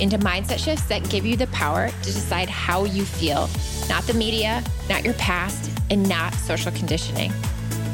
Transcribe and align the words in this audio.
into 0.00 0.18
mindset 0.18 0.58
shifts 0.58 0.84
that 0.86 1.08
give 1.10 1.26
you 1.26 1.36
the 1.36 1.46
power 1.48 1.88
to 1.88 2.04
decide 2.04 2.48
how 2.48 2.84
you 2.84 3.04
feel, 3.04 3.48
not 3.88 4.04
the 4.04 4.14
media, 4.14 4.62
not 4.88 5.04
your 5.04 5.14
past, 5.14 5.70
and 5.90 6.08
not 6.08 6.32
social 6.34 6.72
conditioning. 6.72 7.32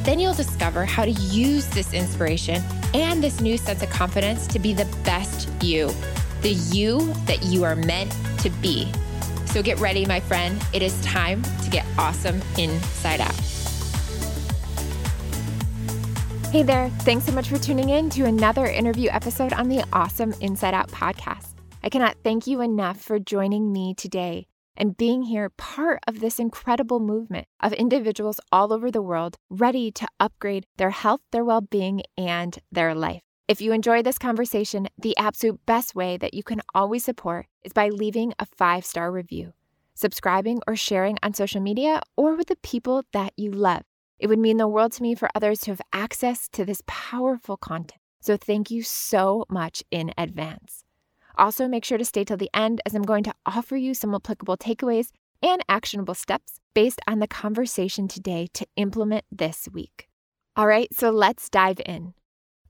Then 0.04 0.20
you'll 0.20 0.34
discover 0.34 0.84
how 0.84 1.04
to 1.04 1.10
use 1.10 1.66
this 1.68 1.92
inspiration 1.92 2.62
and 2.94 3.22
this 3.22 3.40
new 3.40 3.58
sense 3.58 3.82
of 3.82 3.90
confidence 3.90 4.46
to 4.48 4.58
be 4.58 4.72
the 4.72 4.84
best 5.04 5.48
you, 5.62 5.92
the 6.42 6.52
you 6.52 7.12
that 7.26 7.42
you 7.42 7.64
are 7.64 7.74
meant 7.74 8.14
to 8.38 8.50
be. 8.50 8.90
So 9.46 9.62
get 9.62 9.80
ready, 9.80 10.06
my 10.06 10.20
friend. 10.20 10.62
It 10.72 10.82
is 10.82 11.00
time 11.02 11.42
to 11.64 11.70
get 11.70 11.84
awesome 11.98 12.40
inside 12.56 13.20
out. 13.20 13.34
Hey 16.52 16.62
there. 16.62 16.88
Thanks 17.00 17.26
so 17.26 17.32
much 17.32 17.48
for 17.48 17.58
tuning 17.58 17.88
in 17.88 18.08
to 18.10 18.24
another 18.24 18.66
interview 18.66 19.10
episode 19.10 19.52
on 19.52 19.68
the 19.68 19.84
Awesome 19.92 20.32
Inside 20.40 20.74
Out 20.74 20.88
podcast. 20.88 21.55
I 21.86 21.88
cannot 21.88 22.16
thank 22.24 22.48
you 22.48 22.60
enough 22.62 23.00
for 23.00 23.20
joining 23.20 23.70
me 23.70 23.94
today 23.94 24.48
and 24.76 24.96
being 24.96 25.22
here 25.22 25.50
part 25.50 26.00
of 26.08 26.18
this 26.18 26.40
incredible 26.40 26.98
movement 26.98 27.46
of 27.60 27.72
individuals 27.72 28.40
all 28.50 28.72
over 28.72 28.90
the 28.90 29.00
world 29.00 29.36
ready 29.50 29.92
to 29.92 30.08
upgrade 30.18 30.66
their 30.78 30.90
health, 30.90 31.20
their 31.30 31.44
well 31.44 31.60
being, 31.60 32.02
and 32.18 32.58
their 32.72 32.92
life. 32.92 33.22
If 33.46 33.60
you 33.60 33.70
enjoy 33.70 34.02
this 34.02 34.18
conversation, 34.18 34.88
the 34.98 35.16
absolute 35.16 35.64
best 35.64 35.94
way 35.94 36.16
that 36.16 36.34
you 36.34 36.42
can 36.42 36.60
always 36.74 37.04
support 37.04 37.46
is 37.62 37.72
by 37.72 37.90
leaving 37.90 38.34
a 38.40 38.46
five 38.46 38.84
star 38.84 39.12
review, 39.12 39.52
subscribing, 39.94 40.58
or 40.66 40.74
sharing 40.74 41.18
on 41.22 41.34
social 41.34 41.60
media 41.60 42.02
or 42.16 42.34
with 42.34 42.48
the 42.48 42.56
people 42.64 43.04
that 43.12 43.32
you 43.36 43.52
love. 43.52 43.82
It 44.18 44.26
would 44.26 44.40
mean 44.40 44.56
the 44.56 44.66
world 44.66 44.90
to 44.94 45.04
me 45.04 45.14
for 45.14 45.30
others 45.36 45.60
to 45.60 45.70
have 45.70 45.82
access 45.92 46.48
to 46.48 46.64
this 46.64 46.82
powerful 46.88 47.56
content. 47.56 48.00
So, 48.20 48.36
thank 48.36 48.72
you 48.72 48.82
so 48.82 49.44
much 49.48 49.84
in 49.92 50.12
advance. 50.18 50.82
Also, 51.38 51.68
make 51.68 51.84
sure 51.84 51.98
to 51.98 52.04
stay 52.04 52.24
till 52.24 52.36
the 52.36 52.50
end 52.54 52.80
as 52.86 52.94
I'm 52.94 53.02
going 53.02 53.24
to 53.24 53.34
offer 53.44 53.76
you 53.76 53.94
some 53.94 54.14
applicable 54.14 54.56
takeaways 54.56 55.10
and 55.42 55.62
actionable 55.68 56.14
steps 56.14 56.60
based 56.74 57.00
on 57.06 57.18
the 57.18 57.28
conversation 57.28 58.08
today 58.08 58.48
to 58.54 58.66
implement 58.76 59.24
this 59.30 59.68
week. 59.72 60.08
All 60.56 60.66
right, 60.66 60.88
so 60.94 61.10
let's 61.10 61.50
dive 61.50 61.80
in. 61.84 62.14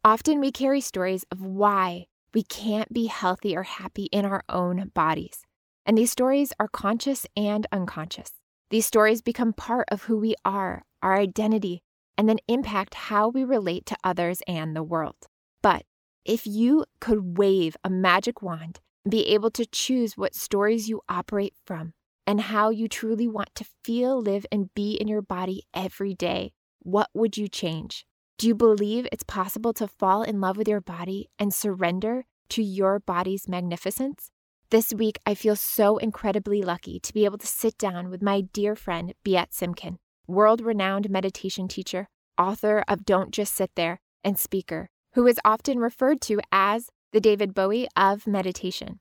Often 0.04 0.40
we 0.40 0.50
carry 0.50 0.80
stories 0.80 1.24
of 1.30 1.40
why 1.40 2.06
we 2.34 2.42
can't 2.42 2.92
be 2.92 3.06
healthy 3.06 3.56
or 3.56 3.62
happy 3.62 4.04
in 4.06 4.24
our 4.24 4.42
own 4.48 4.90
bodies. 4.94 5.42
And 5.84 5.96
these 5.96 6.10
stories 6.10 6.52
are 6.58 6.68
conscious 6.68 7.26
and 7.36 7.66
unconscious. 7.70 8.32
These 8.70 8.86
stories 8.86 9.22
become 9.22 9.52
part 9.52 9.86
of 9.90 10.02
who 10.02 10.18
we 10.18 10.34
are, 10.44 10.82
our 11.02 11.16
identity, 11.16 11.82
and 12.18 12.28
then 12.28 12.38
impact 12.48 12.94
how 12.94 13.28
we 13.28 13.44
relate 13.44 13.86
to 13.86 13.96
others 14.02 14.42
and 14.48 14.74
the 14.74 14.82
world. 14.82 15.16
But 15.62 15.84
if 16.26 16.46
you 16.46 16.84
could 17.00 17.38
wave 17.38 17.76
a 17.84 17.90
magic 17.90 18.42
wand 18.42 18.80
and 19.04 19.12
be 19.12 19.28
able 19.28 19.50
to 19.52 19.64
choose 19.64 20.16
what 20.16 20.34
stories 20.34 20.88
you 20.88 21.00
operate 21.08 21.54
from 21.64 21.92
and 22.26 22.40
how 22.40 22.70
you 22.70 22.88
truly 22.88 23.28
want 23.28 23.54
to 23.54 23.64
feel, 23.84 24.20
live, 24.20 24.44
and 24.50 24.74
be 24.74 24.94
in 24.94 25.06
your 25.06 25.22
body 25.22 25.62
every 25.72 26.14
day, 26.14 26.52
what 26.80 27.08
would 27.14 27.36
you 27.36 27.46
change? 27.48 28.04
Do 28.38 28.48
you 28.48 28.54
believe 28.54 29.06
it's 29.10 29.22
possible 29.22 29.72
to 29.74 29.86
fall 29.86 30.22
in 30.22 30.40
love 30.40 30.56
with 30.56 30.68
your 30.68 30.80
body 30.80 31.28
and 31.38 31.54
surrender 31.54 32.24
to 32.50 32.62
your 32.62 32.98
body's 32.98 33.48
magnificence? 33.48 34.30
This 34.70 34.92
week, 34.92 35.20
I 35.24 35.34
feel 35.34 35.54
so 35.54 35.96
incredibly 35.96 36.60
lucky 36.60 36.98
to 36.98 37.14
be 37.14 37.24
able 37.24 37.38
to 37.38 37.46
sit 37.46 37.78
down 37.78 38.10
with 38.10 38.20
my 38.20 38.40
dear 38.40 38.74
friend, 38.74 39.14
Biet 39.24 39.52
Simkin, 39.52 39.98
world 40.26 40.60
renowned 40.60 41.08
meditation 41.08 41.68
teacher, 41.68 42.08
author 42.36 42.84
of 42.88 43.04
Don't 43.04 43.30
Just 43.30 43.54
Sit 43.54 43.70
There, 43.76 44.00
and 44.24 44.36
speaker 44.36 44.90
who 45.16 45.26
is 45.26 45.40
often 45.46 45.78
referred 45.78 46.20
to 46.20 46.38
as 46.52 46.90
the 47.10 47.22
David 47.22 47.54
Bowie 47.54 47.88
of 47.96 48.26
meditation. 48.26 49.00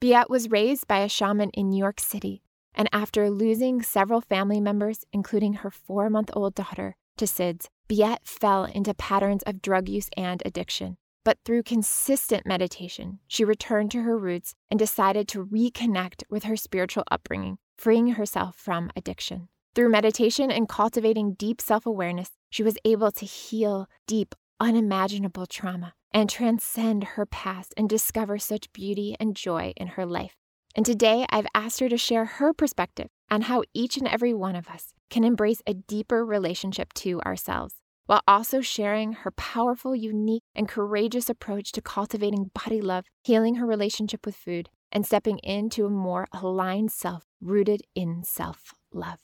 Biet 0.00 0.30
was 0.30 0.52
raised 0.52 0.86
by 0.86 1.00
a 1.00 1.08
shaman 1.08 1.50
in 1.50 1.70
New 1.70 1.78
York 1.78 1.98
City, 1.98 2.42
and 2.76 2.88
after 2.92 3.28
losing 3.28 3.82
several 3.82 4.20
family 4.20 4.60
members, 4.60 5.04
including 5.12 5.54
her 5.54 5.70
four 5.72 6.08
month 6.10 6.30
old 6.32 6.54
daughter, 6.54 6.94
to 7.16 7.24
SIDS, 7.24 7.66
Biet 7.88 8.18
fell 8.22 8.66
into 8.66 8.94
patterns 8.94 9.42
of 9.48 9.60
drug 9.60 9.88
use 9.88 10.08
and 10.16 10.40
addiction. 10.46 10.96
But 11.24 11.38
through 11.44 11.64
consistent 11.64 12.46
meditation, 12.46 13.18
she 13.26 13.44
returned 13.44 13.90
to 13.90 14.02
her 14.02 14.16
roots 14.16 14.54
and 14.70 14.78
decided 14.78 15.26
to 15.28 15.44
reconnect 15.44 16.22
with 16.30 16.44
her 16.44 16.56
spiritual 16.56 17.02
upbringing, 17.10 17.58
freeing 17.76 18.10
herself 18.10 18.54
from 18.54 18.92
addiction. 18.94 19.48
Through 19.74 19.90
meditation 19.90 20.52
and 20.52 20.68
cultivating 20.68 21.34
deep 21.34 21.60
self 21.60 21.84
awareness, 21.84 22.30
she 22.48 22.62
was 22.62 22.78
able 22.84 23.10
to 23.10 23.26
heal 23.26 23.88
deep, 24.06 24.36
unimaginable 24.60 25.46
trauma 25.46 25.94
and 26.12 26.28
transcend 26.28 27.04
her 27.04 27.26
past 27.26 27.74
and 27.76 27.88
discover 27.88 28.38
such 28.38 28.72
beauty 28.72 29.16
and 29.20 29.36
joy 29.36 29.72
in 29.76 29.88
her 29.88 30.06
life. 30.06 30.34
And 30.74 30.84
today 30.84 31.26
I've 31.30 31.46
asked 31.54 31.80
her 31.80 31.88
to 31.88 31.98
share 31.98 32.24
her 32.24 32.52
perspective 32.52 33.08
on 33.30 33.42
how 33.42 33.62
each 33.74 33.96
and 33.96 34.06
every 34.06 34.34
one 34.34 34.56
of 34.56 34.68
us 34.68 34.94
can 35.10 35.24
embrace 35.24 35.62
a 35.66 35.74
deeper 35.74 36.24
relationship 36.24 36.92
to 36.94 37.20
ourselves, 37.22 37.74
while 38.06 38.22
also 38.26 38.60
sharing 38.60 39.12
her 39.12 39.30
powerful, 39.32 39.94
unique, 39.94 40.42
and 40.54 40.68
courageous 40.68 41.28
approach 41.28 41.72
to 41.72 41.82
cultivating 41.82 42.50
body 42.54 42.80
love, 42.80 43.04
healing 43.22 43.56
her 43.56 43.66
relationship 43.66 44.24
with 44.24 44.36
food, 44.36 44.70
and 44.92 45.04
stepping 45.04 45.38
into 45.38 45.86
a 45.86 45.90
more 45.90 46.26
aligned 46.32 46.90
self 46.90 47.24
rooted 47.40 47.82
in 47.94 48.22
self 48.24 48.72
love. 48.92 49.18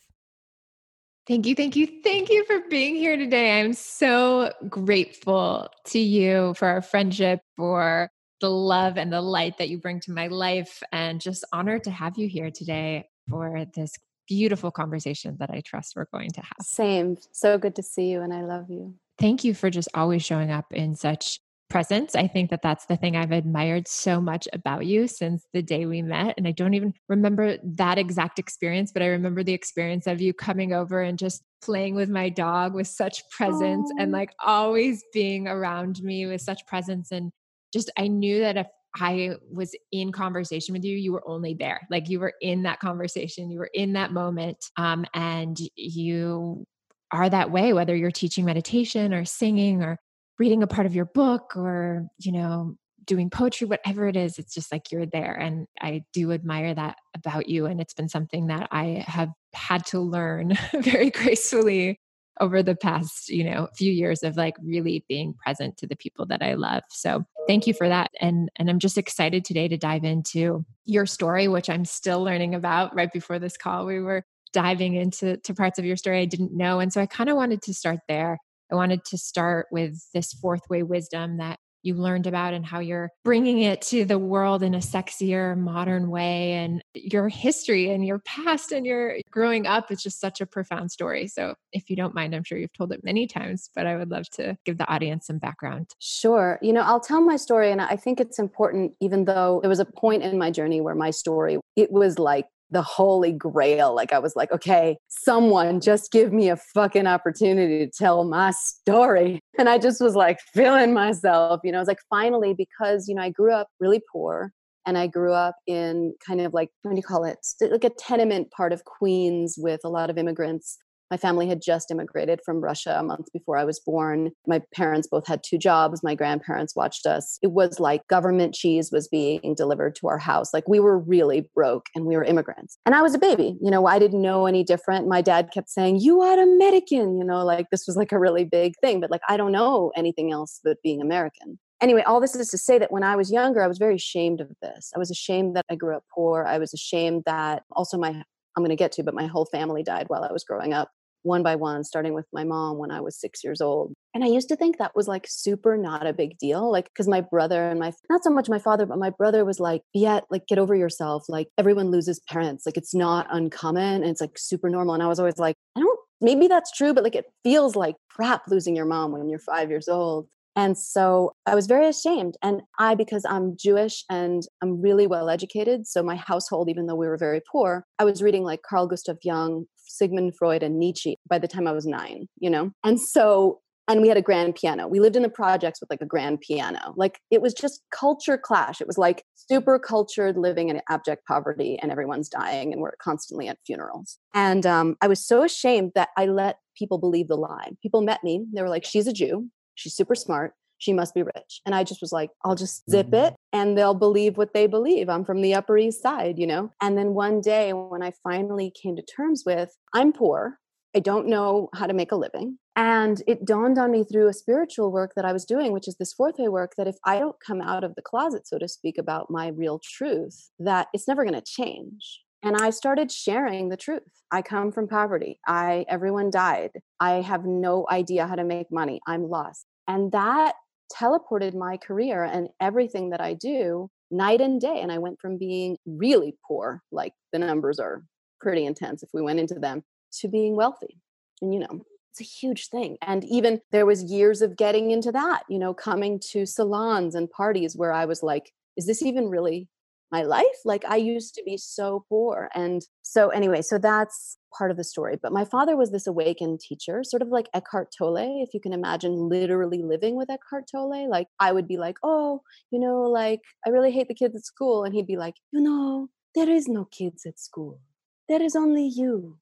Thank 1.27 1.47
you, 1.47 1.55
thank 1.55 1.75
you, 1.75 1.89
thank 2.03 2.29
you 2.29 2.45
for 2.45 2.61
being 2.69 2.97
here 2.97 3.17
today. 3.17 3.59
I'm 3.59 3.73
so 3.73 4.53
grateful 4.69 5.69
to 5.87 5.99
you 5.99 6.53
for 6.55 6.69
our 6.69 6.83
friendship, 6.83 7.41
for 7.57 8.11
the 8.43 8.51
love 8.51 8.99
and 8.99 9.11
the 9.11 9.23
light 9.23 9.57
that 9.57 9.71
you 9.71 9.79
bring 9.79 10.01
to 10.01 10.13
my 10.13 10.27
life, 10.27 10.83
and 10.93 11.23
just 11.23 11.43
honored 11.51 11.85
to 11.85 11.91
have 11.91 12.19
you 12.19 12.29
here 12.29 12.51
today 12.51 13.09
for 13.31 13.65
this 13.75 13.95
beautiful 14.29 14.71
conversation 14.71 15.37
that 15.41 15.49
I 15.49 15.63
trust 15.65 15.95
we're 15.97 16.09
going 16.13 16.31
to 16.33 16.43
have. 16.43 16.67
Same. 16.67 17.17
So 17.33 17.57
good 17.57 17.77
to 17.77 17.83
see 17.83 18.11
you, 18.11 18.21
and 18.21 18.35
I 18.35 18.43
love 18.43 18.69
you. 18.69 18.93
Thank 19.19 19.45
you 19.45 19.55
for 19.55 19.71
just 19.71 19.89
always 19.95 20.23
showing 20.23 20.51
up 20.51 20.75
in 20.75 20.95
such 20.95 21.41
presence. 21.71 22.15
I 22.15 22.29
think 22.29 22.51
that 22.51 22.63
that's 22.63 22.87
the 22.87 22.97
thing 22.97 23.17
I've 23.17 23.33
admired 23.33 23.89
so 23.89 24.21
much 24.21 24.47
about 24.53 24.87
you 24.87 25.09
since 25.09 25.47
the 25.53 25.63
day 25.63 25.87
we 25.87 26.03
met. 26.03 26.35
And 26.37 26.47
I 26.47 26.53
don't 26.53 26.75
even 26.75 26.95
remember 27.09 27.57
that 27.63 27.99
exact 27.99 28.39
experience, 28.39 28.93
but 28.93 29.03
I 29.03 29.07
remember 29.07 29.43
the 29.43 29.55
experience 29.55 30.07
of 30.07 30.21
you 30.21 30.33
coming 30.33 30.73
over 30.73 31.03
and 31.03 31.19
just 31.19 31.43
playing 31.63 31.95
with 31.95 32.11
my 32.11 32.29
dog 32.29 32.75
with 32.75 32.87
such 32.87 33.29
presence 33.31 33.91
and 33.99 34.13
like 34.13 34.35
always 34.45 35.03
being 35.13 35.49
around 35.49 36.03
me 36.03 36.27
with 36.27 36.43
such 36.43 36.67
presence. 36.67 37.11
And 37.11 37.33
just, 37.73 37.91
I 37.99 38.09
knew 38.09 38.41
that 38.41 38.57
if 38.57 38.67
I 38.97 39.33
was 39.51 39.75
in 39.91 40.13
conversation 40.13 40.75
with 40.75 40.85
you, 40.85 40.97
you 40.97 41.13
were 41.13 41.29
only 41.29 41.55
there. 41.55 41.81
Like 41.91 42.09
you 42.09 42.21
were 42.21 42.35
in 42.41 42.63
that 42.63 42.79
conversation, 42.79 43.51
you 43.51 43.59
were 43.59 43.71
in 43.75 43.95
that 43.95 44.13
moment. 44.13 44.59
Um, 44.77 45.05
and 45.15 45.59
you 45.75 46.67
are 47.11 47.29
that 47.29 47.51
way, 47.51 47.73
whether 47.73 47.97
you're 47.97 48.11
teaching 48.11 48.45
meditation 48.45 49.13
or 49.13 49.25
singing 49.25 49.83
or 49.83 49.99
reading 50.39 50.63
a 50.63 50.67
part 50.67 50.87
of 50.87 50.95
your 50.95 51.05
book 51.05 51.57
or, 51.57 52.07
you 52.19 52.33
know, 52.33 52.77
doing 53.05 53.31
poetry, 53.31 53.67
whatever 53.67 54.09
it 54.09 54.17
is, 54.17 54.39
it's 54.39 54.55
just 54.55 54.73
like 54.73 54.91
you're 54.91 55.07
there. 55.07 55.35
And 55.35 55.67
I 55.81 56.05
do 56.13 56.33
admire 56.33 56.75
that 56.75 56.97
about 57.15 57.49
you. 57.49 57.67
And 57.67 57.81
it's 57.81 57.95
been 57.95 58.09
something 58.09 58.47
that 58.49 58.69
I 58.71 59.05
have 59.07 59.31
had 59.53 59.85
to 59.87 60.01
learn 60.01 60.57
very 60.73 61.11
gracefully 61.11 62.01
over 62.41 62.63
the 62.63 62.75
past, 62.75 63.29
you 63.29 63.45
know, 63.45 63.69
few 63.77 63.93
years 63.93 64.23
of 64.23 64.37
like 64.37 64.55
really 64.63 65.05
being 65.09 65.35
present 65.35 65.77
to 65.77 65.87
the 65.87 65.97
people 65.97 66.27
that 66.27 66.43
I 66.43 66.55
love. 66.55 66.83
So 66.91 67.25
thank 67.47 67.67
you 67.67 67.75
for 67.75 67.89
that. 67.89 68.11
And 68.21 68.49
and 68.57 68.69
I'm 68.69 68.81
just 68.81 68.99
excited 68.99 69.45
today 69.45 69.69
to 69.69 69.77
dive 69.77 70.05
into 70.05 70.65
your 70.85 71.07
story, 71.07 71.47
which 71.47 71.71
I'm 71.71 71.85
still 71.85 72.23
learning 72.23 72.55
about. 72.55 72.95
Right 72.95 73.13
before 73.13 73.39
this 73.39 73.57
call, 73.57 73.87
we 73.87 74.01
were 74.01 74.25
diving 74.53 74.95
into 74.95 75.37
to 75.39 75.55
parts 75.55 75.79
of 75.79 75.85
your 75.85 75.97
story 75.97 76.21
I 76.21 76.25
didn't 76.25 76.57
know. 76.57 76.81
And 76.81 76.93
so 76.93 77.01
I 77.01 77.07
kind 77.07 77.31
of 77.31 77.37
wanted 77.37 77.63
to 77.63 77.75
start 77.75 78.01
there 78.09 78.39
I 78.71 78.75
wanted 78.75 79.05
to 79.07 79.19
start 79.19 79.67
with 79.71 79.99
this 80.13 80.33
fourth 80.33 80.63
way 80.69 80.83
wisdom 80.83 81.39
that 81.39 81.59
you 81.85 81.95
learned 81.95 82.27
about 82.27 82.55
and 82.55 82.65
how 82.65 82.81
you're 82.81 83.11
bringing 83.25 83.61
it 83.61 83.83
to 83.83 84.05
the 84.05 84.19
world 84.19 84.63
in 84.63 84.75
a 84.75 84.79
sexier, 84.79 85.57
modern 85.57 86.11
way. 86.11 86.53
And 86.53 86.83
your 86.95 87.29
history 87.29 87.91
and 87.91 88.05
your 88.05 88.21
past 88.21 88.73
and 88.73 88.87
your 88.87 89.19
growing 89.31 89.67
up 89.67 89.91
is 89.91 90.03
just 90.03 90.21
such 90.21 90.41
a 90.41 90.47
profound 90.47 90.91
story. 90.91 91.29
So, 91.29 91.55
if 91.73 91.91
you 91.91 91.97
don't 91.97 92.15
mind, 92.15 92.35
I'm 92.35 92.45
sure 92.45 92.59
you've 92.59 92.73
told 92.73 92.93
it 92.93 93.05
many 93.05 93.27
times, 93.27 93.69
but 93.75 93.87
I 93.87 93.97
would 93.97 94.11
love 94.11 94.29
to 94.35 94.57
give 94.65 94.79
the 94.79 94.91
audience 94.91 95.27
some 95.27 95.39
background. 95.39 95.91
Sure. 95.99 96.59
You 96.63 96.73
know, 96.73 96.81
I'll 96.81 97.01
tell 97.01 97.21
my 97.21 97.37
story, 97.37 97.71
and 97.71 97.83
I 97.83 97.97
think 97.97 98.21
it's 98.21 98.39
important, 98.39 98.93
even 99.01 99.27
though 99.27 99.61
there 99.61 99.69
was 99.69 99.81
a 99.81 99.85
point 99.85 100.23
in 100.23 100.39
my 100.39 100.51
journey 100.51 100.81
where 100.81 100.95
my 100.95 101.11
story, 101.11 101.59
it 101.77 101.93
was 101.93 102.19
like 102.19 102.47
the 102.75 102.83
holy 102.83 103.33
grail. 103.33 103.95
Like 103.95 104.13
I 104.13 104.19
was 104.19 104.37
like, 104.37 104.53
okay, 104.53 104.99
someone 105.09 105.81
just 105.81 106.13
give 106.13 106.33
me 106.33 106.51
a 106.51 106.57
fucking 106.57 107.07
opportunity 107.07 107.87
to 107.87 107.91
tell 107.91 108.25
my 108.25 108.51
story. 108.51 109.41
And 109.57 109.69
I 109.69 109.79
just 109.79 110.01
was 110.01 110.17
like 110.17 110.41
feeling 110.53 110.93
myself, 110.93 111.61
you 111.63 111.71
know, 111.71 111.79
I 111.79 111.81
was 111.81 111.87
like, 111.87 112.01
finally, 112.11 112.55
because, 112.55 113.07
you 113.07 113.15
know, 113.15 113.23
I 113.23 113.31
grew 113.31 113.53
up 113.53 113.69
really 113.79 114.03
poor 114.11 114.51
and 114.85 114.99
I 114.99 115.07
grew 115.07 115.33
up 115.33 115.55
in 115.69 116.13
kind 116.27 116.41
of 116.41 116.53
like, 116.53 116.71
what 116.83 116.91
do 116.91 116.97
you 116.97 117.05
call 117.05 117.25
it? 117.25 117.39
Like 117.61 117.85
a 117.85 117.91
tenement 117.91 118.51
part 118.51 118.73
of 118.73 118.85
Queens 118.85 119.55
with 119.57 119.81
a 119.85 119.89
lot 119.89 120.11
of 120.11 120.19
immigrants 120.19 120.79
my 121.11 121.17
family 121.17 121.49
had 121.49 121.61
just 121.63 121.91
immigrated 121.91 122.41
from 122.45 122.61
Russia 122.61 122.97
a 122.99 123.03
month 123.03 123.33
before 123.33 123.57
I 123.57 123.65
was 123.65 123.81
born. 123.81 124.31
My 124.47 124.63
parents 124.75 125.09
both 125.09 125.27
had 125.27 125.43
two 125.43 125.59
jobs. 125.59 126.03
My 126.03 126.15
grandparents 126.15 126.75
watched 126.75 127.07
us. 127.07 127.39
It 127.43 127.53
was 127.53 127.79
like 127.79 128.07
government 128.09 128.55
cheese 128.55 128.91
was 128.91 129.09
being 129.09 129.55
delivered 129.57 129.97
to 129.97 130.09
our 130.09 130.19
house. 130.19 130.53
Like 130.53 130.69
we 130.69 130.81
were 130.81 130.99
really 130.99 131.49
broke 131.55 131.87
and 131.95 132.07
we 132.07 132.17
were 132.17 132.25
immigrants. 132.25 132.79
And 132.87 132.95
I 132.95 133.03
was 133.03 133.15
a 133.15 133.19
baby. 133.19 133.57
You 133.61 133.71
know, 133.71 133.87
I 133.87 133.99
didn't 133.99 134.23
know 134.23 134.47
any 134.47 134.65
different. 134.65 135.09
My 135.09 135.23
dad 135.23 135.51
kept 135.53 135.71
saying, 135.71 136.01
You 136.01 136.23
are 136.23 136.39
American. 136.39 137.19
You 137.19 137.25
know, 137.25 137.45
like 137.45 137.71
this 137.71 137.87
was 137.87 137.97
like 137.97 138.13
a 138.13 138.19
really 138.19 138.45
big 138.45 138.75
thing. 138.81 139.01
But 139.01 139.11
like 139.11 139.23
I 139.29 139.37
don't 139.37 139.53
know 139.53 139.93
anything 139.97 140.33
else 140.33 140.61
but 140.65 140.83
being 140.83 141.01
American 141.01 141.59
anyway, 141.81 142.03
all 142.03 142.19
this 142.19 142.35
is 142.35 142.49
to 142.51 142.59
say 142.59 142.79
that 142.79 142.91
when 142.91 143.03
I 143.03 143.15
was 143.15 143.31
younger, 143.31 143.63
I 143.63 143.67
was 143.67 143.79
very 143.79 143.97
ashamed 143.97 144.41
of 144.41 144.49
this. 144.63 144.91
I 144.97 144.99
was 144.99 145.11
ashamed 145.11 145.55
that 145.57 145.67
I 145.71 145.75
grew 145.75 145.95
up 145.95 146.05
poor. 146.15 146.45
I 146.45 146.59
was 146.59 146.73
ashamed 146.73 147.25
that 147.27 147.63
also 147.73 147.99
my 147.99 148.25
I'm 148.57 148.63
going 148.63 148.71
to 148.71 148.77
get 148.77 148.93
to, 148.93 149.03
but 149.03 149.15
my 149.15 149.27
whole 149.27 149.47
family 149.47 149.83
died 149.83 150.07
while 150.09 150.25
I 150.25 150.33
was 150.33 150.45
growing 150.45 150.73
up, 150.73 150.91
one 151.23 151.43
by 151.43 151.57
one, 151.57 151.85
starting 151.85 152.15
with 152.15 152.27
my 152.33 152.45
mom 152.45 152.79
when 152.79 152.91
I 152.91 153.01
was 153.01 153.19
six 153.19 153.43
years 153.43 153.61
old. 153.61 153.93
And 154.15 154.23
I 154.23 154.29
used 154.29 154.49
to 154.49 154.57
think 154.57 154.79
that 154.79 154.95
was 154.95 155.09
like 155.09 155.27
super 155.29 155.77
not 155.77 156.07
a 156.07 156.13
big 156.13 156.39
deal. 156.39 156.71
Like, 156.71 156.85
because 156.87 157.09
my 157.09 157.21
brother 157.21 157.69
and 157.69 157.81
my, 157.81 157.93
not 158.09 158.23
so 158.23 158.31
much 158.31 158.49
my 158.49 158.59
father, 158.59 158.87
but 158.87 158.99
my 158.99 159.11
brother 159.11 159.45
was 159.45 159.59
like, 159.59 159.83
yeah, 159.93 160.21
like, 160.31 160.47
get 160.47 160.59
over 160.59 160.75
yourself. 160.75 161.25
Like, 161.29 161.49
everyone 161.59 161.91
loses 161.91 162.21
parents. 162.29 162.65
Like, 162.67 162.77
it's 162.77 162.95
not 162.95 163.27
uncommon 163.31 164.03
and 164.03 164.07
it's 164.07 164.21
like 164.21 164.39
super 164.39 164.71
normal. 164.71 164.95
And 164.95 165.03
I 165.03 165.09
was 165.09 165.19
always 165.19 165.39
like, 165.39 165.57
I 165.77 165.81
don't, 165.81 165.99
maybe 166.21 166.47
that's 166.47 166.71
true, 166.71 166.95
but 166.95 167.05
like, 167.05 167.17
it 167.17 167.27
feels 167.43 167.75
like 167.75 167.97
crap 168.09 168.43
losing 168.49 168.77
your 168.77 168.87
mom 168.87 169.13
when 169.13 169.29
you're 169.29 169.39
five 169.39 169.71
years 169.71 169.89
old. 169.89 170.29
And 170.57 170.79
so 170.79 171.35
I 171.47 171.55
was 171.55 171.67
very 171.67 171.89
ashamed. 171.89 172.37
And 172.43 172.63
I, 172.79 172.95
because 172.95 173.25
I'm 173.29 173.57
Jewish 173.57 174.05
and 174.09 174.43
I'm 174.63 174.81
really 174.81 175.07
well 175.07 175.29
educated, 175.29 175.87
so 175.87 176.03
my 176.03 176.17
household, 176.17 176.69
even 176.69 176.87
though 176.87 176.95
we 176.95 177.09
were 177.09 177.17
very 177.17 177.41
poor, 177.51 177.85
I 177.99 178.05
was 178.05 178.23
reading 178.23 178.45
like 178.45 178.63
Carl 178.63 178.87
Gustav 178.87 179.19
Jung, 179.23 179.67
Sigmund 179.77 180.37
Freud, 180.37 180.63
and 180.63 180.79
Nietzsche 180.79 181.17
by 181.29 181.39
the 181.39 181.49
time 181.49 181.67
I 181.67 181.73
was 181.73 181.87
nine, 181.87 182.29
you 182.39 182.51
know? 182.51 182.71
And 182.85 183.01
so, 183.01 183.61
and 183.87 184.01
we 184.01 184.09
had 184.09 184.17
a 184.17 184.23
grand 184.23 184.55
piano. 184.55 184.89
We 184.89 185.01
lived 185.01 185.17
in 185.17 185.23
the 185.23 185.29
projects 185.29 185.81
with 185.81 185.91
like 185.91 186.01
a 186.01 186.07
grand 186.07 186.41
piano. 186.41 186.95
Like 186.97 187.21
it 187.31 187.43
was 187.43 187.53
just 187.53 187.83
culture 187.91 188.39
clash. 188.39 188.81
It 188.81 188.87
was 188.87 188.97
like 188.97 189.25
super 189.35 189.79
cultured 189.79 190.39
living 190.39 190.71
in 190.71 190.81
abject 190.89 191.27
poverty 191.27 191.79
and 191.83 191.93
everyone's 191.93 192.31
dying 192.31 192.73
and 192.73 192.81
we're 192.81 192.93
constantly 193.03 193.47
at 193.47 193.59
funerals. 193.67 194.19
And 194.33 194.65
um, 194.65 194.97
I 195.03 195.07
was 195.07 195.27
so 195.27 195.43
ashamed 195.43 195.93
that 195.95 196.09
I 196.17 196.27
let 196.27 196.61
people 196.79 196.99
believe 196.99 197.29
the 197.29 197.37
lie. 197.37 197.73
People 197.83 198.01
met 198.01 198.25
me. 198.25 198.47
They 198.55 198.63
were 198.63 198.71
like, 198.71 198.87
she's 198.87 199.07
a 199.07 199.13
Jew. 199.13 199.51
She's 199.75 199.95
super 199.95 200.15
smart. 200.15 200.55
She 200.79 200.93
must 200.93 201.15
be 201.15 201.23
rich. 201.23 201.61
And 201.65 201.75
I 201.75 201.85
just 201.85 202.01
was 202.01 202.13
like, 202.13 202.31
I'll 202.45 202.57
just 202.57 202.89
zip 202.91 203.07
mm-hmm. 203.07 203.27
it 203.27 203.35
and 203.53 203.79
they'll 203.79 203.95
believe 203.95 204.37
what 204.37 204.53
they 204.53 204.67
believe. 204.67 205.09
I'm 205.09 205.25
from 205.25 205.41
the 205.41 205.55
Upper 205.55 205.79
East 205.79 206.03
Side, 206.03 206.39
you 206.39 206.47
know? 206.47 206.71
And 206.83 206.99
then 206.99 207.15
one 207.15 207.41
day 207.41 207.73
when 207.73 208.03
I 208.03 208.13
finally 208.23 208.73
came 208.83 208.97
to 208.97 209.03
terms 209.03 209.45
with, 209.47 209.75
I'm 209.95 210.13
poor. 210.13 210.59
I 210.97 211.01
don't 211.01 211.27
know 211.27 211.71
how 211.75 211.87
to 211.87 211.95
make 211.95 212.13
a 212.13 212.17
living. 212.17 212.59
And 212.77 213.23
it 213.27 213.45
dawned 213.45 213.79
on 213.79 213.91
me 213.91 214.05
through 214.05 214.29
a 214.29 214.33
spiritual 214.33 214.93
work 214.93 215.13
that 215.17 215.25
I 215.25 215.33
was 215.33 215.45
doing, 215.45 215.73
which 215.73 215.89
is 215.89 215.97
this 215.97 216.13
fourth 216.13 216.37
way 216.39 216.49
work, 216.49 216.73
that 216.77 216.89
if 216.89 216.97
I 217.05 217.19
don't 217.19 217.37
come 217.45 217.61
out 217.61 217.85
of 217.85 217.95
the 217.95 218.03
closet, 218.03 218.47
so 218.47 218.59
to 218.59 218.69
speak, 218.69 218.99
about 218.99 219.31
my 219.31 219.49
real 219.49 219.81
truth, 219.83 220.51
that 220.59 220.89
it's 220.93 221.09
never 221.09 221.25
going 221.25 221.35
to 221.35 221.43
change 221.43 222.21
and 222.45 222.57
i 222.57 222.71
started 222.71 223.11
sharing 223.11 223.69
the 223.69 223.77
truth 223.77 224.03
i 224.31 224.41
come 224.41 224.71
from 224.71 224.87
poverty 224.87 225.41
i 225.47 225.85
everyone 225.89 226.31
died 226.31 226.71
i 227.01 227.15
have 227.15 227.45
no 227.45 227.87
idea 227.91 228.27
how 228.27 228.37
to 228.37 228.45
make 228.45 228.71
money 228.71 229.01
i'm 229.07 229.29
lost 229.29 229.67
and 229.89 230.13
that 230.13 230.55
teleported 230.93 231.55
my 231.55 231.77
career 231.77 232.23
and 232.25 232.49
everything 232.61 233.11
that 233.11 233.21
I 233.21 233.35
do 233.35 233.91
night 234.11 234.41
and 234.41 234.61
day. 234.61 234.81
And 234.81 234.93
I 234.93 234.99
went 234.99 235.21
from 235.21 235.39
being 235.39 235.77
really 235.87 236.37
poor, 236.47 236.83
like 236.93 237.13
the 237.33 237.39
numbers 237.39 237.79
are 237.79 238.05
pretty 238.41 238.65
intense 238.67 239.03
if 239.03 239.11
we 239.13 239.23
went 239.23 239.41
into 239.41 239.55
them, 239.55 239.83
to 240.21 240.29
being 240.29 240.57
wealthy. 240.57 240.99
And, 241.41 241.53
you 241.53 241.61
know, 241.61 241.85
it's 242.13 242.21
a 242.21 242.25
huge 242.25 242.69
thing. 242.69 242.97
And 243.03 243.25
even 243.25 243.61
there 243.73 243.87
was 243.87 244.05
years 244.05 244.43
of 244.43 244.57
getting 244.57 244.91
into 244.91 245.11
that, 245.13 245.43
you 245.49 245.59
know, 245.59 245.75
coming 245.75 246.21
to 246.31 246.47
salons 246.47 247.15
and 247.15 247.31
parties 247.31 247.77
where 247.77 247.93
I 247.93 248.05
was 248.05 248.23
like, 248.23 248.53
is 248.77 248.87
this 248.87 249.03
even 249.03 249.29
really 249.29 249.69
my 250.15 250.23
life. 250.23 250.59
Like 250.65 250.85
I 250.85 250.97
used 250.97 251.35
to 251.35 251.43
be 251.45 251.57
so 251.57 252.05
poor. 252.09 252.49
And 252.55 252.83
so, 253.03 253.31
anyway, 253.31 253.63
so 253.63 253.79
that's 253.79 254.39
part 254.57 254.71
of 254.71 254.77
the 254.77 254.85
story. 254.85 255.17
But 255.21 255.33
my 255.33 255.45
father 255.45 255.77
was 255.77 255.91
this 255.91 256.07
awakened 256.07 256.61
teacher, 256.61 257.03
sort 257.03 257.23
of 257.23 257.29
like 257.29 257.49
Eckhart 257.53 257.89
Tolle, 257.99 258.43
if 258.45 258.55
you 258.55 258.61
can 258.61 258.73
imagine 258.73 259.29
literally 259.29 259.83
living 259.83 260.15
with 260.17 260.31
Eckhart 260.31 260.67
Tolle. 260.71 261.11
Like 261.11 261.27
I 261.41 261.51
would 261.51 261.67
be 261.67 261.79
like, 261.79 261.97
oh, 262.05 262.43
you 262.71 262.79
know, 262.79 263.01
like 263.23 263.41
I 263.67 263.71
really 263.71 263.91
hate 263.91 264.07
the 264.07 264.21
kids 264.23 264.37
at 264.37 264.45
school. 264.45 264.85
And 264.85 264.95
he'd 264.95 265.13
be 265.15 265.17
like, 265.17 265.35
you 265.53 265.61
know, 265.61 266.09
there 266.37 266.49
is 266.49 266.69
no 266.69 266.85
kids 266.85 267.27
at 267.27 267.41
school. 267.41 267.81
There 268.29 268.43
is 268.43 268.55
only 268.55 268.87
you 268.87 269.39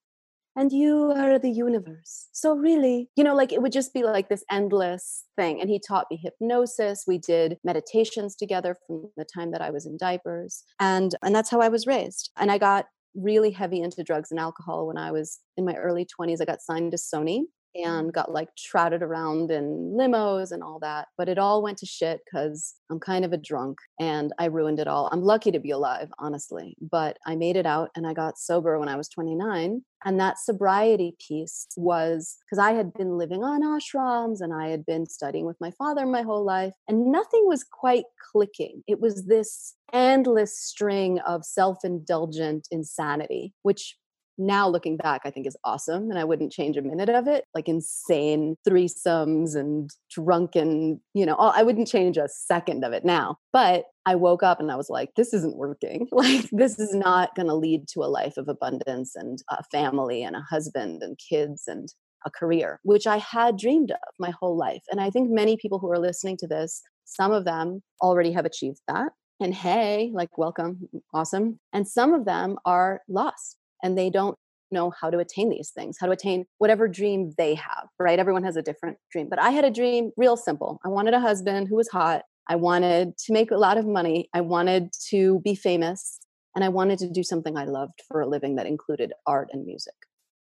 and 0.56 0.72
you 0.72 1.12
are 1.16 1.38
the 1.38 1.50
universe. 1.50 2.28
So, 2.32 2.54
really, 2.54 3.08
you 3.16 3.24
know, 3.24 3.34
like 3.34 3.52
it 3.52 3.62
would 3.62 3.72
just 3.72 3.94
be 3.94 4.02
like 4.02 4.28
this 4.28 4.44
endless 4.50 5.24
thing. 5.36 5.60
And 5.60 5.70
he 5.70 5.80
taught 5.86 6.06
me 6.10 6.20
hypnosis. 6.22 7.04
We 7.06 7.18
did 7.18 7.58
meditations 7.64 8.36
together 8.36 8.76
from 8.86 9.10
the 9.16 9.24
time 9.24 9.52
that 9.52 9.62
I 9.62 9.70
was 9.70 9.86
in 9.86 9.96
diapers. 9.96 10.64
And, 10.78 11.14
and 11.22 11.34
that's 11.34 11.50
how 11.50 11.60
I 11.60 11.68
was 11.68 11.86
raised. 11.86 12.30
And 12.36 12.50
I 12.50 12.58
got 12.58 12.86
really 13.14 13.50
heavy 13.50 13.80
into 13.80 14.02
drugs 14.02 14.30
and 14.30 14.40
alcohol 14.40 14.86
when 14.86 14.96
I 14.96 15.10
was 15.10 15.40
in 15.56 15.64
my 15.64 15.74
early 15.74 16.06
20s. 16.06 16.40
I 16.40 16.44
got 16.44 16.62
signed 16.62 16.92
to 16.92 16.98
Sony 16.98 17.42
and 17.74 18.06
mm-hmm. 18.06 18.10
got 18.10 18.32
like 18.32 18.48
trotted 18.56 19.02
around 19.02 19.50
in 19.50 19.94
limos 19.96 20.52
and 20.52 20.62
all 20.62 20.78
that. 20.80 21.08
But 21.16 21.28
it 21.28 21.38
all 21.38 21.62
went 21.62 21.78
to 21.78 21.86
shit 21.86 22.20
because 22.24 22.74
I'm 22.90 23.00
kind 23.00 23.24
of 23.24 23.32
a 23.32 23.38
drunk 23.38 23.78
and 24.00 24.32
I 24.38 24.46
ruined 24.46 24.78
it 24.78 24.88
all. 24.88 25.08
I'm 25.12 25.22
lucky 25.22 25.50
to 25.52 25.60
be 25.60 25.70
alive, 25.70 26.10
honestly, 26.18 26.76
but 26.80 27.18
I 27.26 27.36
made 27.36 27.56
it 27.56 27.66
out 27.66 27.90
and 27.96 28.06
I 28.06 28.12
got 28.12 28.38
sober 28.38 28.78
when 28.78 28.88
I 28.88 28.96
was 28.96 29.08
29. 29.08 29.82
And 30.04 30.20
that 30.20 30.38
sobriety 30.38 31.16
piece 31.26 31.66
was 31.76 32.36
because 32.44 32.58
I 32.58 32.72
had 32.72 32.92
been 32.92 33.18
living 33.18 33.44
on 33.44 33.62
ashrams 33.62 34.40
and 34.40 34.52
I 34.52 34.68
had 34.68 34.84
been 34.84 35.06
studying 35.06 35.46
with 35.46 35.56
my 35.60 35.70
father 35.70 36.04
my 36.06 36.22
whole 36.22 36.44
life, 36.44 36.74
and 36.88 37.12
nothing 37.12 37.44
was 37.46 37.64
quite 37.64 38.04
clicking. 38.32 38.82
It 38.88 39.00
was 39.00 39.26
this 39.26 39.74
endless 39.92 40.58
string 40.58 41.20
of 41.20 41.44
self 41.44 41.78
indulgent 41.84 42.66
insanity, 42.70 43.54
which 43.62 43.96
now 44.38 44.68
looking 44.68 44.96
back, 44.96 45.22
I 45.24 45.30
think 45.30 45.46
is 45.46 45.56
awesome. 45.64 46.10
And 46.10 46.18
I 46.18 46.24
wouldn't 46.24 46.52
change 46.52 46.76
a 46.76 46.82
minute 46.82 47.08
of 47.08 47.26
it. 47.26 47.44
Like 47.54 47.68
insane 47.68 48.56
threesomes 48.68 49.54
and 49.54 49.90
drunken, 50.10 51.00
you 51.14 51.26
know, 51.26 51.34
I 51.34 51.62
wouldn't 51.62 51.88
change 51.88 52.16
a 52.16 52.28
second 52.28 52.84
of 52.84 52.92
it 52.92 53.04
now. 53.04 53.36
But 53.52 53.84
I 54.06 54.14
woke 54.14 54.42
up 54.42 54.58
and 54.60 54.70
I 54.70 54.76
was 54.76 54.90
like, 54.90 55.10
this 55.16 55.32
isn't 55.32 55.56
working. 55.56 56.08
Like, 56.22 56.48
this 56.52 56.78
is 56.78 56.94
not 56.94 57.34
going 57.34 57.48
to 57.48 57.54
lead 57.54 57.88
to 57.88 58.00
a 58.00 58.06
life 58.06 58.36
of 58.36 58.46
abundance 58.48 59.16
and 59.16 59.42
a 59.50 59.62
family 59.72 60.22
and 60.22 60.36
a 60.36 60.40
husband 60.48 61.02
and 61.02 61.18
kids 61.18 61.64
and 61.66 61.88
a 62.24 62.30
career, 62.30 62.78
which 62.84 63.08
I 63.08 63.16
had 63.16 63.56
dreamed 63.58 63.90
of 63.90 63.98
my 64.20 64.30
whole 64.30 64.56
life. 64.56 64.82
And 64.90 65.00
I 65.00 65.10
think 65.10 65.30
many 65.30 65.56
people 65.56 65.80
who 65.80 65.90
are 65.90 65.98
listening 65.98 66.36
to 66.38 66.46
this, 66.46 66.80
some 67.04 67.32
of 67.32 67.44
them 67.44 67.82
already 68.00 68.30
have 68.32 68.44
achieved 68.44 68.80
that. 68.86 69.12
And 69.40 69.52
hey, 69.52 70.12
like, 70.14 70.38
welcome, 70.38 70.88
awesome. 71.12 71.58
And 71.72 71.88
some 71.88 72.14
of 72.14 72.24
them 72.24 72.56
are 72.64 73.00
lost 73.08 73.56
and 73.82 73.96
they 73.96 74.10
don't 74.10 74.36
know 74.72 74.90
how 74.90 75.10
to 75.10 75.18
attain 75.18 75.50
these 75.50 75.70
things, 75.70 75.98
how 76.00 76.06
to 76.06 76.12
attain 76.12 76.46
whatever 76.58 76.88
dream 76.88 77.32
they 77.36 77.54
have, 77.54 77.88
right? 77.98 78.18
Everyone 78.18 78.42
has 78.42 78.56
a 78.56 78.62
different 78.62 78.96
dream. 79.10 79.28
But 79.28 79.38
I 79.38 79.50
had 79.50 79.64
a 79.64 79.70
dream 79.70 80.10
real 80.16 80.36
simple. 80.36 80.80
I 80.84 80.88
wanted 80.88 81.14
a 81.14 81.20
husband 81.20 81.68
who 81.68 81.76
was 81.76 81.88
hot. 81.88 82.22
I 82.48 82.56
wanted 82.56 83.16
to 83.18 83.32
make 83.32 83.50
a 83.50 83.56
lot 83.56 83.78
of 83.78 83.86
money. 83.86 84.28
I 84.34 84.40
wanted 84.40 84.90
to 85.10 85.40
be 85.44 85.54
famous. 85.54 86.18
And 86.54 86.64
I 86.64 86.68
wanted 86.68 86.98
to 86.98 87.10
do 87.10 87.22
something 87.22 87.56
I 87.56 87.64
loved 87.64 88.02
for 88.08 88.20
a 88.20 88.28
living 88.28 88.56
that 88.56 88.66
included 88.66 89.12
art 89.26 89.48
and 89.52 89.64
music. 89.64 89.94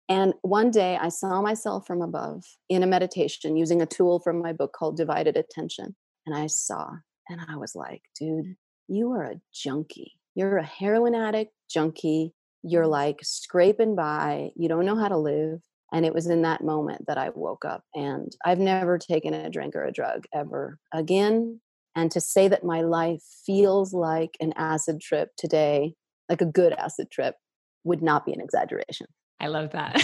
And 0.09 0.33
one 0.41 0.71
day 0.71 0.97
I 1.01 1.09
saw 1.09 1.41
myself 1.41 1.85
from 1.85 2.01
above 2.01 2.45
in 2.69 2.81
a 2.81 2.87
meditation 2.87 3.57
using 3.57 3.81
a 3.81 3.85
tool 3.85 4.19
from 4.19 4.41
my 4.41 4.53
book 4.53 4.71
called 4.71 4.95
Divided 4.95 5.35
Attention. 5.35 5.95
And 6.25 6.33
I 6.33 6.47
saw, 6.47 6.91
and 7.27 7.41
I 7.49 7.57
was 7.57 7.75
like, 7.75 8.03
dude, 8.17 8.55
you 8.87 9.11
are 9.11 9.23
a 9.23 9.41
junkie. 9.53 10.13
You're 10.33 10.59
a 10.59 10.63
heroin 10.63 11.13
addict, 11.13 11.51
junkie 11.69 12.33
you're 12.67 12.83
mm-hmm. 12.83 12.91
like 12.91 13.19
scraping 13.23 13.95
by, 13.95 14.49
you 14.55 14.67
don't 14.67 14.85
know 14.85 14.97
how 14.97 15.07
to 15.07 15.17
live. 15.17 15.61
And 15.93 16.05
it 16.05 16.13
was 16.13 16.27
in 16.27 16.41
that 16.41 16.63
moment 16.63 17.05
that 17.07 17.17
I 17.17 17.29
woke 17.29 17.63
up. 17.63 17.83
And 17.95 18.35
I've 18.45 18.59
never 18.59 18.97
taken 18.97 19.33
a 19.33 19.49
drink 19.49 19.75
or 19.75 19.85
a 19.85 19.91
drug 19.91 20.25
ever 20.33 20.79
again. 20.93 21.61
And 21.95 22.11
to 22.11 22.19
say 22.19 22.47
that 22.49 22.63
my 22.63 22.81
life 22.81 23.23
feels 23.45 23.93
like 23.93 24.37
an 24.39 24.53
acid 24.57 24.99
trip 24.99 25.29
today, 25.37 25.95
like 26.29 26.41
a 26.41 26.45
good 26.45 26.73
acid 26.73 27.09
trip, 27.09 27.35
would 27.85 28.01
not 28.01 28.25
be 28.25 28.33
an 28.33 28.41
exaggeration. 28.41 29.07
I 29.39 29.47
love 29.47 29.71
that. 29.71 30.03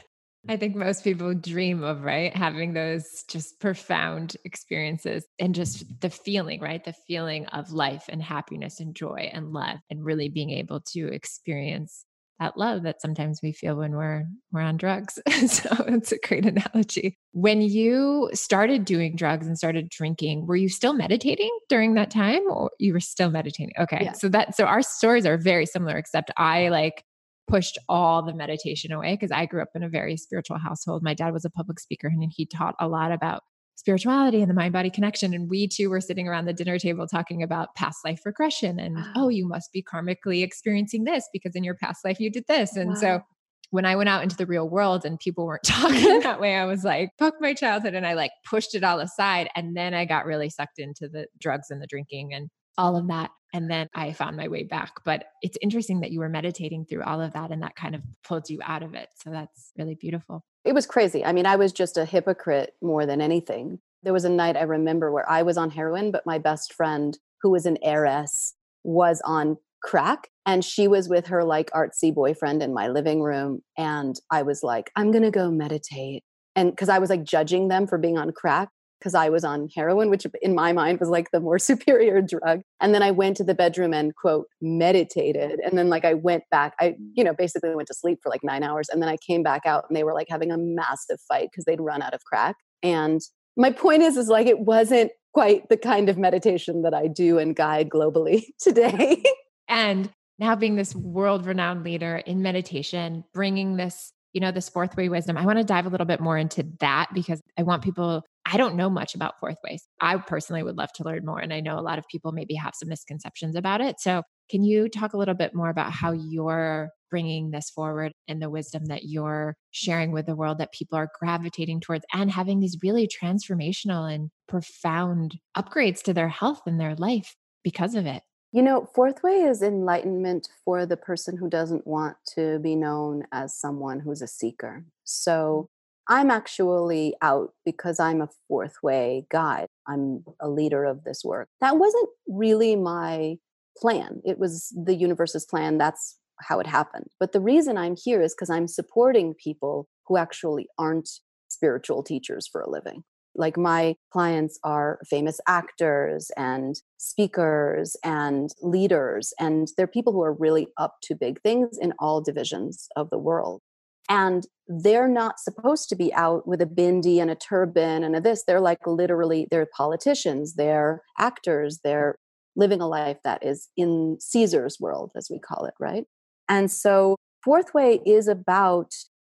I 0.48 0.56
think 0.56 0.74
most 0.74 1.04
people 1.04 1.34
dream 1.34 1.84
of, 1.84 2.02
right? 2.02 2.34
Having 2.36 2.74
those 2.74 3.24
just 3.28 3.60
profound 3.60 4.36
experiences 4.44 5.24
and 5.38 5.54
just 5.54 5.84
the 6.00 6.10
feeling, 6.10 6.60
right? 6.60 6.82
The 6.82 6.94
feeling 7.06 7.46
of 7.46 7.72
life 7.72 8.06
and 8.08 8.22
happiness 8.22 8.80
and 8.80 8.94
joy 8.94 9.30
and 9.32 9.52
love 9.52 9.78
and 9.88 10.04
really 10.04 10.28
being 10.28 10.50
able 10.50 10.80
to 10.92 11.06
experience 11.12 12.04
that 12.42 12.56
love 12.56 12.82
that 12.82 13.00
sometimes 13.00 13.40
we 13.40 13.52
feel 13.52 13.76
when 13.76 13.92
we're 13.92 14.24
we're 14.50 14.62
on 14.62 14.76
drugs. 14.76 15.18
so 15.46 15.70
it's 15.86 16.10
a 16.10 16.18
great 16.18 16.44
analogy. 16.44 17.16
When 17.32 17.62
you 17.62 18.30
started 18.34 18.84
doing 18.84 19.14
drugs 19.14 19.46
and 19.46 19.56
started 19.56 19.88
drinking, 19.88 20.46
were 20.46 20.56
you 20.56 20.68
still 20.68 20.92
meditating 20.92 21.56
during 21.68 21.94
that 21.94 22.10
time 22.10 22.42
or 22.50 22.72
you 22.80 22.94
were 22.94 23.00
still 23.00 23.30
meditating? 23.30 23.74
Okay. 23.78 24.00
Yeah. 24.02 24.12
So 24.12 24.28
that 24.30 24.56
so 24.56 24.64
our 24.64 24.82
stories 24.82 25.24
are 25.24 25.38
very 25.38 25.66
similar 25.66 25.96
except 25.96 26.32
I 26.36 26.68
like 26.68 27.04
pushed 27.52 27.76
all 27.86 28.22
the 28.22 28.32
meditation 28.32 28.92
away 28.92 29.12
because 29.12 29.30
I 29.30 29.44
grew 29.44 29.60
up 29.60 29.68
in 29.74 29.82
a 29.82 29.88
very 29.88 30.16
spiritual 30.16 30.56
household. 30.56 31.02
My 31.02 31.12
dad 31.12 31.34
was 31.34 31.44
a 31.44 31.50
public 31.50 31.78
speaker 31.78 32.06
and 32.06 32.32
he 32.34 32.46
taught 32.46 32.74
a 32.80 32.88
lot 32.88 33.12
about 33.12 33.42
spirituality 33.74 34.40
and 34.40 34.48
the 34.48 34.54
mind 34.54 34.72
body 34.72 34.88
connection. 34.88 35.34
And 35.34 35.50
we 35.50 35.68
too 35.68 35.90
were 35.90 36.00
sitting 36.00 36.26
around 36.26 36.46
the 36.46 36.54
dinner 36.54 36.78
table 36.78 37.06
talking 37.06 37.42
about 37.42 37.74
past 37.74 37.98
life 38.06 38.20
regression 38.24 38.80
and, 38.80 38.96
wow. 38.96 39.12
oh, 39.16 39.24
ah. 39.26 39.28
you 39.28 39.46
must 39.46 39.70
be 39.70 39.82
karmically 39.82 40.42
experiencing 40.42 41.04
this 41.04 41.28
because 41.30 41.54
in 41.54 41.62
your 41.62 41.74
past 41.74 42.06
life 42.06 42.18
you 42.18 42.30
did 42.30 42.46
this. 42.48 42.74
And 42.74 42.90
wow. 42.90 42.96
so 42.96 43.20
when 43.68 43.84
I 43.84 43.96
went 43.96 44.08
out 44.08 44.22
into 44.22 44.36
the 44.36 44.46
real 44.46 44.66
world 44.66 45.04
and 45.04 45.18
people 45.18 45.44
weren't 45.44 45.62
talking 45.66 46.20
that 46.20 46.40
way, 46.40 46.56
I 46.56 46.64
was 46.64 46.84
like, 46.84 47.10
fuck 47.18 47.34
my 47.38 47.52
childhood. 47.52 47.92
And 47.92 48.06
I 48.06 48.14
like 48.14 48.32
pushed 48.48 48.74
it 48.74 48.82
all 48.82 48.98
aside. 48.98 49.50
And 49.54 49.76
then 49.76 49.92
I 49.92 50.06
got 50.06 50.24
really 50.24 50.48
sucked 50.48 50.78
into 50.78 51.06
the 51.06 51.26
drugs 51.38 51.66
and 51.68 51.82
the 51.82 51.86
drinking 51.86 52.32
and 52.32 52.48
all 52.78 52.96
of 52.96 53.08
that. 53.08 53.30
And 53.54 53.70
then 53.70 53.88
I 53.94 54.12
found 54.12 54.36
my 54.36 54.48
way 54.48 54.62
back. 54.62 54.92
But 55.04 55.24
it's 55.42 55.58
interesting 55.60 56.00
that 56.00 56.10
you 56.10 56.20
were 56.20 56.28
meditating 56.28 56.86
through 56.86 57.02
all 57.02 57.20
of 57.20 57.34
that 57.34 57.50
and 57.50 57.62
that 57.62 57.76
kind 57.76 57.94
of 57.94 58.02
pulled 58.24 58.48
you 58.48 58.60
out 58.64 58.82
of 58.82 58.94
it. 58.94 59.08
So 59.22 59.30
that's 59.30 59.72
really 59.76 59.94
beautiful. 59.94 60.44
It 60.64 60.74
was 60.74 60.86
crazy. 60.86 61.24
I 61.24 61.32
mean, 61.32 61.46
I 61.46 61.56
was 61.56 61.72
just 61.72 61.98
a 61.98 62.04
hypocrite 62.04 62.74
more 62.80 63.04
than 63.04 63.20
anything. 63.20 63.80
There 64.02 64.12
was 64.12 64.24
a 64.24 64.30
night 64.30 64.56
I 64.56 64.62
remember 64.62 65.12
where 65.12 65.28
I 65.30 65.42
was 65.42 65.56
on 65.56 65.70
heroin, 65.70 66.10
but 66.10 66.26
my 66.26 66.38
best 66.38 66.72
friend, 66.72 67.18
who 67.42 67.50
was 67.50 67.66
an 67.66 67.78
heiress, 67.82 68.54
was 68.84 69.20
on 69.24 69.58
crack. 69.82 70.28
And 70.46 70.64
she 70.64 70.88
was 70.88 71.08
with 71.08 71.26
her 71.26 71.44
like 71.44 71.70
artsy 71.70 72.12
boyfriend 72.14 72.62
in 72.62 72.72
my 72.72 72.88
living 72.88 73.20
room. 73.20 73.62
And 73.76 74.18
I 74.30 74.42
was 74.42 74.62
like, 74.62 74.90
I'm 74.96 75.10
going 75.10 75.24
to 75.24 75.30
go 75.30 75.50
meditate. 75.50 76.22
And 76.56 76.70
because 76.70 76.88
I 76.88 76.98
was 76.98 77.10
like 77.10 77.24
judging 77.24 77.68
them 77.68 77.86
for 77.86 77.98
being 77.98 78.18
on 78.18 78.32
crack 78.32 78.70
because 79.02 79.14
I 79.14 79.30
was 79.30 79.42
on 79.42 79.68
heroin, 79.74 80.10
which 80.10 80.26
in 80.40 80.54
my 80.54 80.72
mind 80.72 81.00
was 81.00 81.08
like 81.08 81.30
the 81.32 81.40
more 81.40 81.58
superior 81.58 82.22
drug. 82.22 82.62
And 82.80 82.94
then 82.94 83.02
I 83.02 83.10
went 83.10 83.36
to 83.38 83.44
the 83.44 83.54
bedroom 83.54 83.92
and 83.92 84.14
quote 84.14 84.46
meditated. 84.60 85.58
And 85.60 85.76
then 85.76 85.88
like 85.88 86.04
I 86.04 86.14
went 86.14 86.44
back, 86.50 86.74
I, 86.80 86.94
you 87.14 87.24
know, 87.24 87.34
basically 87.34 87.74
went 87.74 87.88
to 87.88 87.94
sleep 87.94 88.20
for 88.22 88.30
like 88.30 88.44
nine 88.44 88.62
hours. 88.62 88.88
And 88.88 89.02
then 89.02 89.08
I 89.08 89.16
came 89.16 89.42
back 89.42 89.66
out 89.66 89.84
and 89.88 89.96
they 89.96 90.04
were 90.04 90.14
like 90.14 90.28
having 90.30 90.52
a 90.52 90.56
massive 90.56 91.18
fight 91.26 91.48
because 91.50 91.64
they'd 91.64 91.80
run 91.80 92.02
out 92.02 92.14
of 92.14 92.22
crack. 92.24 92.56
And 92.82 93.20
my 93.56 93.72
point 93.72 94.02
is, 94.02 94.16
is 94.16 94.28
like 94.28 94.46
it 94.46 94.60
wasn't 94.60 95.10
quite 95.34 95.68
the 95.68 95.76
kind 95.76 96.08
of 96.08 96.16
meditation 96.16 96.82
that 96.82 96.94
I 96.94 97.08
do 97.08 97.38
and 97.38 97.56
guide 97.56 97.88
globally 97.88 98.44
today. 98.60 99.22
and 99.68 100.10
now 100.38 100.54
being 100.54 100.76
this 100.76 100.94
world 100.94 101.46
renowned 101.46 101.84
leader 101.84 102.16
in 102.16 102.42
meditation, 102.42 103.24
bringing 103.32 103.76
this 103.76 104.12
you 104.32 104.40
know, 104.40 104.50
this 104.50 104.68
fourth 104.68 104.96
way 104.96 105.08
wisdom. 105.08 105.36
I 105.36 105.44
want 105.44 105.58
to 105.58 105.64
dive 105.64 105.86
a 105.86 105.90
little 105.90 106.06
bit 106.06 106.20
more 106.20 106.38
into 106.38 106.66
that 106.80 107.08
because 107.12 107.42
I 107.58 107.62
want 107.62 107.82
people 107.82 108.24
I 108.44 108.56
don't 108.56 108.76
know 108.76 108.90
much 108.90 109.14
about 109.14 109.38
fourth 109.38 109.58
ways. 109.64 109.86
I 110.00 110.16
personally 110.16 110.62
would 110.62 110.76
love 110.76 110.92
to 110.94 111.04
learn 111.04 111.24
more. 111.24 111.38
And 111.38 111.52
I 111.52 111.60
know 111.60 111.78
a 111.78 111.80
lot 111.80 111.98
of 111.98 112.04
people 112.10 112.32
maybe 112.32 112.54
have 112.54 112.74
some 112.74 112.88
misconceptions 112.88 113.56
about 113.56 113.80
it. 113.80 114.00
So, 114.00 114.22
can 114.50 114.62
you 114.62 114.88
talk 114.88 115.14
a 115.14 115.16
little 115.16 115.34
bit 115.34 115.54
more 115.54 115.70
about 115.70 115.92
how 115.92 116.12
you're 116.12 116.90
bringing 117.10 117.50
this 117.50 117.70
forward 117.70 118.12
and 118.26 118.42
the 118.42 118.50
wisdom 118.50 118.86
that 118.86 119.04
you're 119.04 119.54
sharing 119.70 120.12
with 120.12 120.26
the 120.26 120.34
world 120.34 120.58
that 120.58 120.72
people 120.72 120.98
are 120.98 121.08
gravitating 121.20 121.80
towards 121.80 122.04
and 122.12 122.30
having 122.30 122.60
these 122.60 122.78
really 122.82 123.06
transformational 123.06 124.12
and 124.12 124.30
profound 124.48 125.38
upgrades 125.56 126.02
to 126.02 126.12
their 126.12 126.28
health 126.28 126.62
and 126.66 126.80
their 126.80 126.94
life 126.94 127.34
because 127.62 127.94
of 127.94 128.06
it? 128.06 128.22
You 128.50 128.62
know, 128.62 128.86
fourth 128.94 129.22
way 129.22 129.40
is 129.40 129.62
enlightenment 129.62 130.48
for 130.64 130.84
the 130.84 130.96
person 130.96 131.38
who 131.38 131.48
doesn't 131.48 131.86
want 131.86 132.16
to 132.34 132.58
be 132.58 132.76
known 132.76 133.24
as 133.32 133.56
someone 133.56 134.00
who's 134.00 134.20
a 134.20 134.26
seeker. 134.26 134.84
So 135.04 135.68
I'm 136.08 136.30
actually 136.30 137.14
out 137.22 137.50
because 137.64 138.00
I'm 138.00 138.20
a 138.20 138.28
fourth 138.48 138.76
way 138.82 139.26
guide. 139.30 139.66
I'm 139.86 140.24
a 140.40 140.48
leader 140.48 140.84
of 140.84 141.04
this 141.04 141.22
work. 141.24 141.48
That 141.60 141.78
wasn't 141.78 142.08
really 142.26 142.76
my 142.76 143.36
plan. 143.76 144.20
It 144.24 144.38
was 144.38 144.74
the 144.84 144.94
universe's 144.94 145.46
plan. 145.46 145.78
That's 145.78 146.18
how 146.40 146.60
it 146.60 146.66
happened. 146.66 147.06
But 147.20 147.32
the 147.32 147.40
reason 147.40 147.76
I'm 147.76 147.96
here 147.96 148.20
is 148.20 148.34
because 148.34 148.50
I'm 148.50 148.68
supporting 148.68 149.34
people 149.34 149.86
who 150.06 150.16
actually 150.16 150.66
aren't 150.78 151.08
spiritual 151.48 152.02
teachers 152.02 152.48
for 152.50 152.60
a 152.60 152.70
living. 152.70 153.04
Like 153.34 153.56
my 153.56 153.94
clients 154.12 154.58
are 154.62 154.98
famous 155.08 155.40
actors 155.46 156.30
and 156.36 156.76
speakers 156.98 157.96
and 158.04 158.50
leaders, 158.60 159.32
and 159.40 159.68
they're 159.76 159.86
people 159.86 160.12
who 160.12 160.22
are 160.22 160.34
really 160.34 160.68
up 160.76 160.96
to 161.04 161.14
big 161.14 161.40
things 161.40 161.78
in 161.80 161.94
all 161.98 162.20
divisions 162.20 162.88
of 162.94 163.08
the 163.08 163.18
world 163.18 163.62
and 164.08 164.46
they're 164.68 165.08
not 165.08 165.38
supposed 165.38 165.88
to 165.88 165.96
be 165.96 166.12
out 166.14 166.46
with 166.46 166.60
a 166.62 166.66
bindi 166.66 167.20
and 167.20 167.30
a 167.30 167.34
turban 167.34 168.04
and 168.04 168.16
a 168.16 168.20
this. 168.20 168.44
They're 168.44 168.60
like 168.60 168.86
literally 168.86 169.46
they're 169.50 169.68
politicians 169.76 170.54
they're 170.54 171.02
actors 171.18 171.80
they're 171.84 172.16
living 172.56 172.80
a 172.80 172.88
life 172.88 173.18
that 173.24 173.44
is 173.44 173.68
in 173.76 174.18
caesar's 174.20 174.78
world 174.80 175.10
as 175.16 175.28
we 175.30 175.38
call 175.38 175.64
it 175.64 175.74
right? 175.80 176.04
And 176.48 176.70
so 176.70 177.16
fourth 177.44 177.74
way 177.74 178.00
is 178.06 178.28
about 178.28 178.92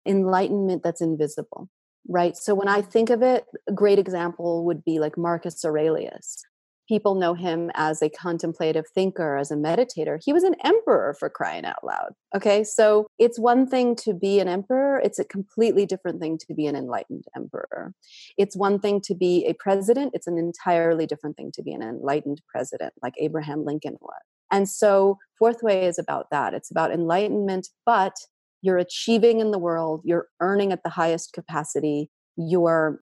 enlightenment 0.07 0.83
that's 0.83 1.01
invisible 1.01 1.69
right? 2.07 2.37
So 2.37 2.55
when 2.55 2.69
i 2.69 2.83
think 2.83 3.11
of 3.11 3.23
it 3.23 3.45
a 3.69 3.73
great 3.73 3.99
example 3.99 4.65
would 4.67 4.85
be 4.85 4.99
like 4.99 5.17
marcus 5.17 5.65
aurelius 5.65 6.45
people 6.89 7.15
know 7.15 7.35
him 7.35 7.71
as 7.75 8.03
a 8.03 8.11
contemplative 8.11 8.85
thinker, 8.95 9.37
as 9.37 9.51
a 9.51 9.57
meditator. 9.57 10.19
He 10.23 10.33
was 10.33 10.45
an 10.45 10.55
emperor 10.65 11.15
for 11.19 11.29
crying 11.31 11.65
out 11.65 11.85
loud. 11.85 12.13
Okay, 12.35 12.65
so 12.65 13.07
it's 13.19 13.39
one 13.39 13.67
thing 13.67 13.97
to 13.97 14.13
be 14.13 14.41
an 14.41 14.49
emperor, 14.49 15.01
it's 15.03 15.19
a 15.19 15.25
completely 15.25 15.87
different 15.87 16.21
thing 16.21 16.39
to 16.39 16.55
be 16.55 16.67
an 16.67 16.77
enlightened 16.77 17.25
emperor. 17.37 17.95
It's 18.37 18.57
one 18.57 18.79
thing 18.79 19.01
to 19.05 19.15
be 19.15 19.47
a 19.47 19.55
president, 19.55 20.13
it's 20.15 20.27
an 20.27 20.39
entirely 20.39 21.07
different 21.07 21.37
thing 21.37 21.53
to 21.55 21.63
be 21.63 21.73
an 21.73 21.83
enlightened 21.83 22.43
president, 22.49 22.93
like 23.03 23.15
Abraham 23.19 23.65
Lincoln 23.65 23.97
was. 24.01 24.21
And 24.51 24.69
so, 24.69 25.19
fourth 25.39 25.63
way 25.63 25.87
is 25.87 25.99
about 25.99 26.27
that. 26.31 26.55
It's 26.55 26.71
about 26.71 26.93
enlightenment, 26.93 27.69
but 27.87 28.15
you're 28.63 28.79
achieving 28.79 29.41
in 29.41 29.51
the 29.51 29.59
world, 29.59 30.03
you're 30.05 30.29
earning 30.41 30.73
at 30.73 30.83
the 30.83 30.91
highest 30.91 31.33
capacity, 31.33 32.11
you're 32.37 33.01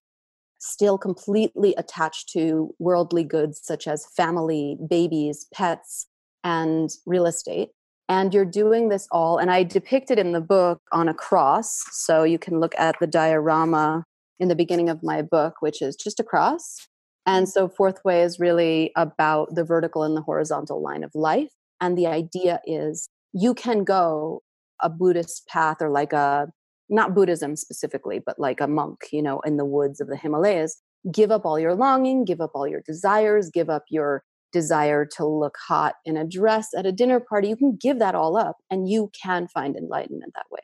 still 0.63 0.97
completely 0.97 1.75
attached 1.77 2.29
to 2.31 2.73
worldly 2.79 3.25
goods 3.25 3.61
such 3.63 3.89
as 3.89 4.07
family, 4.07 4.79
babies, 4.89 5.47
pets, 5.53 6.07
and 6.45 6.91
real 7.05 7.27
estate. 7.27 7.71
And 8.09 8.33
you're 8.33 8.45
doing 8.45 8.89
this 8.89 9.09
all, 9.11 9.39
and 9.39 9.51
I 9.51 9.65
depict 9.65 10.11
it 10.11 10.19
in 10.19 10.33
the 10.33 10.41
book 10.41 10.81
on 10.93 11.09
a 11.09 11.15
cross. 11.15 11.85
So 11.91 12.23
you 12.23 12.39
can 12.39 12.61
look 12.61 12.75
at 12.79 12.97
the 13.01 13.07
diorama 13.07 14.05
in 14.39 14.49
the 14.49 14.55
beginning 14.55 14.89
of 14.89 15.03
my 15.03 15.23
book, 15.23 15.57
which 15.61 15.83
is 15.83 15.97
just 15.97 16.21
a 16.21 16.25
cross. 16.25 16.87
And 17.27 17.49
so, 17.49 17.69
fourth 17.69 18.05
way 18.05 18.23
is 18.23 18.41
really 18.41 18.93
about 18.97 19.55
the 19.55 19.65
vertical 19.65 20.03
and 20.03 20.17
the 20.17 20.23
horizontal 20.23 20.83
line 20.83 21.05
of 21.05 21.13
life. 21.15 21.51
And 21.81 21.97
the 21.97 22.07
idea 22.07 22.61
is 22.67 23.09
you 23.33 23.55
can 23.55 23.85
go 23.85 24.43
a 24.81 24.89
Buddhist 24.89 25.47
path 25.47 25.79
or 25.81 25.91
like 25.91 26.13
a 26.13 26.49
not 26.93 27.15
Buddhism 27.15 27.57
specifically, 27.57 28.21
but 28.25 28.39
like 28.39 28.61
a 28.61 28.69
monk, 28.69 29.09
you 29.11 29.23
know, 29.23 29.41
in 29.41 29.57
the 29.57 29.65
woods 29.65 30.01
of 30.01 30.09
the 30.09 30.17
Himalayas, 30.17 30.81
give 31.11 31.31
up 31.31 31.45
all 31.45 31.59
your 31.59 31.75
longing, 31.75 32.25
give 32.25 32.41
up 32.41 32.53
all 32.55 32.69
your 32.69 32.83
desires, 32.83 33.51
give 33.51 33.71
up 33.71 33.85
your 33.89 34.23
desire 34.53 35.07
to 35.17 35.25
look 35.25 35.57
hot 35.67 35.95
in 36.05 36.17
a 36.17 36.27
dress 36.27 36.69
at 36.77 36.87
a 36.87 36.93
dinner 36.93 37.19
party. 37.19 37.49
You 37.49 37.57
can 37.57 37.77
give 37.81 37.99
that 37.99 38.15
all 38.15 38.37
up 38.37 38.59
and 38.71 38.89
you 38.89 39.11
can 39.21 39.49
find 39.49 39.75
enlightenment 39.75 40.33
that 40.35 40.47
way. 40.51 40.61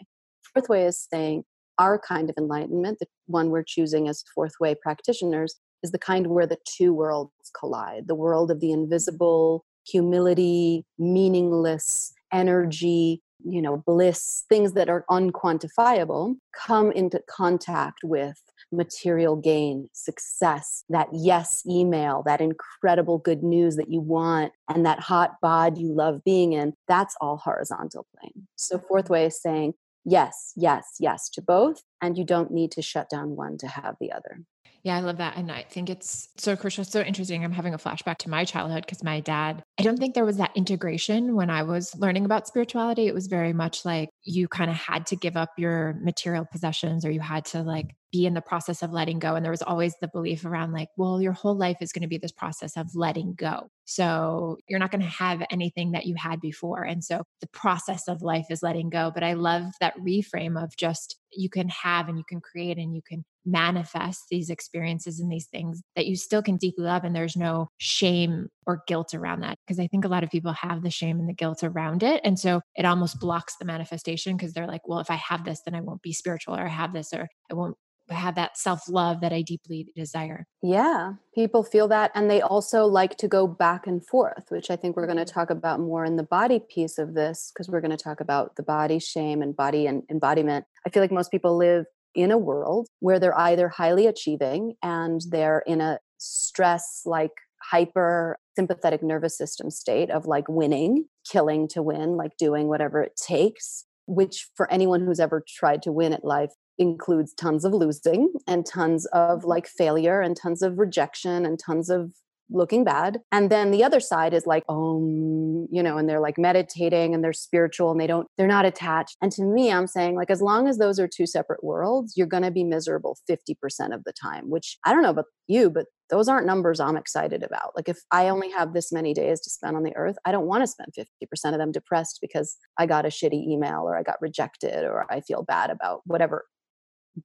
Fourth 0.53 0.69
way 0.69 0.85
is 0.85 1.07
saying 1.11 1.45
our 1.79 1.99
kind 1.99 2.29
of 2.29 2.37
enlightenment, 2.37 2.99
the 2.99 3.07
one 3.27 3.51
we're 3.51 3.65
choosing 3.67 4.09
as 4.09 4.25
fourth 4.35 4.55
way 4.61 4.75
practitioners, 4.75 5.57
is 5.83 5.93
the 5.93 5.99
kind 5.99 6.27
where 6.27 6.47
the 6.47 6.59
two 6.67 6.93
worlds 6.93 7.33
collide 7.59 8.09
the 8.09 8.15
world 8.15 8.51
of 8.51 8.61
the 8.61 8.73
invisible, 8.73 9.65
humility, 9.87 10.85
meaningless 10.99 12.13
energy, 12.33 13.23
you 13.45 13.63
know 13.63 13.77
bliss 13.87 14.45
things 14.49 14.73
that 14.73 14.89
are 14.89 15.05
unquantifiable 15.11 16.37
come 16.53 16.93
into 16.93 17.21
contact 17.29 18.01
with 18.03 18.41
material 18.73 19.37
gain 19.37 19.89
success 19.93 20.85
that 20.89 21.09
yes 21.13 21.65
email 21.67 22.23
that 22.27 22.41
incredible 22.41 23.19
good 23.19 23.43
news 23.43 23.77
that 23.77 23.91
you 23.91 24.01
want 24.01 24.53
and 24.69 24.85
that 24.85 25.01
hot 25.01 25.37
bod 25.41 25.79
you 25.79 25.93
love 25.93 26.23
being 26.25 26.53
in 26.53 26.75
that's 26.87 27.17
all 27.21 27.37
horizontal 27.37 28.07
plane. 28.19 28.47
So 28.57 28.79
fourth 28.79 29.11
way 29.11 29.27
is 29.27 29.41
saying 29.41 29.75
yes 30.05 30.53
yes 30.57 30.97
yes 31.01 31.29
to 31.29 31.43
both 31.43 31.83
and 32.01 32.17
you 32.17 32.25
don't 32.25 32.51
need 32.51 32.71
to 32.73 32.83
shut 32.83 33.09
down 33.11 33.37
one 33.37 33.59
to 33.59 33.67
have 33.67 33.97
the 34.01 34.13
other 34.13 34.43
Yeah, 34.85 34.97
I 34.97 35.01
love 35.01 35.19
that. 35.19 35.37
And 35.37 35.51
I 35.51 35.65
think 35.69 35.91
it's 35.91 36.29
so 36.37 36.57
crucial, 36.57 36.85
so 36.85 37.01
interesting. 37.01 37.45
I'm 37.45 37.53
having 37.53 37.75
a 37.75 37.79
flashback 37.79 38.19
to 38.19 38.31
my 38.31 38.45
childhood 38.45 38.87
because 38.87 39.03
my 39.03 39.21
dad, 39.21 39.63
I 39.79 39.83
don't 39.83 39.99
think 39.99 40.15
there 40.15 40.25
was 40.25 40.37
that 40.37 40.53
integration 40.55 41.35
when 41.35 41.51
I 41.51 41.65
was 41.65 41.95
learning 41.97 42.25
about 42.25 42.47
spirituality. 42.47 43.07
It 43.09 43.15
was 43.15 43.27
very 43.27 43.53
much 43.53 43.85
like 43.85 44.09
you 44.23 44.47
kind 44.47 44.71
of 44.71 44.77
had 44.77 45.07
to 45.07 45.17
give 45.17 45.37
up 45.37 45.51
your 45.59 45.99
material 46.01 46.47
possessions 46.51 47.05
or 47.05 47.11
you 47.11 47.21
had 47.21 47.45
to 47.47 47.63
like 47.63 47.95
be 48.11 48.27
in 48.27 48.35
the 48.35 48.41
process 48.41 48.83
of 48.83 48.93
letting 48.93 49.19
go. 49.19 49.35
And 49.35 49.45
there 49.45 49.53
was 49.53 49.63
always 49.63 49.95
the 50.01 50.09
belief 50.09 50.45
around 50.45 50.73
like, 50.73 50.89
well, 50.97 51.21
your 51.21 51.33
whole 51.33 51.57
life 51.57 51.79
is 51.81 51.93
going 51.93 52.03
to 52.03 52.09
be 52.09 52.19
this 52.19 52.33
process 52.33 52.77
of 52.77 52.95
letting 52.95 53.35
go. 53.35 53.69
So 53.85 54.59
you're 54.69 54.79
not 54.79 54.91
going 54.91 55.03
to 55.03 55.09
have 55.09 55.43
anything 55.51 55.93
that 55.93 56.07
you 56.07 56.15
had 56.15 56.41
before. 56.41 56.83
And 56.83 57.03
so 57.03 57.23
the 57.41 57.49
process 57.49 58.09
of 58.09 58.23
life 58.23 58.47
is 58.51 58.63
letting 58.63 58.91
go. 58.91 59.11
But 59.13 59.25
I 59.25 59.35
love 59.35 59.65
that 59.81 59.99
reframe 59.99 60.63
of 60.63 60.77
just 60.77 61.17
you 61.33 61.49
can 61.51 61.69
have 61.69 62.09
and 62.09 62.19
you 62.19 62.25
can 62.29 62.41
create 62.41 62.79
and 62.79 62.95
you 62.95 63.03
can 63.07 63.25
manifest 63.45 64.25
these 64.31 64.51
experiences 64.51 65.21
and 65.21 65.33
these 65.33 65.47
things 65.47 65.81
that 65.97 66.07
you 66.07 66.17
still 66.17 66.43
can 66.43 66.57
deeply 66.57 66.85
love. 66.85 67.05
And 67.05 67.17
there's 67.17 67.37
no 67.37 67.69
shame 67.79 68.49
or 68.67 68.83
guilt 68.87 69.15
around 69.15 69.41
that. 69.41 69.57
Because 69.67 69.81
I 69.81 69.87
think 69.87 70.05
a 70.05 70.09
lot 70.09 70.23
of 70.23 70.31
people 70.31 70.53
have 70.53 70.83
the 70.83 70.91
shame 70.91 71.19
and 71.19 71.29
the 71.29 71.35
guilt 71.35 71.63
around 71.63 72.03
it. 72.03 72.21
And 72.25 72.39
so 72.39 72.61
it 72.77 72.85
almost 72.85 73.21
blocks 73.21 73.57
the 73.57 73.65
manifestation 73.65 74.37
because 74.37 74.53
they're 74.53 74.67
like, 74.67 74.87
well, 74.87 75.01
if 75.01 75.11
I 75.11 75.17
have 75.17 75.45
this, 75.45 75.63
then 75.65 75.75
I 75.75 75.81
won't 75.81 76.03
be 76.03 76.13
spiritual 76.13 76.57
or 76.57 76.67
I 76.67 76.69
have 76.69 76.93
this 76.93 77.13
or 77.13 77.29
I 77.51 77.55
won't 77.55 77.77
have 78.11 78.35
that 78.37 78.57
self 78.57 78.89
love 78.89 79.21
that 79.21 79.33
I 79.33 79.43
deeply 79.43 79.89
desire. 79.95 80.47
Yeah, 80.63 81.15
people 81.35 81.63
feel 81.63 81.89
that. 81.89 82.11
And 82.15 82.31
they 82.31 82.41
also 82.41 82.87
like 82.87 83.17
to 83.19 83.29
go 83.29 83.47
back 83.47 83.87
and 83.87 84.05
forth, 84.05 84.45
which 84.49 84.71
I 84.71 84.77
think 84.77 84.97
we're 84.97 85.07
going 85.07 85.19
to 85.19 85.25
mm-hmm. 85.25 85.39
talk 85.39 85.51
about 85.51 85.81
more 85.81 86.05
in 86.05 86.17
the 86.17 86.23
body 86.23 86.61
piece 86.61 86.99
of 86.99 87.15
this, 87.15 87.53
because 87.53 87.69
we're 87.69 87.81
going 87.81 87.97
to 87.97 88.03
talk 88.03 88.21
about 88.21 88.57
the 88.57 88.63
body 88.63 88.99
shame 88.99 89.43
and 89.43 89.55
body 89.55 89.87
and 89.87 90.03
embodiment. 90.11 90.65
I 90.87 90.91
feel 90.91 91.03
like 91.03 91.13
most 91.13 91.31
people 91.31 91.57
live 91.57 91.87
in 92.15 92.31
a 92.31 92.39
world 92.39 92.89
where 93.01 93.21
they're 93.21 93.39
either 93.39 93.69
highly 93.69 94.07
achieving 94.07 94.75
and 94.83 95.21
they're 95.31 95.63
in 95.67 95.81
a 95.81 95.99
stress 96.19 97.03
like 97.05 97.33
hyper 97.63 98.39
sympathetic 98.57 99.03
nervous 99.03 99.37
system 99.37 99.71
state 99.71 100.11
of 100.11 100.27
like 100.27 100.49
winning, 100.49 101.05
killing 101.31 101.69
to 101.69 101.83
win, 101.83 102.17
like 102.17 102.37
doing 102.37 102.67
whatever 102.67 103.03
it 103.03 103.17
takes, 103.17 103.85
which 104.07 104.49
for 104.57 104.71
anyone 104.73 105.05
who's 105.05 105.21
ever 105.21 105.45
tried 105.47 105.83
to 105.83 105.93
win 105.93 106.13
at 106.13 106.25
life 106.25 106.51
includes 106.79 107.35
tons 107.35 107.65
of 107.65 107.73
losing 107.73 108.33
and 108.47 108.65
tons 108.65 109.07
of 109.07 109.45
like 109.45 109.67
failure 109.67 110.21
and 110.21 110.37
tons 110.37 110.63
of 110.63 110.79
rejection 110.79 111.45
and 111.45 111.59
tons 111.59 111.91
of 111.91 112.13
looking 112.51 112.85
bad. 112.85 113.21
And 113.31 113.51
then 113.51 113.71
the 113.71 113.85
other 113.85 114.01
side 114.01 114.33
is 114.33 114.47
like, 114.47 114.65
um, 114.69 115.67
you 115.71 115.83
know, 115.83 115.99
and 115.99 116.09
they're 116.09 116.21
like 116.21 116.39
meditating 116.39 117.15
and 117.15 117.23
they're 117.23 117.33
spiritual 117.33 117.91
and 117.91 118.01
they 118.01 118.07
don't, 118.07 118.27
they're 118.37 118.47
not 118.47 118.65
attached. 118.65 119.17
And 119.21 119.31
to 119.33 119.43
me, 119.43 119.71
I'm 119.71 119.87
saying 119.87 120.17
like, 120.17 120.31
as 120.31 120.41
long 120.41 120.69
as 120.69 120.79
those 120.79 120.99
are 120.99 121.09
two 121.09 121.27
separate 121.27 121.63
worlds, 121.63 122.15
you're 122.17 122.27
going 122.27 122.43
to 122.43 122.51
be 122.51 122.65
miserable 122.65 123.19
50% 123.31 123.95
of 123.95 124.05
the 124.05 124.13
time, 124.13 124.51
which 124.51 124.79
I 124.85 124.93
don't 124.93 125.03
know 125.03 125.11
about 125.11 125.27
you, 125.47 125.71
but 125.71 125.87
those 126.11 126.29
aren't 126.29 126.47
numbers 126.47 126.81
I'm 126.81 126.97
excited 126.97 127.43
about. 127.43 127.73
Like 127.77 127.89
if 127.89 127.99
I 128.11 128.29
only 128.29 128.51
have 128.51 128.73
this 128.73 128.91
many 128.93 129.13
days 129.13 129.41
to 129.41 129.51
spend 129.51 129.77
on 129.77 129.83
the 129.83 129.95
earth, 129.95 130.17
I 130.25 130.33
don't 130.33 130.47
want 130.47 130.63
to 130.63 130.67
spend 130.67 130.95
50% 130.99 131.53
of 131.53 131.59
them 131.59 131.73
depressed 131.73 132.19
because 132.23 132.57
I 132.79 132.87
got 132.87 133.05
a 133.05 133.09
shitty 133.09 133.47
email 133.47 133.83
or 133.83 133.97
I 133.97 134.03
got 134.03 134.21
rejected 134.23 134.85
or 134.85 135.07
I 135.13 135.21
feel 135.21 135.43
bad 135.43 135.69
about 135.69 136.01
whatever 136.07 136.47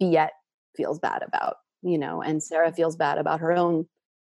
Biet 0.02 0.30
feels 0.76 1.00
bad 1.00 1.24
about, 1.24 1.56
you 1.82 1.98
know, 1.98 2.22
and 2.22 2.42
Sarah 2.42 2.68
mm-hmm. 2.68 2.76
feels 2.76 2.96
bad 2.96 3.18
about 3.18 3.40
her 3.40 3.52
own 3.52 3.88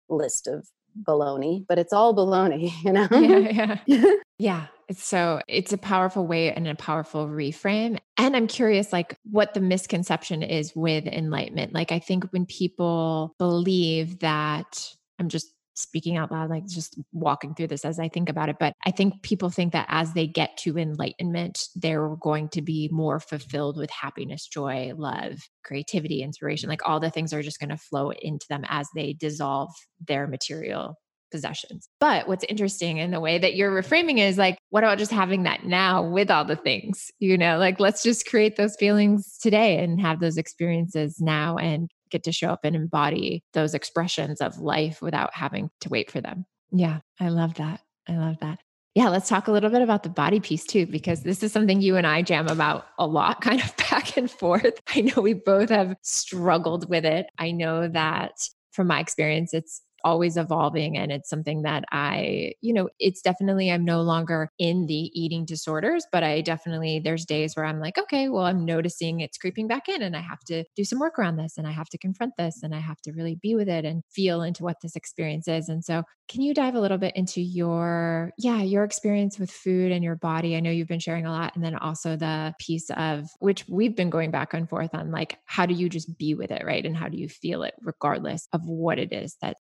list 0.09 0.47
of 0.47 0.67
baloney, 1.07 1.65
but 1.67 1.79
it's 1.79 1.93
all 1.93 2.15
baloney, 2.15 2.71
you 2.83 2.91
know? 2.93 3.07
Yeah, 3.11 3.77
yeah. 3.85 4.15
yeah. 4.37 4.65
It's 4.87 5.03
so 5.03 5.41
it's 5.47 5.73
a 5.73 5.79
powerful 5.79 6.27
way 6.27 6.53
and 6.53 6.67
a 6.67 6.75
powerful 6.75 7.27
reframe. 7.27 7.97
And 8.17 8.35
I'm 8.35 8.45
curious 8.45 8.93
like 8.93 9.17
what 9.23 9.55
the 9.55 9.59
misconception 9.59 10.43
is 10.43 10.75
with 10.75 11.07
enlightenment. 11.07 11.73
Like 11.73 11.91
I 11.91 11.97
think 11.97 12.25
when 12.25 12.45
people 12.45 13.33
believe 13.39 14.19
that 14.19 14.87
I'm 15.17 15.27
just 15.27 15.54
speaking 15.75 16.17
out 16.17 16.31
loud, 16.31 16.49
like 16.49 16.65
just 16.67 16.99
walking 17.11 17.53
through 17.53 17.67
this 17.67 17.85
as 17.85 17.99
I 17.99 18.09
think 18.09 18.29
about 18.29 18.49
it. 18.49 18.57
But 18.59 18.73
I 18.85 18.91
think 18.91 19.21
people 19.21 19.49
think 19.49 19.73
that 19.73 19.85
as 19.89 20.13
they 20.13 20.25
get 20.25 20.57
to 20.59 20.77
enlightenment, 20.77 21.67
they're 21.75 22.15
going 22.21 22.49
to 22.49 22.61
be 22.61 22.89
more 22.91 23.19
fulfilled 23.19 23.77
with 23.77 23.89
happiness, 23.91 24.47
joy, 24.47 24.93
love, 24.95 25.37
creativity, 25.63 26.21
inspiration. 26.21 26.69
Like 26.69 26.87
all 26.87 26.99
the 26.99 27.11
things 27.11 27.33
are 27.33 27.43
just 27.43 27.59
going 27.59 27.69
to 27.69 27.77
flow 27.77 28.11
into 28.11 28.45
them 28.49 28.63
as 28.69 28.87
they 28.95 29.13
dissolve 29.13 29.71
their 30.05 30.27
material 30.27 30.95
possessions. 31.31 31.89
But 31.99 32.27
what's 32.27 32.45
interesting 32.45 32.97
in 32.97 33.11
the 33.11 33.19
way 33.19 33.37
that 33.37 33.55
you're 33.55 33.71
reframing 33.71 34.19
is 34.19 34.37
like, 34.37 34.57
what 34.69 34.83
about 34.83 34.97
just 34.99 35.11
having 35.11 35.43
that 35.43 35.65
now 35.65 36.07
with 36.07 36.31
all 36.31 36.45
the 36.45 36.55
things? 36.55 37.11
You 37.19 37.37
know, 37.37 37.57
like 37.57 37.79
let's 37.79 38.03
just 38.03 38.25
create 38.27 38.55
those 38.55 38.75
feelings 38.77 39.37
today 39.41 39.83
and 39.83 39.99
have 39.99 40.19
those 40.19 40.37
experiences 40.37 41.17
now 41.19 41.57
and 41.57 41.89
get 42.09 42.23
to 42.23 42.31
show 42.31 42.49
up 42.49 42.61
and 42.63 42.75
embody 42.75 43.43
those 43.53 43.73
expressions 43.73 44.41
of 44.41 44.59
life 44.59 45.01
without 45.01 45.33
having 45.33 45.69
to 45.81 45.89
wait 45.89 46.11
for 46.11 46.21
them. 46.21 46.45
Yeah, 46.71 46.99
I 47.19 47.29
love 47.29 47.55
that. 47.55 47.81
I 48.07 48.17
love 48.17 48.37
that. 48.41 48.59
Yeah, 48.95 49.09
let's 49.09 49.27
talk 49.27 49.47
a 49.47 49.51
little 49.51 49.69
bit 49.69 49.81
about 49.81 50.03
the 50.03 50.09
body 50.09 50.39
piece 50.39 50.63
too, 50.63 50.85
because 50.85 51.23
this 51.23 51.43
is 51.43 51.51
something 51.51 51.81
you 51.81 51.97
and 51.97 52.07
I 52.07 52.21
jam 52.21 52.47
about 52.47 52.85
a 52.97 53.05
lot, 53.05 53.41
kind 53.41 53.61
of 53.61 53.75
back 53.77 54.17
and 54.17 54.31
forth. 54.31 54.79
I 54.95 55.01
know 55.01 55.21
we 55.21 55.33
both 55.33 55.69
have 55.69 55.95
struggled 56.01 56.89
with 56.89 57.05
it. 57.05 57.27
I 57.37 57.51
know 57.51 57.89
that 57.89 58.47
from 58.71 58.87
my 58.87 58.99
experience, 58.99 59.53
it's 59.53 59.81
always 60.05 60.37
evolving 60.37 60.97
and 60.97 61.11
it's 61.11 61.29
something 61.29 61.63
that 61.63 61.83
I, 61.91 62.53
you 62.61 62.73
know, 62.73 62.89
it's 62.99 63.21
definitely 63.21 63.71
I'm 63.71 63.83
no 63.83 64.01
longer 64.03 64.51
in 64.59 64.85
the 64.85 65.11
eating 65.19 65.45
disorders, 65.45 66.05
but 66.11 66.23
I 66.23 66.41
definitely 66.41 66.99
there's 66.99 67.25
days 67.25 67.55
where 67.55 67.65
I'm 67.65 67.79
like, 67.79 67.97
okay, 67.97 68.29
well, 68.29 68.45
I'm 68.45 68.63
noticing 68.63 69.19
it's 69.19 69.37
creeping 69.37 69.67
back 69.67 69.89
in 69.89 70.03
and 70.03 70.15
I 70.15 70.21
have 70.21 70.39
to 70.45 70.63
do 70.75 70.85
some 70.85 70.99
work 70.99 71.17
around 71.17 71.37
this 71.37 71.57
and 71.57 71.67
I 71.67 71.71
have 71.71 71.89
to 71.89 71.97
confront 71.97 72.33
this 72.37 72.61
and 72.61 72.75
I 72.75 72.79
have 72.79 73.01
to 73.01 73.11
really 73.13 73.35
be 73.41 73.55
with 73.55 73.67
it 73.67 73.83
and 73.83 74.03
feel 74.11 74.43
into 74.43 74.63
what 74.63 74.77
this 74.81 74.95
experience 74.95 75.47
is. 75.47 75.69
And 75.69 75.83
so, 75.83 76.03
can 76.27 76.41
you 76.41 76.53
dive 76.53 76.75
a 76.75 76.79
little 76.79 76.97
bit 76.97 77.15
into 77.15 77.41
your 77.41 78.31
yeah, 78.37 78.61
your 78.61 78.83
experience 78.83 79.39
with 79.39 79.49
food 79.49 79.91
and 79.91 80.03
your 80.03 80.15
body? 80.15 80.55
I 80.55 80.59
know 80.59 80.71
you've 80.71 80.87
been 80.87 80.99
sharing 80.99 81.25
a 81.25 81.31
lot 81.31 81.55
and 81.55 81.65
then 81.65 81.75
also 81.75 82.15
the 82.15 82.53
piece 82.59 82.89
of 82.91 83.25
which 83.39 83.65
we've 83.67 83.95
been 83.95 84.09
going 84.11 84.29
back 84.31 84.53
and 84.53 84.69
forth 84.69 84.93
on 84.93 85.11
like 85.11 85.39
how 85.45 85.65
do 85.65 85.73
you 85.73 85.89
just 85.89 86.15
be 86.19 86.35
with 86.35 86.51
it, 86.51 86.63
right? 86.63 86.85
And 86.85 86.95
how 86.95 87.09
do 87.09 87.17
you 87.17 87.27
feel 87.27 87.63
it 87.63 87.73
regardless 87.81 88.47
of 88.53 88.61
what 88.65 88.99
it 88.99 89.11
is 89.11 89.37
that's 89.41 89.59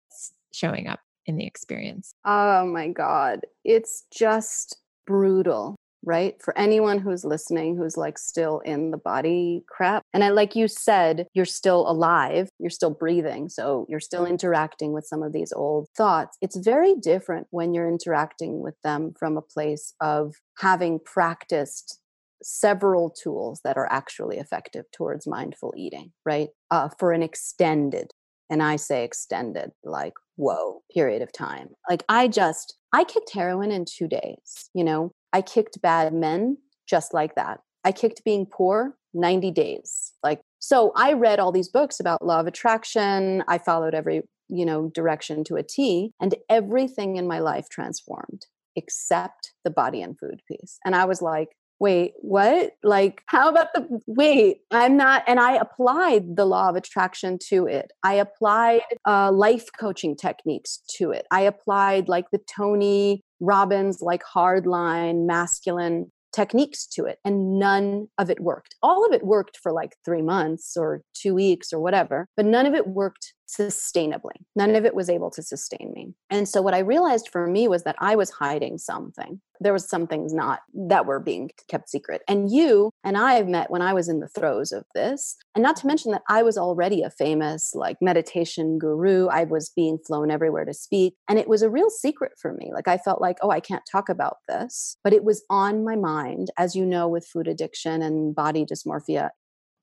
showing 0.55 0.87
up 0.87 1.01
in 1.27 1.37
the 1.37 1.47
experience? 1.47 2.15
Oh 2.25 2.67
my 2.67 2.89
God. 2.89 3.41
It's 3.65 4.05
just 4.13 4.77
brutal, 5.07 5.77
right? 6.05 6.35
For 6.43 6.57
anyone 6.57 6.99
who's 6.99 7.25
listening 7.25 7.77
who's 7.77 7.97
like 7.97 8.19
still 8.19 8.61
in 8.61 8.91
the 8.91 8.99
body 8.99 9.65
crap. 9.69 10.03
And 10.13 10.23
I, 10.23 10.29
like 10.29 10.55
you 10.55 10.69
said, 10.69 11.27
you're 11.35 11.45
still 11.45 11.89
alive, 11.89 12.49
you're 12.59 12.71
still 12.71 12.91
breathing. 12.91 13.49
So 13.49 13.87
you're 13.89 14.01
still 14.01 14.27
interacting 14.27 14.93
with 14.93 15.07
some 15.07 15.23
of 15.23 15.33
these 15.33 15.53
old 15.53 15.89
thoughts. 15.97 16.37
It's 16.41 16.57
very 16.57 16.95
different 16.95 17.47
when 17.51 17.75
you're 17.75 17.89
interacting 17.89 18.61
with 18.61 18.81
them 18.83 19.15
from 19.19 19.37
a 19.37 19.43
place 19.43 19.95
of 20.01 20.35
having 20.59 21.01
practiced 21.05 22.01
several 22.43 23.09
tools 23.09 23.61
that 23.65 23.79
are 23.79 23.91
actually 23.91 24.37
effective 24.37 24.85
towards 24.93 25.27
mindful 25.27 25.73
eating, 25.77 26.13
right? 26.27 26.49
Uh, 26.71 26.91
for 26.99 27.13
an 27.13 27.23
extended 27.23 28.11
and 28.51 28.63
I 28.63 28.77
say 28.77 29.05
extended, 29.05 29.71
like, 29.83 30.13
whoa, 30.37 30.83
period 30.93 31.23
of 31.23 31.33
time. 31.33 31.69
Like, 31.89 32.05
I 32.09 32.29
just, 32.29 32.77
I 32.93 33.05
kicked 33.05 33.33
heroin 33.33 33.71
in 33.71 33.85
two 33.85 34.09
days. 34.09 34.71
You 34.75 34.85
know, 34.85 35.13
I 35.33 35.43
kicked 35.43 35.81
bad 35.83 36.13
men 36.13 36.59
just 36.89 37.15
like 37.15 37.35
that. 37.35 37.61
I 37.85 37.93
kicked 37.93 38.25
being 38.25 38.47
poor 38.47 38.97
90 39.13 39.51
days. 39.51 40.13
Like, 40.23 40.41
so 40.59 40.93
I 40.97 41.13
read 41.13 41.39
all 41.39 41.53
these 41.53 41.69
books 41.69 42.01
about 42.01 42.25
law 42.25 42.41
of 42.41 42.47
attraction. 42.47 43.45
I 43.47 43.59
followed 43.59 43.95
every, 43.95 44.23
you 44.49 44.65
know, 44.65 44.89
direction 44.89 45.45
to 45.45 45.57
a 45.57 45.63
T, 45.63 46.13
and 46.21 46.35
everything 46.49 47.17
in 47.17 47.27
my 47.27 47.39
life 47.39 47.69
transformed 47.69 48.47
except 48.77 49.53
the 49.63 49.71
body 49.71 50.03
and 50.03 50.19
food 50.19 50.41
piece. 50.49 50.79
And 50.85 50.97
I 50.97 51.05
was 51.05 51.23
like, 51.23 51.51
wait, 51.81 52.13
what? 52.21 52.73
Like, 52.83 53.23
how 53.27 53.49
about 53.49 53.69
the 53.75 54.01
wait? 54.07 54.59
I'm 54.71 54.97
not, 54.97 55.25
and 55.27 55.41
I 55.41 55.57
applied 55.57 56.37
the 56.37 56.45
law 56.45 56.69
of 56.69 56.77
attraction 56.77 57.39
to 57.49 57.67
it. 57.67 57.91
I 58.03 58.15
applied 58.15 58.83
uh, 59.07 59.33
life 59.33 59.67
coaching 59.79 60.17
techniques 60.17 60.81
to 60.97 61.11
it. 61.11 61.27
I 61.31 61.43
applied 61.43 62.09
like 62.09 62.27
the 62.31 62.41
Tony 62.55 63.23
Robbins, 63.41 64.01
like 64.01 64.23
hardline 64.25 65.27
masculine 65.27 66.11
techniques 66.35 66.85
to 66.87 67.05
it 67.05 67.19
and 67.25 67.61
none 67.61 68.09
of 68.19 68.29
it 68.29 68.41
worked 68.41 68.75
all 68.83 69.07
of 69.07 69.13
it 69.13 69.25
worked 69.25 69.57
for 69.63 69.71
like 69.71 69.95
three 70.05 70.21
months 70.21 70.77
or 70.77 71.01
two 71.15 71.33
weeks 71.33 71.73
or 71.73 71.79
whatever 71.79 72.27
but 72.37 72.45
none 72.45 72.67
of 72.67 72.75
it 72.75 72.89
worked 72.89 73.35
sustainably. 73.47 74.37
None 74.57 74.75
of 74.75 74.85
it 74.85 74.95
was 74.95 75.11
able 75.11 75.31
to 75.31 75.43
sustain 75.43 75.93
me. 75.95 76.15
And 76.31 76.49
so 76.49 76.63
what 76.63 76.75
i 76.75 76.79
realized 76.79 77.29
for 77.31 77.47
me 77.47 77.69
was 77.69 77.85
that 77.85 77.97
i 77.99 78.17
was 78.17 78.31
hiding 78.31 78.79
something. 78.79 79.41
There 79.61 79.73
was 79.73 79.89
some 79.89 80.07
things 80.07 80.35
not 80.35 80.61
that 80.75 81.07
were 81.07 81.21
being 81.21 81.51
kept 81.69 81.89
secret. 81.89 82.23
And 82.27 82.51
you 82.51 82.91
and 83.03 83.17
i 83.17 83.35
have 83.35 83.49
met 83.49 83.71
when 83.71 83.83
i 83.83 83.93
was 83.93 84.09
in 84.09 84.21
the 84.21 84.29
throes 84.29 84.73
of 84.73 84.85
this. 84.95 85.37
And 85.55 85.63
not 85.63 85.77
to 85.77 85.87
mention 85.87 86.13
that 86.13 86.23
i 86.29 86.43
was 86.43 86.57
already 86.57 87.03
a 87.03 87.11
famous 87.11 87.75
like 87.75 87.99
meditation 88.01 88.79
guru. 88.79 89.29
I 89.29 89.45
was 89.45 89.71
being 89.71 89.99
flown 89.99 90.31
everywhere 90.31 90.65
to 90.65 90.75
speak. 90.75 91.15
And 91.29 91.39
it 91.39 91.49
was 91.49 91.63
a 91.63 91.71
real 91.71 91.91
secret 91.91 92.33
for 92.41 92.53
me. 92.55 92.71
Like 92.73 92.89
i 92.89 92.99
felt 92.99 93.21
like 93.21 93.39
oh 93.43 93.51
i 93.51 93.61
can't 93.61 93.85
talk 93.91 94.09
about 94.09 94.39
this. 94.49 94.97
But 95.05 95.13
it 95.13 95.25
was 95.25 95.45
on 95.51 95.85
my 95.85 95.97
mind 95.97 96.51
as 96.57 96.75
you 96.75 96.87
know 96.87 97.09
with 97.09 97.27
food 97.27 97.49
addiction 97.49 98.03
and 98.03 98.35
body 98.35 98.65
dysmorphia 98.65 99.31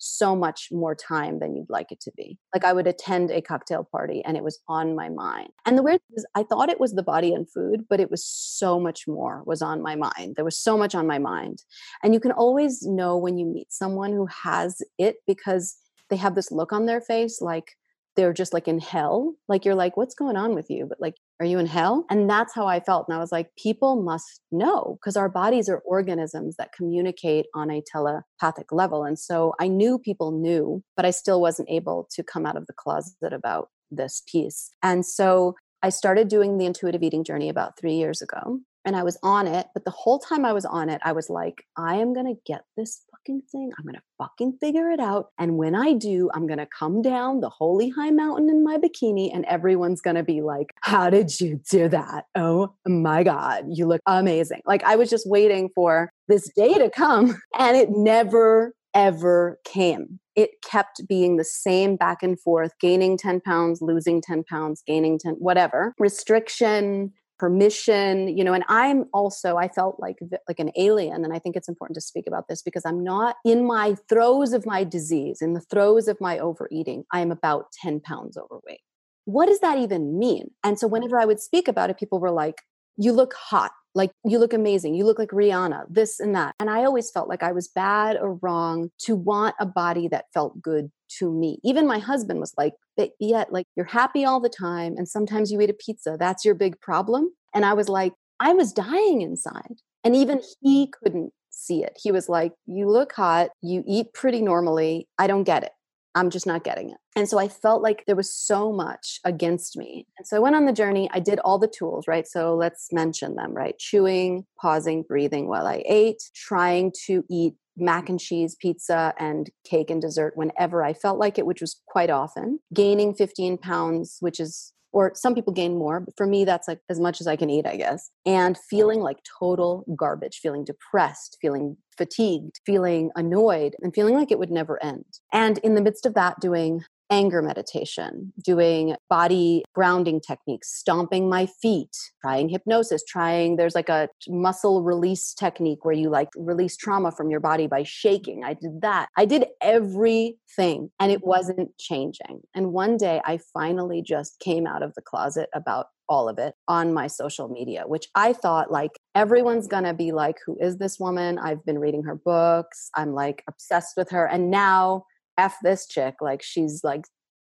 so 0.04 0.36
much 0.36 0.70
more 0.72 0.96
time 0.96 1.40
than 1.40 1.56
you'd 1.56 1.70
like 1.70 1.92
it 1.92 2.00
to 2.02 2.12
be. 2.18 2.38
Like 2.54 2.66
I 2.66 2.74
would 2.74 2.88
attend 2.88 3.30
a 3.30 3.42
cocktail 3.42 3.88
party 3.90 4.24
and 4.26 4.36
it 4.36 4.44
was 4.44 4.60
on 4.68 4.96
my 4.96 5.10
mind. 5.10 5.50
And 5.66 5.78
the 5.78 5.84
weird 5.84 6.02
thing 6.08 6.18
is 6.18 6.26
I 6.34 6.44
thought 6.44 6.70
it 6.70 6.80
was 6.80 6.94
the 6.94 7.04
body 7.04 7.34
and 7.34 7.50
food, 7.50 7.86
but 7.88 8.00
it 8.00 8.10
was 8.10 8.26
so 8.26 8.80
much 8.80 9.08
more 9.08 9.44
was 9.46 9.62
on 9.62 9.82
my 9.82 9.96
mind. 9.96 10.36
There 10.36 10.46
was 10.46 10.58
so 10.58 10.76
much 10.76 10.96
on 10.96 11.06
my 11.06 11.20
mind. 11.20 11.62
And 12.04 12.14
you 12.14 12.20
can 12.20 12.32
always 12.32 12.82
know 12.82 13.16
when 13.16 13.38
you 13.38 13.46
meet 13.46 13.72
someone 13.72 14.12
who 14.12 14.28
has 14.44 14.82
it 14.98 15.18
because 15.28 15.78
they 16.10 16.16
have 16.16 16.36
this 16.36 16.52
look 16.52 16.74
on 16.74 16.88
their 16.88 17.02
face 17.02 17.40
like 17.40 17.78
they're 18.16 18.34
just 18.34 18.54
like 18.54 18.68
in 18.68 18.80
hell. 18.80 19.36
Like 19.48 19.66
you're 19.66 19.76
like, 19.76 19.96
what's 19.96 20.16
going 20.16 20.36
on 20.36 20.54
with 20.54 20.70
you? 20.70 20.86
But 20.86 21.00
like, 21.00 21.16
are 21.42 21.46
you 21.46 21.58
in 21.58 21.66
hell? 21.66 22.06
And 22.12 22.30
that's 22.30 22.54
how 22.54 22.68
I 22.68 22.80
felt. 22.80 23.08
And 23.08 23.18
I 23.18 23.20
was 23.20 23.32
like, 23.32 23.50
people 23.58 24.00
must 24.00 24.42
know 24.52 25.00
because 25.00 25.18
our 25.18 25.28
bodies 25.28 25.68
are 25.70 25.80
organisms 25.88 26.56
that 26.58 26.72
communicate 26.72 27.48
on 27.56 27.72
a 27.72 27.82
telepathic 27.82 28.72
level. 28.72 29.04
And 29.04 29.18
so 29.18 29.56
I 29.60 29.68
knew 29.68 29.98
people 29.98 30.32
knew, 30.32 30.84
but 30.96 31.04
I 31.04 31.10
still 31.10 31.42
wasn't 31.42 31.72
able 31.72 32.08
to 32.12 32.22
come 32.22 32.46
out 32.46 32.58
of 32.58 32.68
the 32.68 32.74
closet 32.74 33.34
about 33.34 33.70
this 33.90 34.22
piece. 34.32 34.70
And 34.84 35.04
so 35.04 35.56
I 35.82 35.90
started 35.90 36.28
doing 36.28 36.60
the 36.60 36.68
intuitive 36.68 37.02
eating 37.02 37.24
journey 37.24 37.50
about 37.50 37.76
three 37.76 37.96
years 37.96 38.22
ago 38.22 38.60
and 38.86 38.96
I 38.96 39.04
was 39.04 39.18
on 39.24 39.48
it. 39.48 39.68
But 39.74 39.86
the 39.86 39.92
whole 39.92 40.20
time 40.20 40.46
I 40.46 40.54
was 40.54 40.66
on 40.66 40.90
it, 40.90 41.02
I 41.04 41.12
was 41.12 41.30
like, 41.30 41.66
I 41.78 41.96
am 41.96 42.14
going 42.14 42.26
to 42.26 42.40
get 42.46 42.64
this 42.78 43.02
fucking 43.12 43.44
thing. 43.52 43.72
I'm 43.78 43.86
going 43.86 43.96
to 43.96 44.02
fucking 44.18 44.58
figure 44.60 44.90
it 44.90 45.00
out. 45.00 45.28
And 45.40 45.58
when 45.58 45.76
I 45.76 45.94
do, 45.94 46.30
I'm 46.34 46.48
going 46.48 46.60
to 46.60 46.68
come 46.68 47.02
down 47.02 47.42
the 47.42 47.50
holy 47.50 47.90
high 47.90 48.12
mountain 48.12 48.50
in 48.50 48.64
my 48.64 48.78
bikini 48.78 49.30
and 49.34 49.46
everyone's 49.46 50.02
going 50.02 50.16
to 50.16 50.24
be 50.24 50.42
like, 50.42 50.68
How 50.82 51.10
did 51.10 51.40
you 51.40 51.60
do 51.70 51.88
that? 51.90 52.26
Oh 52.36 52.74
my 52.86 53.24
God, 53.24 53.66
you 53.70 53.86
look 53.86 54.02
amazing. 54.06 54.62
Like 54.66 54.84
I 54.84 54.96
was 54.96 55.10
just 55.10 55.30
waiting 55.30 55.70
for 55.74 56.12
this 56.28 56.50
day 56.56 56.74
to 56.76 56.90
come 56.90 57.40
and 57.60 57.78
it 57.78 57.90
never 57.92 58.74
ever 58.94 59.58
came. 59.66 60.20
It 60.36 60.52
kept 60.64 61.08
being 61.08 61.38
the 61.38 61.44
same 61.44 61.96
back 61.96 62.24
and 62.24 62.40
forth, 62.40 62.72
gaining 62.80 63.18
10 63.18 63.42
pounds, 63.42 63.82
losing 63.82 64.22
10 64.22 64.44
pounds, 64.44 64.84
gaining 64.86 65.20
10, 65.20 65.36
whatever. 65.36 65.94
Restriction, 66.00 67.14
permission 67.42 68.28
you 68.38 68.44
know 68.44 68.54
and 68.54 68.64
i'm 68.68 69.06
also 69.16 69.58
i 69.58 69.68
felt 69.68 70.00
like 70.00 70.20
like 70.48 70.60
an 70.60 70.70
alien 70.78 71.26
and 71.26 71.34
i 71.34 71.40
think 71.40 71.56
it's 71.56 71.68
important 71.68 71.96
to 71.96 72.00
speak 72.00 72.26
about 72.28 72.48
this 72.48 72.62
because 72.62 72.86
i'm 72.86 73.04
not 73.04 73.38
in 73.44 73.66
my 73.66 73.96
throes 74.08 74.54
of 74.54 74.64
my 74.68 74.84
disease 74.84 75.42
in 75.42 75.54
the 75.54 75.60
throes 75.60 76.08
of 76.08 76.22
my 76.22 76.38
overeating 76.38 77.04
i 77.12 77.20
am 77.20 77.32
about 77.32 77.66
10 77.82 78.00
pounds 78.02 78.38
overweight. 78.38 78.82
What 79.26 79.48
does 79.48 79.60
that 79.62 79.80
even 79.80 80.20
mean? 80.20 80.52
And 80.64 80.78
so 80.78 80.86
mm-hmm. 80.86 80.94
whenever 80.94 81.20
i 81.20 81.26
would 81.26 81.40
speak 81.40 81.68
about 81.68 81.90
it 81.90 81.98
people 81.98 82.20
were 82.20 82.30
like 82.30 82.62
you 82.96 83.12
look 83.12 83.34
hot 83.34 83.72
like 83.94 84.12
you 84.24 84.40
look 84.40 84.54
amazing. 84.54 84.96
You 84.96 85.06
look 85.06 85.20
like 85.20 85.30
rihanna 85.30 85.86
this 85.90 86.20
and 86.20 86.36
that. 86.36 86.56
And 86.60 86.70
i 86.70 86.84
always 86.84 87.12
felt 87.12 87.30
like 87.30 87.44
i 87.44 87.52
was 87.52 87.68
bad 87.68 88.18
or 88.18 88.36
wrong 88.36 88.90
to 89.00 89.16
want 89.16 89.56
a 89.60 89.66
body 89.66 90.08
that 90.10 90.26
felt 90.34 90.62
good 90.62 90.92
to 91.20 91.32
me. 91.32 91.60
Even 91.64 91.88
my 91.88 92.00
husband 92.00 92.40
was 92.40 92.54
like 92.58 92.74
yet 93.20 93.52
like 93.52 93.66
you're 93.76 93.86
happy 93.86 94.24
all 94.24 94.40
the 94.40 94.50
time 94.50 94.96
and 94.98 95.08
sometimes 95.08 95.52
you 95.52 95.60
eat 95.62 95.70
a 95.70 95.74
pizza. 95.74 96.16
That's 96.20 96.46
your 96.46 96.56
big 96.56 96.80
problem. 96.80 97.32
And 97.54 97.66
i 97.66 97.74
was 97.74 97.90
like 97.90 98.14
i 98.40 98.54
was 98.54 98.74
dying 98.74 99.22
inside. 99.22 99.76
And 100.04 100.16
even 100.16 100.42
he 100.62 100.92
couldn't 101.04 101.32
see 101.50 101.84
it. 101.84 102.00
He 102.02 102.12
was 102.12 102.30
like 102.30 102.54
you 102.66 102.90
look 102.90 103.14
hot. 103.14 103.50
You 103.62 103.84
eat 103.86 104.14
pretty 104.14 104.42
normally. 104.42 105.08
I 105.18 105.28
don't 105.28 105.44
get 105.44 105.64
it 105.64 105.72
I'm 106.16 106.30
just 106.30 106.46
not 106.46 106.64
getting 106.64 106.90
it. 106.90 106.98
And 107.16 107.28
so 107.28 107.38
I 107.40 107.48
felt 107.48 107.82
like 107.82 108.04
there 108.06 108.16
was 108.16 108.34
so 108.34 108.72
much 108.72 109.20
against 109.24 109.78
me. 109.78 110.06
And 110.18 110.28
so 110.28 110.38
I 110.38 110.40
went 110.40 110.56
on 110.56 110.66
the 110.66 110.74
journey. 110.74 111.10
I 111.14 111.20
did 111.20 111.40
all 111.40 111.58
the 111.58 111.68
tools, 111.68 112.08
right? 112.08 112.28
So 112.28 112.56
let's 112.56 112.92
mention 112.92 113.36
them, 113.36 113.54
right? 113.54 113.78
Chewing, 113.78 114.46
pausing, 114.60 115.04
breathing 115.04 115.48
while 115.48 115.68
I 115.68 115.84
ate, 115.86 116.22
trying 116.36 116.92
to 117.06 117.24
eat 117.30 117.56
mac 117.78 118.10
and 118.10 118.20
cheese, 118.20 118.56
pizza, 118.56 119.14
and 119.18 119.50
cake 119.64 119.90
and 119.90 120.02
dessert 120.02 120.34
whenever 120.36 120.84
I 120.84 120.94
felt 120.94 121.18
like 121.18 121.38
it, 121.38 121.46
which 121.46 121.62
was 121.62 121.82
quite 121.88 122.10
often. 122.10 122.60
Gaining 122.74 123.14
15 123.14 123.58
pounds, 123.58 124.18
which 124.20 124.40
is 124.40 124.74
or 124.94 125.12
some 125.16 125.36
people 125.36 125.54
gain 125.54 125.78
more 125.78 126.00
but 126.00 126.16
for 126.18 126.28
me 126.28 126.46
that's 126.46 126.68
like 126.68 126.80
as 126.90 127.00
much 127.00 127.22
as 127.22 127.28
i 127.28 127.36
can 127.36 127.50
eat 127.50 127.66
i 127.66 127.76
guess. 127.76 128.10
And 128.26 128.58
feeling 128.58 129.00
like 129.00 129.18
total 129.40 129.86
garbage 129.96 130.40
feeling 130.40 130.64
depressed 130.64 131.38
feeling 131.42 131.78
fatigued 131.98 132.60
feeling 132.66 133.12
annoyed 133.16 133.76
and 133.82 133.94
feeling 133.94 134.16
like 134.16 134.32
it 134.32 134.40
would 134.40 134.52
never 134.52 134.82
end. 134.84 135.06
And 135.34 135.58
in 135.60 135.76
the 135.76 135.82
midst 135.82 136.06
of 136.06 136.14
that 136.16 136.40
doing 136.40 136.84
anger 137.12 137.42
meditation, 137.42 138.32
doing 138.44 138.96
body 139.10 139.64
grounding 139.76 140.22
techniques, 140.26 140.74
stomping 140.74 141.30
my 141.30 141.46
feet, 141.46 141.96
trying 142.22 142.50
hypnosis, 142.50 143.04
trying 143.08 143.58
there's 143.58 143.76
like 143.76 143.90
a 143.90 144.08
muscle 144.30 144.82
release 144.82 145.34
technique 145.34 145.84
where 145.84 145.94
you 145.94 146.10
like 146.10 146.30
release 146.38 146.78
trauma 146.78 147.12
from 147.12 147.30
your 147.30 147.42
body 147.42 147.68
by 147.68 147.84
shaking. 147.84 148.44
I 148.44 148.54
did 148.54 148.82
that. 148.82 149.10
I 149.18 149.26
did 149.26 149.46
everything 149.62 150.90
and 151.00 151.12
it 151.12 151.24
wasn't 151.24 151.78
changing. 151.78 152.42
And 152.56 152.72
one 152.72 152.98
day 152.98 153.22
I 153.26 153.40
finally 153.54 154.02
just 154.02 154.40
came 154.40 154.66
out 154.66 154.82
of 154.82 154.94
the 154.96 155.02
closet 155.02 155.50
about 155.54 155.88
all 156.08 156.28
of 156.28 156.38
it 156.38 156.56
on 156.68 156.94
my 156.94 157.08
social 157.08 157.48
media, 157.48 157.84
which 157.86 158.08
I 158.16 158.34
thought 158.34 158.72
like 158.72 158.92
everyone's 159.16 159.68
gonna 159.68 159.94
be 159.94 160.12
like, 160.12 160.38
who 160.46 160.58
is 160.60 160.78
this 160.78 161.00
woman? 161.00 161.40
I've 161.40 161.64
been 161.66 161.80
reading 161.80 162.04
her 162.04 162.16
books. 162.16 162.90
I'm 162.96 163.14
like 163.14 163.44
obsessed 163.48 163.96
with 163.98 164.10
her. 164.12 164.26
And 164.26 164.52
now 164.52 165.06
F 165.38 165.56
this 165.64 165.88
chick, 165.88 166.16
like 166.22 166.42
she's 166.42 166.82
like 166.84 167.06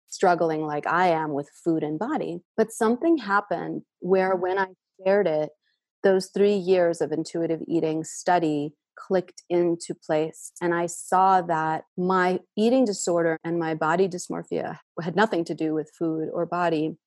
struggling 0.10 0.66
like 0.66 0.88
I 0.88 1.10
am 1.10 1.34
with 1.34 1.50
food 1.64 1.84
and 1.84 1.98
body. 1.98 2.40
But 2.58 2.72
something 2.72 3.18
happened 3.18 3.84
where 4.00 4.36
mm. 4.36 4.42
when 4.42 4.60
I 4.60 4.68
shared 5.06 5.28
it, 5.28 5.50
those 6.04 6.30
three 6.34 6.56
years 6.56 7.02
of 7.02 7.12
intuitive 7.12 7.62
eating 7.68 8.04
study 8.04 8.74
clicked 8.98 9.44
into 9.50 9.94
place. 9.94 10.52
And 10.62 10.74
I 10.74 10.88
saw 10.88 11.42
that 11.44 11.84
my 11.98 12.40
eating 12.58 12.86
disorder 12.86 13.38
and 13.44 13.60
my 13.60 13.74
body 13.74 14.08
dysmorphia 14.08 14.80
had 15.02 15.16
nothing 15.16 15.46
to 15.46 15.56
do 15.56 15.74
with 15.74 15.92
food 15.98 16.30
or 16.34 16.46
body. 16.46 16.98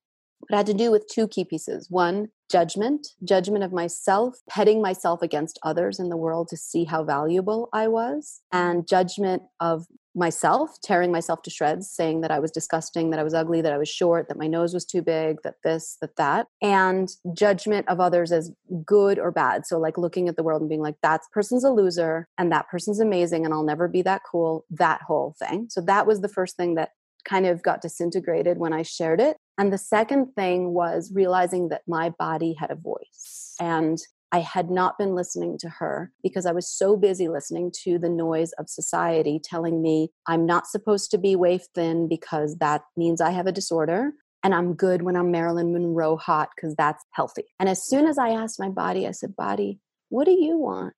It 0.50 0.54
had 0.54 0.66
to 0.66 0.74
do 0.74 0.90
with 0.90 1.06
two 1.06 1.28
key 1.28 1.44
pieces. 1.44 1.86
One, 1.90 2.28
judgment, 2.50 3.08
judgment 3.24 3.62
of 3.64 3.72
myself, 3.72 4.36
petting 4.48 4.82
myself 4.82 5.22
against 5.22 5.58
others 5.62 6.00
in 6.00 6.08
the 6.08 6.16
world 6.16 6.48
to 6.48 6.56
see 6.56 6.84
how 6.84 7.04
valuable 7.04 7.68
I 7.72 7.88
was, 7.88 8.40
and 8.50 8.88
judgment 8.88 9.42
of 9.60 9.86
myself, 10.14 10.80
tearing 10.82 11.10
myself 11.10 11.42
to 11.42 11.50
shreds, 11.50 11.90
saying 11.90 12.20
that 12.20 12.30
I 12.30 12.38
was 12.38 12.50
disgusting, 12.50 13.10
that 13.10 13.20
I 13.20 13.22
was 13.22 13.34
ugly, 13.34 13.62
that 13.62 13.72
I 13.72 13.78
was 13.78 13.88
short, 13.88 14.28
that 14.28 14.38
my 14.38 14.46
nose 14.46 14.74
was 14.74 14.84
too 14.84 15.02
big, 15.02 15.42
that 15.42 15.56
this, 15.64 15.96
that 16.00 16.16
that, 16.16 16.46
and 16.60 17.10
judgment 17.32 17.88
of 17.88 18.00
others 18.00 18.32
as 18.32 18.52
good 18.84 19.18
or 19.18 19.30
bad. 19.30 19.66
So, 19.66 19.78
like 19.78 19.98
looking 19.98 20.28
at 20.28 20.36
the 20.36 20.42
world 20.42 20.60
and 20.60 20.68
being 20.68 20.82
like, 20.82 20.96
that 21.02 21.22
person's 21.32 21.64
a 21.64 21.70
loser 21.70 22.28
and 22.38 22.52
that 22.52 22.68
person's 22.68 23.00
amazing 23.00 23.44
and 23.44 23.54
I'll 23.54 23.62
never 23.62 23.88
be 23.88 24.02
that 24.02 24.22
cool, 24.30 24.64
that 24.70 25.02
whole 25.02 25.34
thing. 25.38 25.66
So, 25.70 25.80
that 25.82 26.06
was 26.06 26.20
the 26.20 26.28
first 26.28 26.56
thing 26.56 26.74
that 26.74 26.90
kind 27.24 27.46
of 27.46 27.62
got 27.62 27.80
disintegrated 27.80 28.58
when 28.58 28.72
I 28.72 28.82
shared 28.82 29.20
it. 29.20 29.36
And 29.58 29.72
the 29.72 29.78
second 29.78 30.34
thing 30.34 30.74
was 30.74 31.12
realizing 31.14 31.68
that 31.68 31.82
my 31.86 32.10
body 32.10 32.54
had 32.58 32.70
a 32.70 32.76
voice. 32.76 33.54
And 33.60 33.98
I 34.32 34.40
had 34.40 34.70
not 34.70 34.96
been 34.96 35.14
listening 35.14 35.58
to 35.58 35.68
her 35.68 36.10
because 36.22 36.46
I 36.46 36.52
was 36.52 36.66
so 36.66 36.96
busy 36.96 37.28
listening 37.28 37.70
to 37.84 37.98
the 37.98 38.08
noise 38.08 38.52
of 38.52 38.70
society 38.70 39.38
telling 39.42 39.82
me 39.82 40.08
I'm 40.26 40.46
not 40.46 40.66
supposed 40.66 41.10
to 41.10 41.18
be 41.18 41.36
waif 41.36 41.66
thin 41.74 42.08
because 42.08 42.56
that 42.56 42.82
means 42.96 43.20
I 43.20 43.30
have 43.30 43.46
a 43.46 43.52
disorder. 43.52 44.12
And 44.42 44.54
I'm 44.54 44.74
good 44.74 45.02
when 45.02 45.16
I'm 45.16 45.30
Marilyn 45.30 45.72
Monroe 45.72 46.16
hot 46.16 46.48
because 46.56 46.74
that's 46.74 47.04
healthy. 47.12 47.44
And 47.60 47.68
as 47.68 47.86
soon 47.86 48.06
as 48.06 48.18
I 48.18 48.30
asked 48.30 48.58
my 48.58 48.70
body, 48.70 49.06
I 49.06 49.12
said, 49.12 49.36
Body, 49.36 49.78
what 50.08 50.24
do 50.24 50.32
you 50.32 50.56
want? 50.56 50.94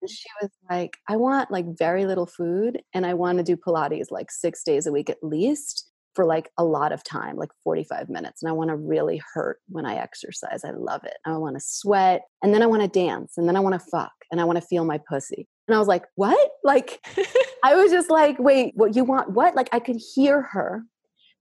And 0.00 0.10
she 0.10 0.28
was 0.40 0.50
like, 0.70 0.96
I 1.08 1.16
want 1.16 1.50
like 1.50 1.66
very 1.76 2.06
little 2.06 2.26
food 2.26 2.80
and 2.94 3.04
I 3.04 3.14
want 3.14 3.38
to 3.38 3.44
do 3.44 3.56
Pilates 3.56 4.10
like 4.10 4.30
six 4.30 4.64
days 4.64 4.86
a 4.86 4.92
week 4.92 5.10
at 5.10 5.22
least 5.22 5.87
for 6.14 6.24
like 6.24 6.50
a 6.58 6.64
lot 6.64 6.92
of 6.92 7.04
time, 7.04 7.36
like 7.36 7.50
45 7.62 8.08
minutes. 8.08 8.42
And 8.42 8.50
I 8.50 8.52
want 8.52 8.70
to 8.70 8.76
really 8.76 9.20
hurt 9.34 9.58
when 9.68 9.86
I 9.86 9.96
exercise. 9.96 10.64
I 10.64 10.70
love 10.70 11.04
it. 11.04 11.16
I 11.24 11.36
want 11.36 11.56
to 11.56 11.60
sweat 11.60 12.22
and 12.42 12.52
then 12.52 12.62
I 12.62 12.66
want 12.66 12.82
to 12.82 12.88
dance 12.88 13.38
and 13.38 13.48
then 13.48 13.56
I 13.56 13.60
want 13.60 13.74
to 13.74 13.86
fuck 13.90 14.12
and 14.30 14.40
I 14.40 14.44
want 14.44 14.56
to 14.56 14.66
feel 14.66 14.84
my 14.84 14.98
pussy. 15.08 15.46
And 15.66 15.74
I 15.74 15.78
was 15.78 15.88
like, 15.88 16.04
what? 16.16 16.50
Like, 16.64 17.00
I 17.64 17.74
was 17.74 17.90
just 17.90 18.10
like, 18.10 18.38
wait, 18.38 18.72
what 18.74 18.96
you 18.96 19.04
want? 19.04 19.30
What? 19.30 19.54
Like, 19.54 19.68
I 19.72 19.80
could 19.80 20.00
hear 20.14 20.42
her 20.42 20.84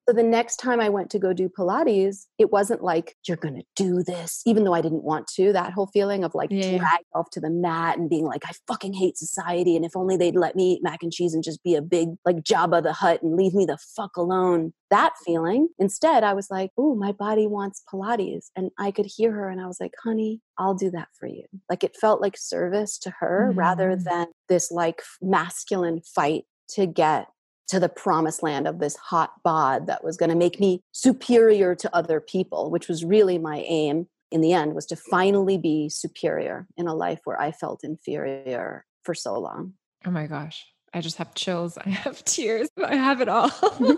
so 0.08 0.16
the 0.16 0.24
next 0.24 0.58
time 0.58 0.80
I 0.80 0.88
went 0.88 1.10
to 1.12 1.20
go 1.20 1.34
do 1.34 1.50
Pilates, 1.50 2.28
it 2.38 2.50
wasn't 2.50 2.82
like, 2.82 3.16
you're 3.28 3.36
going 3.36 3.56
to 3.56 3.64
do 3.76 4.04
this, 4.04 4.42
even 4.46 4.64
though 4.64 4.74
I 4.74 4.80
didn't 4.82 5.04
want 5.04 5.28
to. 5.36 5.52
That 5.52 5.74
whole 5.74 5.88
feeling 5.88 6.24
of 6.24 6.34
like 6.34 6.50
yeah. 6.50 6.78
drag 6.78 7.02
off 7.14 7.30
to 7.32 7.42
the 7.42 7.50
mat 7.50 7.98
and 7.98 8.10
being 8.10 8.26
like, 8.26 8.44
I 8.46 8.52
fucking 8.68 8.94
hate 8.94 9.18
society. 9.18 9.76
And 9.76 9.84
if 9.84 9.98
only 9.98 10.16
they'd 10.16 10.36
let 10.36 10.56
me 10.56 10.74
eat 10.74 10.84
mac 10.84 11.04
and 11.04 11.12
cheese 11.12 11.34
and 11.34 11.44
just 11.44 11.62
be 11.62 11.76
a 11.76 11.82
big 11.82 12.10
like 12.26 12.38
Jabba 12.38 12.82
the 12.82 12.94
Hutt 12.94 13.22
and 13.22 13.36
leave 13.36 13.54
me 13.54 13.66
the 13.66 13.78
fuck 13.96 14.16
alone. 14.16 14.72
That 14.90 15.14
feeling. 15.26 15.68
Instead, 15.78 16.24
I 16.24 16.34
was 16.34 16.50
like, 16.50 16.72
oh, 16.78 16.96
my 16.96 17.12
body 17.12 17.46
wants 17.46 17.84
Pilates. 17.92 18.46
And 18.56 18.72
I 18.80 18.92
could 18.92 19.08
hear 19.14 19.34
her 19.34 19.50
and 19.50 19.60
I 19.60 19.68
was 19.68 19.78
like, 19.82 19.92
honey, 20.02 20.40
I'll 20.58 20.76
do 20.76 20.90
that 20.92 21.10
for 21.20 21.28
you. 21.28 21.44
Like 21.70 21.84
it 21.84 21.98
felt 21.98 22.22
like 22.22 22.38
service 22.38 22.98
to 23.00 23.14
her 23.20 23.50
mm-hmm. 23.50 23.60
rather 23.60 23.98
than 23.98 24.28
this 24.48 24.72
like 24.72 25.02
masculine 25.22 26.02
fight 26.16 26.44
to 26.70 26.86
get 26.86 27.28
to 27.68 27.80
the 27.80 27.90
promised 27.90 28.42
land 28.42 28.68
of 28.68 28.80
this 28.80 28.96
hot 28.96 29.44
bod 29.44 29.88
that 29.88 30.04
was 30.04 30.18
going 30.18 30.30
to 30.30 30.36
make 30.36 30.60
me 30.60 30.82
superior 30.92 31.76
to 31.76 31.96
other 31.96 32.20
people, 32.20 32.72
which 32.72 32.88
was 32.88 33.04
really 33.04 33.38
my 33.38 33.64
aim 33.68 34.08
in 34.32 34.42
the 34.42 34.54
end 34.54 34.76
was 34.76 34.86
to 34.88 34.96
finally 34.96 35.58
be 35.58 35.90
superior 35.90 36.68
in 36.76 36.88
a 36.88 36.96
life 36.96 37.20
where 37.24 37.40
I 37.40 37.52
felt 37.52 37.84
inferior 37.84 38.86
for 39.04 39.14
so 39.14 39.40
long. 39.40 39.74
Oh 40.06 40.12
my 40.12 40.28
gosh. 40.28 40.66
I 40.94 41.02
just 41.02 41.18
have 41.18 41.34
chills. 41.34 41.78
I 41.86 41.90
have 41.90 42.24
tears. 42.24 42.70
I 42.84 42.96
have 42.96 43.22
it 43.22 43.30
all. 43.30 43.52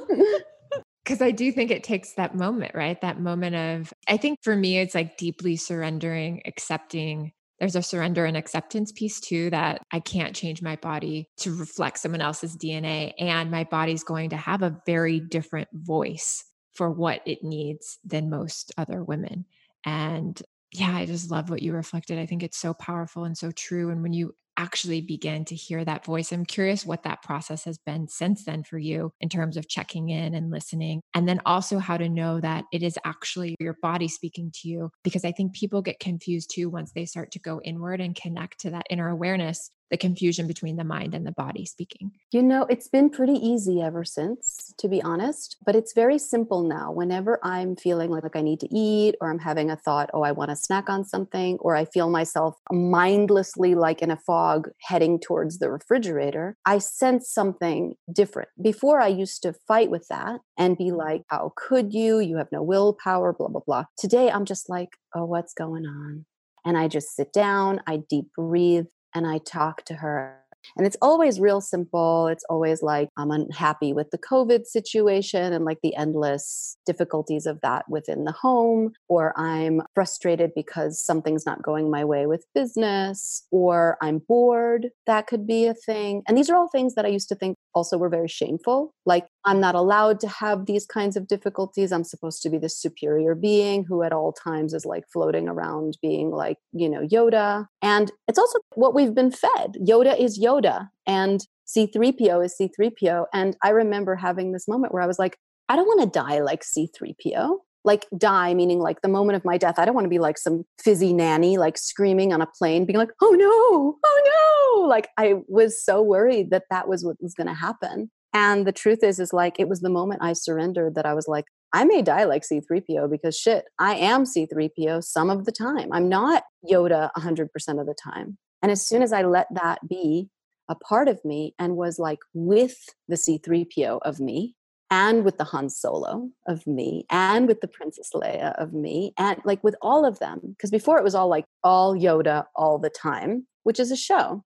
Because 1.04 1.24
I 1.24 1.32
do 1.32 1.52
think 1.52 1.72
it 1.72 1.84
takes 1.84 2.14
that 2.14 2.36
moment, 2.36 2.76
right? 2.76 3.02
That 3.02 3.20
moment 3.20 3.56
of, 3.56 3.92
I 4.08 4.18
think 4.18 4.38
for 4.44 4.56
me, 4.56 4.78
it's 4.78 4.94
like 4.94 5.18
deeply 5.18 5.56
surrendering, 5.56 6.44
accepting. 6.46 7.32
There's 7.60 7.76
a 7.76 7.82
surrender 7.82 8.26
and 8.26 8.38
acceptance 8.38 8.92
piece 8.92 9.20
too 9.20 9.50
that 9.50 9.82
I 9.92 10.00
can't 10.00 10.36
change 10.36 10.62
my 10.62 10.78
body 10.78 11.30
to 11.38 11.56
reflect 11.56 12.00
someone 12.00 12.22
else's 12.22 12.56
DNA. 12.56 13.14
And 13.20 13.52
my 13.52 13.66
body's 13.66 14.04
going 14.04 14.30
to 14.30 14.38
have 14.38 14.62
a 14.62 14.78
very 14.86 15.20
different 15.20 15.68
voice 15.74 16.46
for 16.74 16.90
what 16.90 17.22
it 17.26 17.44
needs 17.44 18.00
than 18.06 18.30
most 18.30 18.72
other 18.78 19.04
women. 19.04 19.46
And 19.86 20.42
yeah, 20.72 20.96
I 20.96 21.06
just 21.06 21.32
love 21.32 21.50
what 21.50 21.62
you 21.62 21.74
reflected. 21.74 22.20
I 22.20 22.26
think 22.26 22.44
it's 22.44 22.58
so 22.58 22.74
powerful 22.74 23.26
and 23.26 23.38
so 23.38 23.52
true. 23.52 23.90
And 23.90 24.02
when 24.02 24.14
you 24.14 24.36
actually 24.60 25.02
begin 25.02 25.46
to 25.46 25.56
hear 25.56 25.84
that 25.86 26.06
voice. 26.06 26.32
I'm 26.32 26.46
curious 26.46 26.86
what 26.86 27.04
that 27.04 27.24
process 27.24 27.64
has 27.64 27.78
been 27.78 28.08
since 28.08 28.44
then 28.44 28.64
for 28.64 28.78
you 28.78 29.12
in 29.22 29.30
terms 29.30 29.56
of 29.56 29.70
checking 29.70 30.10
in 30.10 30.36
and 30.36 30.52
listening. 30.52 31.02
And 31.14 31.28
then 31.28 31.42
also 31.46 31.80
how 31.80 31.98
to 31.98 32.10
know 32.10 32.42
that 32.42 32.66
it 32.74 32.84
is 32.84 33.00
actually 33.06 33.56
your 33.60 33.78
body 33.82 34.10
speaking 34.10 34.52
to 34.62 34.68
you. 34.68 34.92
Because 35.04 35.24
I 35.24 35.32
think 35.32 35.54
people 35.54 35.82
get 35.82 36.00
confused 36.00 36.52
too 36.54 36.70
once 36.70 36.92
they 36.92 37.06
start 37.06 37.32
to 37.32 37.40
go 37.40 37.62
inward 37.64 38.02
and 38.02 38.14
connect 38.14 38.60
to 38.62 38.72
that 38.72 38.86
inner 38.90 39.10
awareness 39.10 39.72
the 39.90 39.98
confusion 39.98 40.48
between 40.48 40.78
the 40.78 40.84
mind 40.84 41.14
and 41.14 41.26
the 41.26 41.32
body 41.32 41.66
speaking? 41.66 42.12
You 42.32 42.44
know, 42.44 42.66
it's 42.70 42.88
been 42.88 43.10
pretty 43.10 43.34
easy 43.34 43.82
ever 43.82 44.04
since, 44.04 44.74
to 44.78 44.88
be 44.88 45.02
honest, 45.02 45.58
but 45.66 45.76
it's 45.76 45.94
very 45.94 46.18
simple 46.18 46.64
now. 46.64 46.92
Whenever 46.92 47.40
I'm 47.44 47.76
feeling 47.76 48.10
like, 48.10 48.24
like 48.24 48.36
I 48.36 48.42
need 48.42 48.60
to 48.62 48.76
eat, 48.76 49.16
or 49.22 49.30
I'm 49.30 49.40
having 49.40 49.70
a 49.70 49.76
thought, 49.76 50.10
oh, 50.14 50.22
I 50.22 50.32
want 50.32 50.50
to 50.50 50.56
snack 50.56 50.90
on 50.90 51.04
something, 51.06 51.58
or 51.60 51.76
I 51.76 51.86
feel 51.86 52.10
myself 52.10 52.58
mindlessly 52.72 53.76
like 53.76 54.02
in 54.02 54.12
a 54.12 54.18
fog 54.18 54.70
heading 54.82 55.20
towards 55.20 55.60
the 55.60 55.72
refrigerator, 55.72 56.58
I 56.66 56.78
sense 56.80 57.30
something 57.30 57.96
different. 58.12 58.50
Before, 58.62 59.00
I 59.00 59.08
used 59.08 59.42
to 59.44 59.54
fight 59.68 59.90
with 59.90 60.08
that 60.10 60.42
and 60.58 60.78
be 60.78 60.86
mm-hmm. 60.86 60.98
like, 60.98 61.22
how 61.28 61.54
could 61.56 61.94
you? 61.94 62.20
You 62.20 62.38
have 62.38 62.52
no 62.52 62.62
willpower, 62.62 63.34
blah, 63.34 63.48
blah, 63.48 63.62
blah. 63.66 63.86
Today, 63.98 64.30
I'm 64.30 64.46
just 64.46 64.70
like, 64.70 64.90
oh, 65.16 65.26
what's 65.26 65.54
going 65.54 65.86
on? 65.86 66.26
and 66.66 66.78
I 66.78 66.88
just 66.88 67.16
sit 67.16 67.34
down, 67.34 67.82
I 67.88 67.98
deep 68.10 68.26
breathe, 68.36 68.86
and 69.14 69.28
I 69.28 69.40
talk 69.40 69.84
to 69.86 69.96
her. 69.96 70.36
And 70.78 70.86
it's 70.86 70.98
always 71.02 71.40
real 71.40 71.62
simple. 71.62 72.28
It's 72.28 72.44
always 72.50 72.84
like, 72.84 73.10
I'm 73.18 73.32
unhappy 73.32 73.94
with 73.94 74.12
the 74.12 74.18
COVID 74.18 74.66
situation 74.66 75.54
and 75.54 75.64
like 75.64 75.80
the 75.82 75.96
endless 75.96 76.78
difficulties 76.86 77.46
of 77.46 77.62
that 77.62 77.90
within 77.90 78.26
the 78.26 78.34
home, 78.34 78.92
or 79.08 79.34
I'm 79.40 79.82
frustrated 79.96 80.52
because 80.54 81.00
something's 81.00 81.46
not 81.46 81.64
going 81.64 81.90
my 81.90 82.04
way 82.04 82.26
with 82.26 82.46
business, 82.54 83.48
or 83.52 83.98
I'm 84.02 84.20
bored. 84.20 84.90
That 85.08 85.28
could 85.28 85.48
be 85.48 85.66
a 85.66 85.74
thing. 85.74 86.24
And 86.28 86.38
these 86.38 86.50
are 86.50 86.58
all 86.58 86.68
things 86.68 86.96
that 86.96 87.06
I 87.06 87.10
used 87.10 87.30
to 87.30 87.36
think 87.36 87.58
also 87.80 87.98
were 87.98 88.10
very 88.10 88.28
shameful. 88.28 88.94
Like, 89.06 89.28
I'm 89.46 89.62
not 89.62 89.74
allowed 89.74 90.20
to 90.20 90.28
have 90.28 90.66
these 90.66 90.86
kinds 90.86 91.16
of 91.16 91.28
difficulties. 91.28 91.94
I'm 91.94 92.04
supposed 92.04 92.42
to 92.44 92.50
be 92.50 92.58
this 92.58 92.78
superior 92.78 93.36
being 93.36 93.86
who 93.86 94.04
at 94.04 94.12
all 94.12 94.34
times 94.34 94.74
is 94.74 94.86
like 94.86 95.06
floating 95.14 95.48
around 95.48 95.98
being 96.02 96.30
like, 96.30 96.58
you 96.74 96.90
know, 96.90 97.08
Yoda. 97.08 97.68
And 97.82 98.12
it's 98.28 98.38
also 98.38 98.60
what 98.76 98.94
we've 98.94 99.16
been 99.16 99.32
fed. 99.32 99.78
Yoda 99.82 100.20
is 100.20 100.38
Yoda 100.38 100.90
and 101.08 101.48
C3PO 101.74 102.44
is 102.44 102.56
C3PO. 102.60 103.28
And 103.34 103.56
I 103.64 103.70
remember 103.70 104.16
having 104.16 104.52
this 104.52 104.68
moment 104.68 104.94
where 104.94 105.02
I 105.02 105.08
was 105.08 105.20
like, 105.20 105.38
I 105.70 105.78
don't 105.78 105.88
want 105.88 106.02
to 106.02 106.20
die 106.20 106.42
like 106.42 106.64
C3PO. 106.64 107.60
Like 107.86 108.06
die, 108.18 108.54
meaning 108.54 108.80
like 108.80 109.02
the 109.02 109.08
moment 109.08 109.38
of 109.38 109.46
my 109.46 109.58
death. 109.58 109.80
I 109.80 109.86
don't 109.86 109.96
want 109.96 110.06
to 110.06 110.10
be 110.10 110.20
like 110.20 110.38
some 110.38 110.66
fizzy 110.80 111.14
nanny, 111.14 111.58
like 111.58 111.78
screaming 111.78 112.34
on 112.34 112.42
a 112.42 112.48
plane, 112.48 112.86
being 112.86 113.00
like, 113.00 113.12
oh 113.22 113.32
no, 113.32 113.98
oh 114.04 114.82
no. 114.82 114.88
Like 114.88 115.10
I 115.18 115.36
was 115.48 115.84
so 115.84 116.02
worried 116.02 116.52
that 116.52 116.64
that 116.70 116.88
was 116.88 117.06
what 117.06 117.18
was 117.22 117.34
going 117.34 117.48
to 117.48 117.54
happen. 117.54 118.12
And 118.34 118.68
the 118.68 118.72
truth 118.72 119.04
is, 119.04 119.20
is 119.20 119.34
like 119.34 119.60
it 119.60 119.70
was 119.70 119.82
the 119.82 119.90
moment 119.90 120.22
I 120.22 120.34
surrendered 120.34 120.96
that 120.96 121.06
I 121.06 121.14
was 121.14 121.28
like, 121.28 121.46
I 121.74 121.84
may 121.86 122.02
die 122.02 122.26
like 122.26 122.44
C3PO 122.44 123.10
because 123.10 123.38
shit, 123.38 123.66
I 123.78 123.96
am 123.96 124.24
C3PO 124.24 125.04
some 125.04 125.30
of 125.30 125.46
the 125.46 125.52
time. 125.52 125.90
I'm 125.92 126.10
not 126.10 126.44
Yoda 126.70 127.10
100% 127.18 127.48
of 127.80 127.86
the 127.86 127.96
time. 128.02 128.38
And 128.62 128.72
as 128.72 128.86
soon 128.86 129.02
as 129.02 129.14
I 129.14 129.24
let 129.24 129.48
that 129.54 129.88
be 129.88 130.30
a 130.68 130.76
part 130.76 131.08
of 131.08 131.24
me 131.24 131.56
and 131.58 131.76
was 131.76 131.98
like 131.98 132.20
with 132.34 132.78
the 133.08 133.16
C3PO 133.16 134.00
of 134.04 134.20
me 134.20 134.56
and 134.92 135.24
with 135.24 135.38
the 135.38 135.44
Han 135.44 135.70
Solo 135.70 136.30
of 136.48 136.66
me 136.66 137.06
and 137.10 137.48
with 137.48 137.62
the 137.62 137.68
Princess 137.68 138.12
Leia 138.14 138.54
of 138.62 138.74
me 138.74 139.14
and 139.18 139.40
like 139.44 139.64
with 139.64 139.76
all 139.82 140.06
of 140.06 140.20
them, 140.20 140.40
because 140.44 140.72
before 140.72 140.98
it 140.98 141.04
was 141.04 141.16
all 141.16 141.28
like 141.28 141.46
all 141.64 141.96
Yoda 141.96 142.46
all 142.56 142.80
the 142.80 142.90
time, 142.90 143.48
which 143.64 143.80
is 143.80 143.92
a 143.92 143.96
show. 143.98 144.44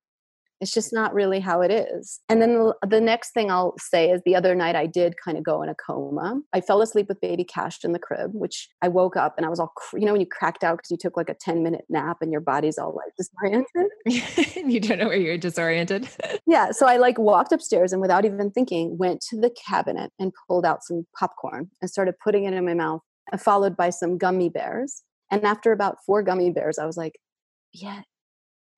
It's 0.64 0.74
just 0.74 0.94
not 0.94 1.14
really 1.14 1.42
how 1.42 1.60
it 1.60 1.72
is. 1.72 2.22
And 2.30 2.42
then 2.42 2.54
the, 2.54 2.74
the 2.88 3.02
next 3.02 3.32
thing 3.32 3.52
I'll 3.52 3.76
say 3.78 4.10
is 4.10 4.22
the 4.26 4.34
other 4.34 4.56
night 4.56 4.78
I 4.78 4.86
did 4.86 5.16
kind 5.22 5.38
of 5.38 5.44
go 5.44 5.62
in 5.62 5.68
a 5.68 5.76
coma. 5.76 6.40
I 6.54 6.62
fell 6.62 6.82
asleep 6.82 7.10
with 7.10 7.20
baby 7.20 7.44
Cash 7.44 7.84
in 7.84 7.92
the 7.92 8.00
crib, 8.00 8.32
which 8.34 8.70
I 8.82 8.88
woke 8.88 9.18
up 9.18 9.34
and 9.36 9.46
I 9.46 9.50
was 9.50 9.60
all, 9.60 9.74
you 9.94 10.06
know, 10.06 10.14
when 10.14 10.22
you 10.22 10.26
cracked 10.26 10.64
out 10.64 10.78
because 10.78 10.90
you 10.90 10.96
took 10.96 11.18
like 11.18 11.28
a 11.28 11.34
10 11.34 11.64
minute 11.64 11.84
nap 11.90 12.20
and 12.22 12.32
your 12.32 12.40
body's 12.40 12.78
all 12.78 12.96
like 12.96 13.12
disoriented. 13.18 13.92
you 14.72 14.80
don't 14.80 15.00
know 15.00 15.08
where 15.08 15.18
you're 15.18 15.38
disoriented. 15.38 16.08
yeah. 16.48 16.72
So 16.72 16.88
I 16.88 16.96
like 16.96 17.20
walked 17.20 17.52
upstairs 17.52 17.92
and 17.92 18.02
without 18.02 18.24
even 18.24 18.50
thinking, 18.50 18.98
went 18.98 19.20
to 19.30 19.38
the 19.38 19.50
cabinet 19.68 20.14
and 20.18 20.32
pulled 20.48 20.66
out 20.66 20.86
some 20.86 21.06
popcorn 21.20 21.72
and 21.82 21.92
started 21.92 22.16
putting 22.24 22.46
it 22.46 22.54
in 22.54 22.66
my 22.66 22.74
mouth, 22.74 23.02
followed 23.38 23.76
by 23.76 23.90
some 23.90 24.18
gummy 24.18 24.48
bears. 24.48 25.04
And 25.30 25.44
after 25.44 25.74
about 25.74 25.98
four 26.06 26.24
gummy 26.24 26.52
bears, 26.52 26.80
I 26.80 26.86
was 26.86 26.96
like, 26.96 27.20
yeah, 27.74 28.04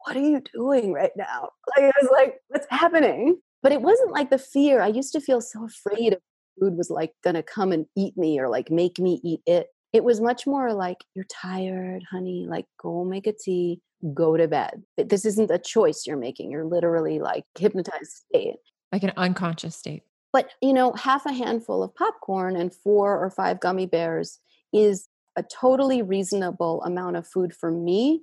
what 0.06 0.15
are 0.15 0.22
you 0.22 0.41
doing 0.54 0.94
right 0.94 1.12
now? 1.15 1.50
Like, 1.78 1.86
I 1.86 2.02
was 2.02 2.10
like, 2.12 2.36
what's 2.48 2.68
happening? 2.70 3.39
But 3.62 3.72
it 3.72 3.82
wasn't 3.82 4.12
like 4.12 4.30
the 4.30 4.38
fear. 4.38 4.82
I 4.82 4.88
used 4.88 5.12
to 5.13 5.20
feel 5.20 5.41
so 5.41 5.65
afraid 5.65 6.13
of 6.13 6.20
food 6.60 6.78
was 6.78 6.89
like 6.89 7.12
gonna 7.24 7.44
come 7.44 7.72
and 7.72 7.86
eat 7.98 8.15
me 8.15 8.39
or 8.39 8.48
like 8.48 8.70
make 8.70 9.00
me 9.00 9.20
eat 9.24 9.41
it. 9.46 9.68
It 9.91 10.04
was 10.04 10.22
much 10.22 10.46
more 10.46 10.74
like, 10.74 10.98
you're 11.15 11.26
tired, 11.26 12.04
honey, 12.10 12.46
like 12.48 12.65
go 12.80 13.04
make 13.04 13.28
a 13.28 13.34
tea, 13.34 13.82
go 14.13 14.38
to 14.38 14.48
bed. 14.48 14.84
This 14.98 15.26
isn't 15.26 15.52
a 15.52 15.58
choice 15.58 16.04
you're 16.06 16.18
making. 16.18 16.52
You're 16.52 16.65
literally 16.65 17.20
like 17.20 17.44
hypnotized 17.58 18.12
state. 18.12 18.56
Like 18.91 19.04
an 19.04 19.13
unconscious 19.18 19.76
state. 19.76 20.04
But, 20.32 20.50
you 20.62 20.74
know, 20.74 20.94
half 20.94 21.26
a 21.26 21.34
handful 21.34 21.82
of 21.82 21.96
popcorn 21.96 22.56
and 22.56 22.74
four 22.74 23.18
or 23.18 23.30
five 23.32 23.60
gummy 23.60 23.86
bears 23.88 24.39
is 24.72 25.08
a 25.36 25.44
totally 25.44 26.02
reasonable 26.02 26.84
amount 26.84 27.15
of 27.18 27.28
food 27.28 27.54
for 27.54 27.72
me 27.72 28.22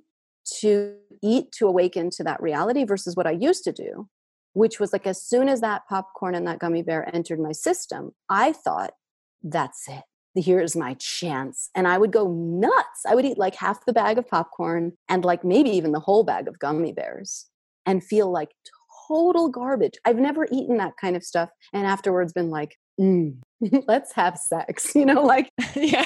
to 0.59 0.95
eat 1.21 1.51
to 1.53 1.67
awaken 1.67 2.09
to 2.11 2.23
that 2.23 2.41
reality 2.41 2.83
versus 2.83 3.15
what 3.15 3.27
I 3.27 3.31
used 3.31 3.63
to 3.65 3.71
do, 3.71 4.07
which 4.53 4.79
was 4.79 4.93
like 4.93 5.07
as 5.07 5.21
soon 5.21 5.49
as 5.49 5.61
that 5.61 5.83
popcorn 5.87 6.35
and 6.35 6.47
that 6.47 6.59
gummy 6.59 6.81
bear 6.81 7.13
entered 7.13 7.39
my 7.39 7.51
system, 7.51 8.11
I 8.29 8.51
thought, 8.53 8.93
that's 9.41 9.87
it. 9.87 10.03
Here's 10.35 10.75
my 10.75 10.95
chance. 10.95 11.69
And 11.75 11.87
I 11.87 11.97
would 11.97 12.11
go 12.11 12.27
nuts. 12.27 13.05
I 13.07 13.13
would 13.13 13.25
eat 13.25 13.37
like 13.37 13.55
half 13.55 13.85
the 13.85 13.93
bag 13.93 14.17
of 14.17 14.27
popcorn 14.27 14.93
and 15.07 15.23
like 15.23 15.43
maybe 15.43 15.69
even 15.69 15.91
the 15.91 15.99
whole 15.99 16.23
bag 16.23 16.47
of 16.47 16.57
gummy 16.57 16.91
bears 16.91 17.45
and 17.85 18.03
feel 18.03 18.31
like 18.31 18.49
total 19.07 19.49
garbage. 19.49 19.93
I've 20.05 20.17
never 20.17 20.47
eaten 20.51 20.77
that 20.77 20.97
kind 20.99 21.15
of 21.15 21.23
stuff 21.23 21.49
and 21.71 21.85
afterwards 21.85 22.33
been 22.33 22.49
like, 22.49 22.77
mm, 22.99 23.35
let's 23.87 24.13
have 24.13 24.37
sex, 24.37 24.95
you 24.95 25.05
know, 25.05 25.21
like, 25.21 25.49
yeah. 25.75 26.05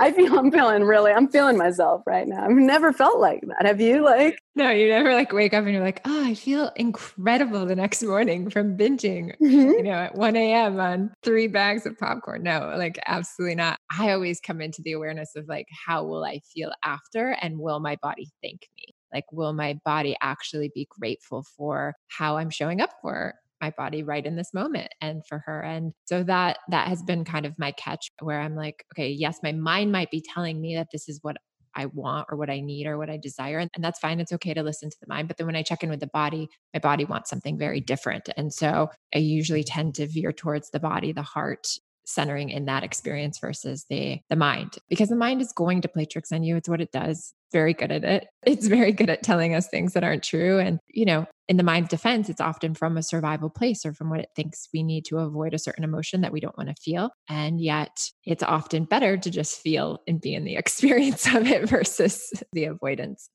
I 0.00 0.12
feel 0.12 0.38
I'm 0.38 0.50
feeling 0.50 0.84
really, 0.84 1.12
I'm 1.12 1.28
feeling 1.28 1.56
myself 1.56 2.02
right 2.06 2.26
now. 2.26 2.44
I've 2.44 2.50
never 2.52 2.92
felt 2.92 3.20
like 3.20 3.42
that. 3.42 3.66
Have 3.66 3.80
you 3.80 4.04
like? 4.04 4.38
No, 4.54 4.70
you 4.70 4.88
never 4.88 5.12
like 5.12 5.32
wake 5.32 5.54
up 5.54 5.64
and 5.64 5.72
you're 5.72 5.82
like, 5.82 6.00
oh, 6.04 6.24
I 6.24 6.34
feel 6.34 6.70
incredible 6.76 7.66
the 7.66 7.76
next 7.76 8.02
morning 8.02 8.50
from 8.50 8.76
binging, 8.76 9.32
mm-hmm. 9.40 9.70
you 9.70 9.82
know, 9.82 9.92
at 9.92 10.14
1 10.14 10.36
a.m. 10.36 10.80
on 10.80 11.12
three 11.22 11.46
bags 11.46 11.86
of 11.86 11.98
popcorn. 11.98 12.42
No, 12.42 12.74
like 12.76 12.98
absolutely 13.06 13.56
not. 13.56 13.78
I 13.96 14.12
always 14.12 14.40
come 14.40 14.60
into 14.60 14.82
the 14.82 14.92
awareness 14.92 15.36
of 15.36 15.46
like, 15.48 15.66
how 15.86 16.04
will 16.04 16.24
I 16.24 16.40
feel 16.40 16.72
after 16.82 17.36
and 17.40 17.58
will 17.58 17.80
my 17.80 17.96
body 18.02 18.28
thank 18.42 18.68
me? 18.76 18.94
Like, 19.12 19.24
will 19.32 19.52
my 19.52 19.78
body 19.84 20.16
actually 20.20 20.70
be 20.74 20.86
grateful 20.90 21.44
for 21.56 21.94
how 22.08 22.36
I'm 22.36 22.50
showing 22.50 22.80
up 22.80 22.90
for 23.00 23.34
my 23.66 23.84
body 23.84 24.02
right 24.02 24.26
in 24.26 24.36
this 24.36 24.54
moment 24.54 24.88
and 25.00 25.26
for 25.26 25.42
her 25.46 25.60
and 25.60 25.92
so 26.04 26.22
that 26.22 26.58
that 26.68 26.88
has 26.88 27.02
been 27.02 27.24
kind 27.24 27.46
of 27.46 27.58
my 27.58 27.72
catch 27.72 28.10
where 28.20 28.40
i'm 28.40 28.54
like 28.54 28.84
okay 28.92 29.10
yes 29.10 29.38
my 29.42 29.52
mind 29.52 29.90
might 29.90 30.10
be 30.10 30.22
telling 30.34 30.60
me 30.60 30.74
that 30.74 30.88
this 30.92 31.08
is 31.08 31.18
what 31.22 31.36
I 31.78 31.86
want 31.86 32.28
or 32.30 32.38
what 32.38 32.48
I 32.48 32.60
need 32.60 32.86
or 32.86 32.96
what 32.96 33.10
I 33.10 33.18
desire. 33.18 33.58
And, 33.58 33.70
that's 33.78 33.98
fine. 33.98 34.18
It's 34.18 34.32
okay 34.32 34.54
to 34.54 34.62
listen 34.62 34.88
to 34.88 34.96
the 34.98 35.06
mind. 35.08 35.28
But 35.28 35.36
then 35.36 35.46
when 35.46 35.56
I 35.56 35.62
check 35.62 35.82
in 35.82 35.90
with 35.90 36.00
the 36.00 36.06
body, 36.06 36.48
my 36.72 36.80
body 36.80 37.04
wants 37.04 37.28
something 37.28 37.58
very 37.58 37.80
different. 37.80 38.30
And 38.36 38.50
so 38.50 38.88
I 39.14 39.18
usually 39.18 39.62
tend 39.62 39.94
to 39.96 40.06
veer 40.06 40.32
towards 40.32 40.70
the 40.70 40.80
body, 40.80 41.12
the 41.12 41.20
heart, 41.22 41.68
centering 42.06 42.50
in 42.50 42.64
that 42.66 42.84
experience 42.84 43.38
versus 43.38 43.84
the 43.90 44.20
the 44.30 44.36
mind 44.36 44.76
because 44.88 45.08
the 45.08 45.16
mind 45.16 45.42
is 45.42 45.52
going 45.52 45.82
to 45.82 45.88
play 45.88 46.04
tricks 46.04 46.32
on 46.32 46.42
you. 46.42 46.56
It's 46.56 46.68
what 46.68 46.80
it 46.80 46.92
does. 46.92 47.34
Very 47.52 47.74
good 47.74 47.92
at 47.92 48.04
it. 48.04 48.26
It's 48.46 48.68
very 48.68 48.92
good 48.92 49.10
at 49.10 49.24
telling 49.24 49.54
us 49.54 49.68
things 49.68 49.92
that 49.92 50.04
aren't 50.04 50.22
true. 50.22 50.58
And 50.58 50.78
you 50.88 51.04
know 51.04 51.26
in 51.48 51.56
the 51.56 51.62
mind's 51.62 51.88
defense 51.88 52.28
it's 52.28 52.40
often 52.40 52.74
from 52.74 52.96
a 52.96 53.02
survival 53.02 53.50
place 53.50 53.84
or 53.84 53.92
from 53.92 54.10
what 54.10 54.20
it 54.20 54.30
thinks 54.34 54.68
we 54.72 54.82
need 54.82 55.04
to 55.06 55.18
avoid 55.18 55.52
a 55.52 55.58
certain 55.58 55.84
emotion 55.84 56.20
that 56.20 56.32
we 56.32 56.40
don't 56.40 56.56
want 56.56 56.68
to 56.68 56.82
feel. 56.82 57.10
And 57.28 57.60
yet 57.60 58.10
it's 58.24 58.42
often 58.42 58.84
better 58.84 59.16
to 59.16 59.30
just 59.30 59.60
feel 59.60 60.00
and 60.06 60.20
be 60.20 60.34
in 60.34 60.44
the 60.44 60.56
experience 60.62 61.26
of 61.26 61.46
it 61.46 61.68
versus 61.68 62.32
the 62.52 62.64
avoidance. 62.64 63.28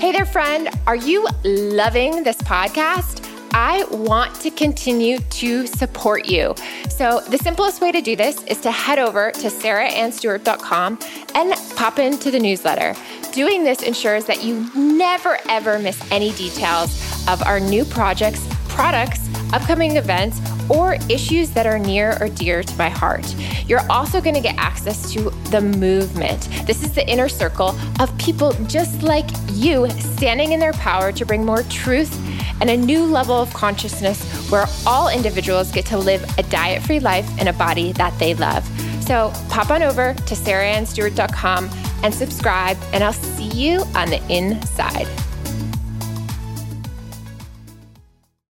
Hey 0.00 0.12
there, 0.12 0.24
friend. 0.24 0.70
Are 0.86 0.96
you 0.96 1.26
loving 1.44 2.22
this 2.22 2.38
podcast? 2.38 3.29
I 3.52 3.84
want 3.90 4.34
to 4.42 4.50
continue 4.50 5.18
to 5.18 5.66
support 5.66 6.26
you. 6.26 6.54
So, 6.88 7.20
the 7.28 7.38
simplest 7.38 7.80
way 7.80 7.92
to 7.92 8.00
do 8.00 8.14
this 8.14 8.42
is 8.44 8.60
to 8.60 8.70
head 8.70 8.98
over 8.98 9.32
to 9.32 9.48
sarahannstewart.com 9.48 10.98
and 11.34 11.54
pop 11.76 11.98
into 11.98 12.30
the 12.30 12.38
newsletter. 12.38 12.94
Doing 13.32 13.64
this 13.64 13.82
ensures 13.82 14.24
that 14.26 14.42
you 14.42 14.68
never 14.74 15.38
ever 15.48 15.78
miss 15.78 16.00
any 16.10 16.32
details 16.32 17.26
of 17.28 17.42
our 17.42 17.60
new 17.60 17.84
projects, 17.84 18.46
products, 18.68 19.28
upcoming 19.52 19.96
events, 19.96 20.40
or 20.68 20.94
issues 21.08 21.50
that 21.50 21.66
are 21.66 21.78
near 21.78 22.16
or 22.20 22.28
dear 22.28 22.62
to 22.62 22.76
my 22.76 22.88
heart. 22.88 23.34
You're 23.66 23.88
also 23.90 24.20
going 24.20 24.34
to 24.34 24.40
get 24.40 24.56
access 24.56 25.12
to 25.12 25.30
the 25.50 25.60
movement. 25.60 26.48
This 26.66 26.82
is 26.82 26.92
the 26.92 27.08
inner 27.08 27.28
circle 27.28 27.76
of 27.98 28.16
people 28.18 28.52
just 28.66 29.02
like 29.02 29.28
you 29.50 29.90
standing 29.90 30.52
in 30.52 30.60
their 30.60 30.72
power 30.74 31.10
to 31.12 31.26
bring 31.26 31.44
more 31.44 31.62
truth 31.64 32.16
and 32.60 32.70
a 32.70 32.76
new 32.76 33.04
level 33.04 33.36
of 33.36 33.52
consciousness 33.54 34.22
where 34.50 34.66
all 34.86 35.08
individuals 35.08 35.70
get 35.70 35.86
to 35.86 35.98
live 35.98 36.24
a 36.38 36.42
diet 36.44 36.82
free 36.82 37.00
life 37.00 37.28
in 37.40 37.48
a 37.48 37.52
body 37.52 37.92
that 37.92 38.16
they 38.18 38.34
love. 38.34 38.64
So 39.04 39.32
pop 39.48 39.70
on 39.70 39.82
over 39.82 40.14
to 40.14 40.34
sarahannstewart.com 40.34 41.70
and 42.02 42.14
subscribe, 42.14 42.76
and 42.92 43.02
I'll 43.02 43.12
see 43.12 43.48
you 43.48 43.80
on 43.94 44.10
the 44.10 44.22
inside. 44.28 45.08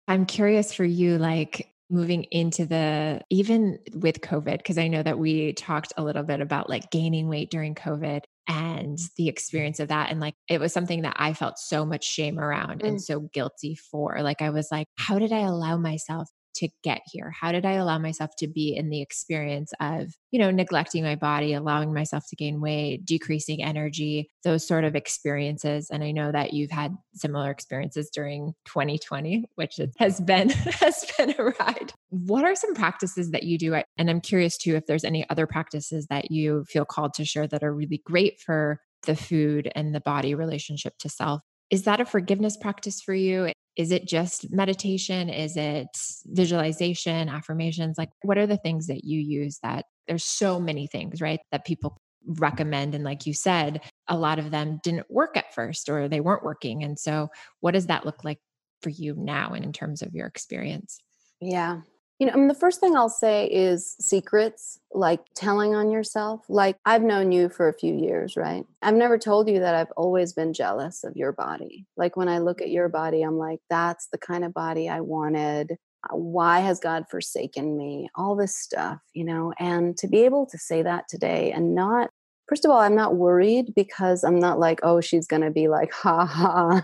I'm 0.07 0.27
curious 0.27 0.75
for 0.75 0.85
you, 0.85 1.19
like 1.19 1.69
moving 1.89 2.25
into 2.25 2.67
the 2.67 3.21
even 3.31 3.79
with 3.95 4.21
COVID, 4.21 4.59
because 4.59 4.79
I 4.79 4.89
know 4.89 5.03
that 5.03 5.19
we 5.19 5.53
talked 5.53 5.93
a 5.97 6.05
little 6.05 6.23
bit 6.23 6.41
about 6.41 6.69
like 6.69 6.91
gaining 6.91 7.29
weight 7.29 7.51
during 7.51 7.75
COVID 7.75 8.23
and 8.51 8.99
the 9.17 9.29
experience 9.29 9.79
of 9.79 9.89
that. 9.89 10.11
And 10.11 10.19
like 10.19 10.35
it 10.49 10.61
was 10.61 10.73
something 10.73 11.03
that 11.03 11.15
I 11.17 11.35
felt 11.35 11.59
so 11.59 11.87
much 11.87 12.05
shame 12.05 12.39
around 12.39 12.81
mm. 12.83 12.89
and 12.89 13.03
so 13.03 13.21
guilty 13.33 13.77
for. 13.77 14.21
Like 14.23 14.43
I 14.43 14.51
was 14.51 14.69
like, 14.73 14.89
how 14.99 15.21
did 15.21 15.33
I 15.33 15.41
allow 15.41 15.77
myself 15.77 16.29
to 16.57 16.69
get 16.83 17.03
here? 17.07 17.33
How 17.39 17.53
did 17.53 17.65
I 17.65 17.73
allow 17.73 17.99
myself 17.99 18.31
to 18.39 18.49
be 18.49 18.75
in 18.77 18.91
the 18.91 19.01
experience 19.01 19.73
of, 19.81 20.15
you 20.31 20.39
know, 20.39 20.51
neglecting 20.51 21.03
my 21.03 21.17
body, 21.17 21.55
allowing 21.55 21.93
myself 21.93 22.25
to 22.29 22.37
gain 22.37 22.61
weight, 22.61 23.05
decreasing 23.05 23.63
energy, 23.63 24.31
those 24.45 24.67
sort 24.67 24.85
of 24.85 24.95
experiences? 24.97 25.91
And 25.91 26.03
I 26.03 26.13
know 26.13 26.33
that 26.33 26.53
you've 26.53 26.71
had 26.71 26.97
similar 27.15 27.51
experiences 27.51 28.11
during 28.11 28.55
2020, 28.67 29.45
which 29.55 29.81
has 29.99 30.21
been 30.21 30.49
has 30.81 31.05
been 31.17 31.35
a 31.39 31.45
ride. 31.45 31.93
What 32.11 32.45
are 32.45 32.55
some 32.55 32.75
practices 32.75 33.31
that 33.31 33.45
you 33.45 33.59
do? 33.59 33.81
And 33.97 34.11
I'm 34.11 34.21
curious 34.21 34.57
too 34.57 34.77
if 34.77 34.87
there's 34.87 35.05
any 35.05 35.29
other 35.31 35.47
practices 35.47 36.07
that 36.09 36.31
you 36.31 36.65
feel 36.69 36.85
called 36.85 37.15
to 37.15 37.25
share 37.25 37.47
that 37.47 37.63
are 37.63 37.75
really 37.75 38.03
great 38.05 38.41
for 38.41 38.81
the 39.07 39.17
food 39.17 39.71
and 39.75 39.95
the 39.95 40.01
body 40.01 40.35
relationship 40.35 40.99
to 40.99 41.09
self. 41.09 41.41
Is 41.71 41.85
that 41.85 42.01
a 42.01 42.05
forgiveness 42.05 42.57
practice 42.57 43.01
for 43.01 43.15
you? 43.15 43.53
Is 43.77 43.93
it 43.93 44.07
just 44.07 44.51
meditation? 44.51 45.29
Is 45.29 45.57
it 45.57 45.89
visualization, 46.27 47.29
affirmations? 47.29 47.99
Like, 47.99 48.11
what 48.23 48.39
are 48.39 48.47
the 48.47 48.57
things 48.57 48.87
that 48.89 49.05
you 49.05 49.21
use 49.21 49.59
that 49.63 49.87
there's 50.09 50.25
so 50.25 50.59
many 50.59 50.89
things, 50.89 51.21
right? 51.21 51.41
That 51.53 51.65
people 51.65 51.97
recommend. 52.27 52.95
And 52.95 53.05
like 53.05 53.27
you 53.27 53.33
said, 53.33 53.81
a 54.09 54.17
lot 54.17 54.39
of 54.39 54.51
them 54.51 54.81
didn't 54.83 55.11
work 55.11 55.37
at 55.37 55.55
first 55.55 55.89
or 55.89 56.09
they 56.09 56.21
weren't 56.21 56.43
working. 56.43 56.83
And 56.83 56.99
so, 56.99 57.29
what 57.61 57.73
does 57.73 57.87
that 57.87 58.05
look 58.05 58.25
like 58.25 58.39
for 58.83 58.91
you 58.91 59.15
now 59.17 59.53
and 59.53 59.65
in 59.65 59.73
terms 59.73 60.03
of 60.03 60.15
your 60.15 60.27
experience? 60.27 60.99
Yeah. 61.41 61.81
You 62.21 62.27
know, 62.27 62.35
I 62.35 62.37
mean, 62.37 62.49
the 62.49 62.55
first 62.55 62.81
thing 62.81 62.97
I'll 62.97 63.09
say 63.09 63.47
is 63.47 63.97
secrets, 63.99 64.79
like 64.93 65.21
telling 65.35 65.75
on 65.75 65.91
yourself. 65.91 66.45
Like, 66.51 66.77
I've 66.85 67.03
known 67.03 67.33
you 67.33 67.49
for 67.49 67.67
a 67.67 67.73
few 67.73 67.95
years, 67.95 68.37
right? 68.37 68.67
I've 68.83 68.95
never 68.95 69.17
told 69.17 69.49
you 69.49 69.59
that 69.61 69.75
I've 69.75 69.91
always 69.97 70.35
been 70.35 70.53
jealous 70.53 71.03
of 71.03 71.17
your 71.17 71.33
body. 71.33 71.87
Like, 71.97 72.19
when 72.19 72.29
I 72.29 72.37
look 72.39 72.61
at 72.61 72.69
your 72.69 72.91
body, 72.91 73.23
I'm 73.23 73.39
like, 73.39 73.61
that's 73.71 74.09
the 74.13 74.19
kind 74.19 74.45
of 74.45 74.53
body 74.53 74.87
I 74.87 75.01
wanted. 75.01 75.79
Uh, 76.11 76.17
why 76.17 76.61
has 76.61 76.79
God 76.79 77.07
forsaken 77.11 77.79
me? 77.79 78.11
All 78.15 78.37
this 78.37 78.55
stuff, 78.55 78.99
you 79.15 79.25
know? 79.25 79.55
And 79.59 79.97
to 79.97 80.07
be 80.07 80.27
able 80.27 80.45
to 80.45 80.59
say 80.59 80.83
that 80.83 81.09
today 81.09 81.51
and 81.53 81.75
not 81.75 82.11
first 82.51 82.65
of 82.65 82.71
all, 82.73 82.81
I'm 82.81 82.97
not 82.97 83.15
worried 83.15 83.73
because 83.77 84.25
I'm 84.25 84.41
not 84.41 84.59
like, 84.59 84.81
oh, 84.83 85.01
she's 85.01 85.29
going 85.29 85.43
to 85.43 85.53
be 85.53 85.69
like, 85.69 85.93
ha 85.93 86.27
ha, 86.27 86.83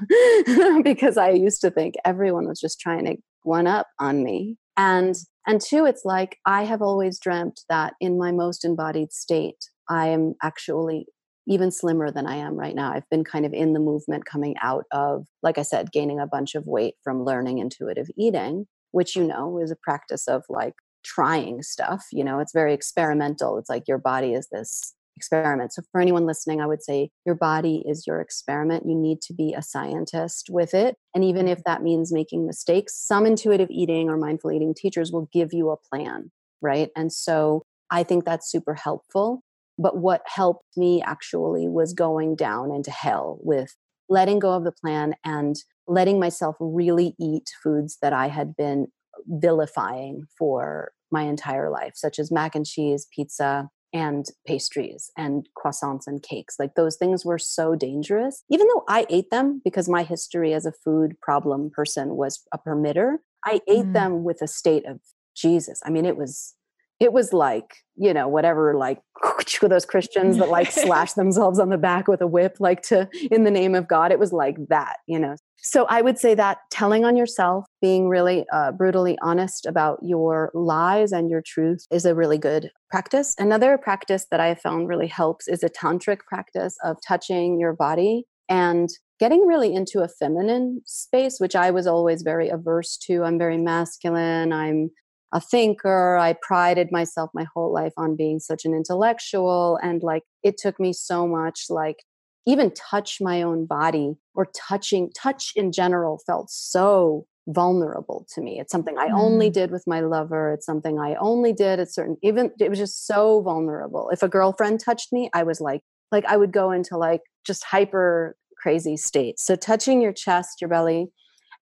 because 0.84 1.16
I 1.16 1.30
used 1.30 1.60
to 1.62 1.72
think 1.72 1.96
everyone 2.04 2.46
was 2.46 2.60
just 2.60 2.78
trying 2.78 3.04
to 3.06 3.16
one 3.42 3.66
up 3.66 3.88
on 3.98 4.22
me 4.22 4.56
and 4.76 5.14
and 5.46 5.60
two 5.60 5.84
it's 5.84 6.04
like 6.04 6.38
i 6.44 6.64
have 6.64 6.82
always 6.82 7.18
dreamt 7.18 7.60
that 7.68 7.94
in 8.00 8.18
my 8.18 8.32
most 8.32 8.64
embodied 8.64 9.12
state 9.12 9.70
i 9.88 10.08
am 10.08 10.34
actually 10.42 11.06
even 11.46 11.70
slimmer 11.70 12.10
than 12.10 12.26
i 12.26 12.34
am 12.34 12.56
right 12.56 12.74
now. 12.74 12.92
I've 12.92 13.08
been 13.08 13.24
kind 13.24 13.46
of 13.46 13.52
in 13.52 13.72
the 13.72 13.80
movement 13.80 14.24
coming 14.24 14.54
out 14.62 14.84
of 14.92 15.26
like 15.42 15.58
i 15.58 15.62
said 15.62 15.92
gaining 15.92 16.20
a 16.20 16.26
bunch 16.26 16.54
of 16.54 16.66
weight 16.66 16.94
from 17.02 17.24
learning 17.24 17.58
intuitive 17.58 18.08
eating 18.16 18.66
which 18.90 19.16
you 19.16 19.24
know 19.24 19.58
is 19.58 19.70
a 19.70 19.76
practice 19.76 20.26
of 20.28 20.44
like 20.48 20.74
trying 21.04 21.62
stuff 21.62 22.04
you 22.12 22.24
know 22.24 22.40
it's 22.40 22.52
very 22.52 22.74
experimental. 22.74 23.58
It's 23.58 23.70
like 23.70 23.84
your 23.86 23.98
body 23.98 24.34
is 24.34 24.48
this 24.50 24.94
experiment. 25.16 25.72
So, 25.72 25.82
for 25.90 26.00
anyone 26.00 26.26
listening, 26.26 26.60
I 26.60 26.66
would 26.66 26.82
say 26.82 27.10
your 27.24 27.34
body 27.34 27.82
is 27.86 28.06
your 28.06 28.20
experiment. 28.20 28.84
You 28.86 28.94
need 28.94 29.22
to 29.22 29.34
be 29.34 29.54
a 29.54 29.62
scientist 29.62 30.48
with 30.50 30.74
it. 30.74 30.96
And 31.14 31.24
even 31.24 31.48
if 31.48 31.64
that 31.64 31.82
means 31.82 32.12
making 32.12 32.46
mistakes, 32.46 32.94
some 32.96 33.26
intuitive 33.26 33.70
eating 33.70 34.08
or 34.08 34.16
mindful 34.16 34.52
eating 34.52 34.74
teachers 34.74 35.12
will 35.12 35.28
give 35.32 35.52
you 35.52 35.70
a 35.70 35.76
plan, 35.76 36.30
right? 36.60 36.90
And 36.96 37.12
so, 37.12 37.62
I 37.90 38.02
think 38.02 38.24
that's 38.24 38.50
super 38.50 38.74
helpful. 38.74 39.42
But 39.78 39.98
what 39.98 40.22
helped 40.26 40.76
me 40.76 41.02
actually 41.02 41.68
was 41.68 41.92
going 41.92 42.36
down 42.36 42.70
into 42.70 42.90
hell 42.90 43.38
with 43.42 43.74
letting 44.08 44.38
go 44.38 44.52
of 44.52 44.64
the 44.64 44.72
plan 44.72 45.14
and 45.24 45.56
letting 45.86 46.18
myself 46.18 46.56
really 46.60 47.14
eat 47.20 47.50
foods 47.62 47.98
that 48.00 48.12
I 48.12 48.28
had 48.28 48.56
been 48.56 48.86
vilifying 49.26 50.24
for 50.38 50.92
my 51.10 51.22
entire 51.22 51.70
life, 51.70 51.92
such 51.94 52.18
as 52.18 52.32
mac 52.32 52.54
and 52.54 52.66
cheese, 52.66 53.06
pizza, 53.14 53.68
and 53.92 54.26
pastries 54.46 55.10
and 55.16 55.48
croissants 55.56 56.06
and 56.06 56.22
cakes. 56.22 56.56
Like 56.58 56.74
those 56.74 56.96
things 56.96 57.24
were 57.24 57.38
so 57.38 57.74
dangerous. 57.74 58.42
Even 58.50 58.66
though 58.68 58.84
I 58.88 59.06
ate 59.08 59.30
them 59.30 59.60
because 59.64 59.88
my 59.88 60.02
history 60.02 60.52
as 60.52 60.66
a 60.66 60.72
food 60.72 61.20
problem 61.20 61.70
person 61.70 62.16
was 62.16 62.44
a 62.52 62.58
permitter, 62.58 63.16
I 63.44 63.60
ate 63.68 63.86
mm. 63.86 63.92
them 63.92 64.24
with 64.24 64.42
a 64.42 64.48
state 64.48 64.86
of 64.86 65.00
Jesus. 65.34 65.80
I 65.84 65.90
mean, 65.90 66.04
it 66.04 66.16
was 66.16 66.54
it 66.98 67.12
was 67.12 67.32
like 67.32 67.76
you 67.96 68.12
know 68.12 68.26
whatever 68.28 68.74
like 68.74 69.00
those 69.62 69.84
christians 69.84 70.38
that 70.38 70.48
like 70.48 70.70
slash 70.70 71.12
themselves 71.14 71.58
on 71.58 71.68
the 71.68 71.78
back 71.78 72.08
with 72.08 72.20
a 72.20 72.26
whip 72.26 72.56
like 72.58 72.82
to 72.82 73.08
in 73.30 73.44
the 73.44 73.50
name 73.50 73.74
of 73.74 73.88
god 73.88 74.12
it 74.12 74.18
was 74.18 74.32
like 74.32 74.56
that 74.68 74.96
you 75.06 75.18
know 75.18 75.36
so 75.66 75.84
I 75.86 76.00
would 76.00 76.18
say 76.18 76.34
that 76.34 76.58
telling 76.70 77.04
on 77.04 77.16
yourself, 77.16 77.66
being 77.82 78.08
really 78.08 78.46
uh, 78.52 78.72
brutally 78.72 79.18
honest 79.20 79.66
about 79.66 79.98
your 80.02 80.50
lies 80.54 81.12
and 81.12 81.28
your 81.28 81.42
truth 81.44 81.84
is 81.90 82.04
a 82.04 82.14
really 82.14 82.38
good 82.38 82.70
practice. 82.90 83.34
Another 83.38 83.76
practice 83.76 84.26
that 84.30 84.40
I 84.40 84.48
have 84.48 84.60
found 84.60 84.88
really 84.88 85.08
helps 85.08 85.48
is 85.48 85.62
a 85.62 85.68
tantric 85.68 86.20
practice 86.28 86.76
of 86.84 86.98
touching 87.06 87.58
your 87.58 87.72
body 87.72 88.24
and 88.48 88.88
getting 89.18 89.46
really 89.46 89.74
into 89.74 90.02
a 90.02 90.08
feminine 90.08 90.82
space, 90.86 91.38
which 91.38 91.56
I 91.56 91.70
was 91.70 91.86
always 91.86 92.22
very 92.22 92.48
averse 92.48 92.96
to. 93.06 93.24
I'm 93.24 93.38
very 93.38 93.58
masculine. 93.58 94.52
I'm 94.52 94.90
a 95.32 95.40
thinker. 95.40 96.16
I 96.16 96.36
prided 96.40 96.92
myself 96.92 97.30
my 97.34 97.44
whole 97.52 97.72
life 97.72 97.92
on 97.96 98.14
being 98.14 98.38
such 98.38 98.64
an 98.64 98.72
intellectual. 98.72 99.78
And 99.82 100.02
like, 100.02 100.22
it 100.44 100.56
took 100.58 100.78
me 100.78 100.92
so 100.92 101.26
much 101.26 101.64
like 101.68 102.04
even 102.46 102.70
touch 102.70 103.18
my 103.20 103.42
own 103.42 103.66
body 103.66 104.16
or 104.34 104.46
touching 104.46 105.10
touch 105.12 105.52
in 105.56 105.72
general 105.72 106.20
felt 106.26 106.50
so 106.50 107.26
vulnerable 107.48 108.26
to 108.34 108.40
me. 108.40 108.58
It's 108.58 108.72
something 108.72 108.98
i 108.98 109.08
mm. 109.08 109.18
only 109.18 109.50
did 109.50 109.70
with 109.70 109.84
my 109.86 110.00
lover. 110.00 110.52
It's 110.52 110.66
something 110.66 110.98
i 110.98 111.14
only 111.16 111.52
did 111.52 111.78
at 111.78 111.92
certain 111.92 112.16
even 112.22 112.50
it 112.58 112.70
was 112.70 112.78
just 112.78 113.06
so 113.06 113.40
vulnerable. 113.40 114.10
If 114.10 114.22
a 114.22 114.28
girlfriend 114.28 114.80
touched 114.80 115.12
me 115.12 115.30
i 115.32 115.42
was 115.42 115.60
like 115.60 115.82
like 116.10 116.24
i 116.26 116.36
would 116.36 116.52
go 116.52 116.70
into 116.70 116.96
like 116.96 117.22
just 117.44 117.64
hyper 117.64 118.36
crazy 118.56 118.96
states 118.96 119.44
so 119.44 119.54
touching 119.54 120.00
your 120.00 120.12
chest 120.12 120.60
your 120.60 120.68
belly 120.68 121.08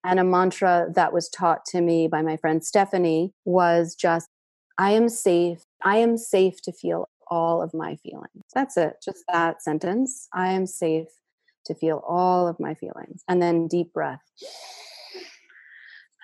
and 0.03 0.19
a 0.19 0.23
mantra 0.23 0.87
that 0.95 1.11
was 1.13 1.29
taught 1.29 1.65
to 1.65 1.81
me 1.81 2.07
by 2.07 2.21
my 2.21 2.37
friend 2.37 2.63
stephanie 2.63 3.33
was 3.43 3.95
just 3.95 4.27
i 4.77 4.91
am 4.91 5.09
safe. 5.09 5.61
I 5.83 5.97
am 5.97 6.17
safe 6.17 6.61
to 6.63 6.71
feel 6.71 7.07
all 7.27 7.61
of 7.61 7.73
my 7.73 7.95
feelings. 7.97 8.43
That's 8.53 8.77
it, 8.77 8.95
just 9.03 9.23
that 9.31 9.61
sentence. 9.61 10.27
I 10.33 10.53
am 10.53 10.65
safe 10.65 11.07
to 11.65 11.75
feel 11.75 12.03
all 12.07 12.47
of 12.47 12.59
my 12.59 12.73
feelings. 12.75 13.23
And 13.27 13.41
then 13.41 13.67
deep 13.67 13.93
breath 13.93 14.21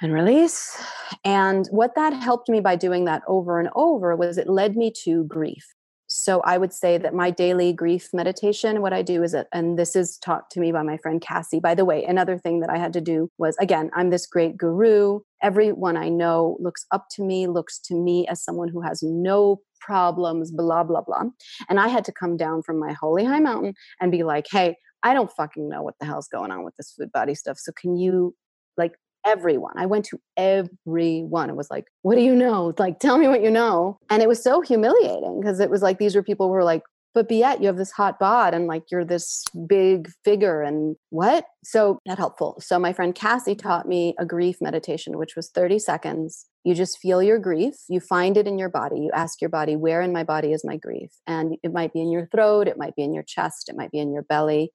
and 0.01 0.13
release. 0.13 0.81
And 1.23 1.67
what 1.67 1.95
that 1.95 2.13
helped 2.13 2.49
me 2.49 2.59
by 2.59 2.75
doing 2.75 3.05
that 3.05 3.21
over 3.27 3.59
and 3.59 3.69
over 3.75 4.15
was 4.15 4.37
it 4.37 4.49
led 4.49 4.75
me 4.75 4.91
to 5.03 5.23
grief. 5.25 5.65
So 6.07 6.41
I 6.41 6.57
would 6.57 6.73
say 6.73 6.97
that 6.97 7.13
my 7.13 7.31
daily 7.31 7.71
grief 7.71 8.09
meditation, 8.13 8.81
what 8.81 8.91
I 8.91 9.01
do 9.01 9.23
is, 9.23 9.33
it, 9.33 9.47
and 9.53 9.79
this 9.79 9.95
is 9.95 10.17
taught 10.17 10.49
to 10.51 10.59
me 10.59 10.73
by 10.73 10.81
my 10.81 10.97
friend 10.97 11.21
Cassie. 11.21 11.61
By 11.61 11.73
the 11.73 11.85
way, 11.85 12.03
another 12.03 12.37
thing 12.37 12.59
that 12.59 12.69
I 12.69 12.77
had 12.77 12.91
to 12.93 13.01
do 13.01 13.29
was 13.37 13.55
again, 13.57 13.89
I'm 13.93 14.09
this 14.09 14.25
great 14.25 14.57
guru. 14.57 15.21
Everyone 15.41 15.97
I 15.97 16.09
know 16.09 16.57
looks 16.59 16.85
up 16.91 17.07
to 17.11 17.23
me, 17.23 17.47
looks 17.47 17.79
to 17.85 17.95
me 17.95 18.27
as 18.27 18.43
someone 18.43 18.67
who 18.69 18.81
has 18.81 19.01
no 19.03 19.61
problems, 19.79 20.51
blah, 20.51 20.83
blah, 20.83 21.01
blah. 21.01 21.23
And 21.69 21.79
I 21.79 21.87
had 21.87 22.05
to 22.05 22.11
come 22.11 22.37
down 22.37 22.61
from 22.61 22.79
my 22.79 22.93
holy 22.93 23.25
high 23.25 23.39
mountain 23.39 23.73
and 23.99 24.11
be 24.11 24.23
like, 24.23 24.45
hey, 24.49 24.75
I 25.03 25.13
don't 25.13 25.31
fucking 25.31 25.67
know 25.67 25.81
what 25.81 25.95
the 25.99 26.05
hell's 26.05 26.27
going 26.27 26.51
on 26.51 26.63
with 26.63 26.75
this 26.77 26.93
food 26.97 27.11
body 27.11 27.33
stuff. 27.33 27.57
So 27.57 27.71
can 27.71 27.97
you 27.97 28.35
like 28.77 28.93
everyone. 29.25 29.73
I 29.77 29.85
went 29.85 30.05
to 30.05 30.19
everyone. 30.37 31.49
It 31.49 31.55
was 31.55 31.69
like, 31.69 31.85
what 32.01 32.15
do 32.15 32.21
you 32.21 32.35
know? 32.35 32.73
Like, 32.77 32.99
tell 32.99 33.17
me 33.17 33.27
what 33.27 33.43
you 33.43 33.51
know. 33.51 33.97
And 34.09 34.21
it 34.21 34.27
was 34.27 34.43
so 34.43 34.61
humiliating 34.61 35.39
because 35.39 35.59
it 35.59 35.69
was 35.69 35.81
like 35.81 35.99
these 35.99 36.15
were 36.15 36.23
people 36.23 36.47
who 36.47 36.53
were 36.53 36.63
like, 36.63 36.83
but 37.13 37.27
be 37.27 37.37
yet 37.37 37.59
you 37.59 37.67
have 37.67 37.77
this 37.77 37.91
hot 37.91 38.19
bod 38.19 38.53
and 38.53 38.67
like 38.67 38.83
you're 38.89 39.05
this 39.05 39.43
big 39.67 40.09
figure 40.23 40.61
and 40.61 40.95
what? 41.09 41.45
So 41.63 41.99
not 42.05 42.17
helpful. 42.17 42.57
So 42.61 42.79
my 42.79 42.93
friend 42.93 43.13
Cassie 43.13 43.55
taught 43.55 43.87
me 43.87 44.15
a 44.17 44.25
grief 44.25 44.57
meditation, 44.61 45.17
which 45.17 45.35
was 45.35 45.49
30 45.49 45.79
seconds. 45.79 46.45
You 46.63 46.73
just 46.73 46.99
feel 46.99 47.21
your 47.21 47.39
grief. 47.39 47.75
You 47.89 47.99
find 47.99 48.37
it 48.37 48.47
in 48.47 48.57
your 48.57 48.69
body. 48.69 48.99
You 48.99 49.11
ask 49.13 49.41
your 49.41 49.49
body, 49.49 49.75
where 49.75 50.01
in 50.01 50.13
my 50.13 50.23
body 50.23 50.53
is 50.53 50.63
my 50.63 50.77
grief? 50.77 51.11
And 51.27 51.57
it 51.63 51.73
might 51.73 51.91
be 51.91 52.01
in 52.01 52.11
your 52.11 52.27
throat. 52.27 52.67
It 52.67 52.77
might 52.77 52.95
be 52.95 53.03
in 53.03 53.13
your 53.13 53.23
chest. 53.23 53.67
It 53.67 53.75
might 53.75 53.91
be 53.91 53.99
in 53.99 54.13
your 54.13 54.23
belly. 54.23 54.71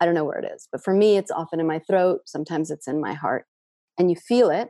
I 0.00 0.06
don't 0.06 0.14
know 0.14 0.24
where 0.24 0.38
it 0.38 0.50
is. 0.54 0.68
But 0.72 0.82
for 0.82 0.94
me, 0.94 1.16
it's 1.16 1.30
often 1.30 1.60
in 1.60 1.66
my 1.66 1.80
throat. 1.80 2.22
Sometimes 2.26 2.70
it's 2.70 2.88
in 2.88 3.00
my 3.00 3.14
heart 3.14 3.46
and 3.98 4.10
you 4.10 4.16
feel 4.16 4.50
it 4.50 4.68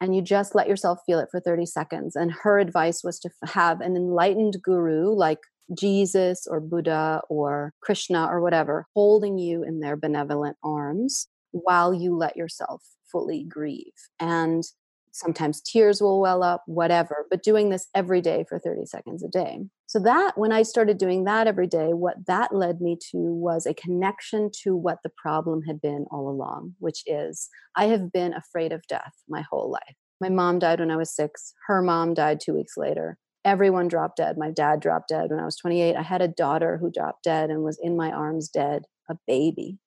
and 0.00 0.16
you 0.16 0.22
just 0.22 0.54
let 0.54 0.68
yourself 0.68 0.98
feel 1.06 1.18
it 1.20 1.28
for 1.30 1.40
30 1.40 1.66
seconds. 1.66 2.16
And 2.16 2.32
her 2.42 2.58
advice 2.58 3.02
was 3.04 3.18
to 3.20 3.30
have 3.44 3.80
an 3.80 3.96
enlightened 3.96 4.56
guru 4.62 5.14
like 5.14 5.38
Jesus 5.74 6.46
or 6.46 6.60
Buddha 6.60 7.22
or 7.28 7.72
Krishna 7.82 8.26
or 8.26 8.40
whatever 8.40 8.86
holding 8.94 9.38
you 9.38 9.62
in 9.62 9.80
their 9.80 9.96
benevolent 9.96 10.56
arms 10.62 11.28
while 11.52 11.92
you 11.92 12.16
let 12.16 12.36
yourself 12.36 12.82
fully 13.10 13.44
grieve. 13.44 13.92
And 14.18 14.64
sometimes 15.12 15.60
tears 15.60 16.00
will 16.00 16.20
well 16.20 16.42
up, 16.42 16.62
whatever, 16.66 17.26
but 17.30 17.42
doing 17.42 17.68
this 17.68 17.86
every 17.94 18.20
day 18.20 18.44
for 18.48 18.58
30 18.58 18.86
seconds 18.86 19.22
a 19.22 19.28
day. 19.28 19.60
So, 19.86 19.98
that 20.00 20.38
when 20.38 20.52
I 20.52 20.62
started 20.62 20.98
doing 20.98 21.24
that 21.24 21.46
every 21.46 21.66
day, 21.66 21.92
what 21.92 22.16
that 22.26 22.54
led 22.54 22.80
me 22.80 22.96
to 23.10 23.18
was 23.18 23.66
a 23.66 23.74
connection 23.74 24.50
to 24.62 24.74
what 24.74 24.98
the 25.04 25.12
problem 25.16 25.62
had 25.62 25.80
been 25.80 26.06
all 26.10 26.28
along, 26.28 26.74
which 26.78 27.02
is 27.06 27.48
I 27.76 27.86
have 27.86 28.10
been 28.10 28.32
afraid 28.32 28.72
of 28.72 28.86
death 28.88 29.12
my 29.28 29.42
whole 29.42 29.70
life. 29.70 29.96
My 30.20 30.30
mom 30.30 30.58
died 30.58 30.80
when 30.80 30.90
I 30.90 30.96
was 30.96 31.14
six, 31.14 31.52
her 31.66 31.82
mom 31.82 32.14
died 32.14 32.40
two 32.40 32.54
weeks 32.54 32.76
later. 32.76 33.18
Everyone 33.44 33.88
dropped 33.88 34.18
dead. 34.18 34.38
My 34.38 34.50
dad 34.50 34.80
dropped 34.80 35.08
dead 35.08 35.30
when 35.30 35.40
I 35.40 35.44
was 35.44 35.56
28. 35.56 35.96
I 35.96 36.02
had 36.02 36.22
a 36.22 36.28
daughter 36.28 36.78
who 36.78 36.90
dropped 36.90 37.24
dead 37.24 37.50
and 37.50 37.62
was 37.62 37.78
in 37.82 37.96
my 37.96 38.10
arms 38.10 38.48
dead, 38.48 38.84
a 39.10 39.16
baby, 39.26 39.78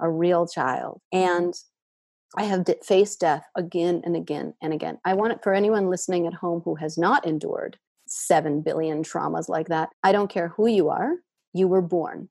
a 0.00 0.08
real 0.08 0.46
child. 0.46 1.00
Mm-hmm. 1.12 1.38
And 1.38 1.54
I 2.36 2.44
have 2.44 2.64
faced 2.84 3.20
death 3.20 3.44
again 3.56 4.02
and 4.04 4.14
again 4.14 4.54
and 4.62 4.72
again. 4.72 4.98
I 5.04 5.14
want 5.14 5.32
it 5.32 5.42
for 5.42 5.52
anyone 5.52 5.90
listening 5.90 6.26
at 6.26 6.34
home 6.34 6.62
who 6.64 6.76
has 6.76 6.96
not 6.96 7.26
endured 7.26 7.76
7 8.06 8.62
billion 8.62 9.02
traumas 9.02 9.48
like 9.48 9.68
that. 9.68 9.90
I 10.04 10.12
don't 10.12 10.30
care 10.30 10.48
who 10.48 10.68
you 10.68 10.88
are, 10.90 11.14
you 11.52 11.66
were 11.66 11.82
born. 11.82 12.28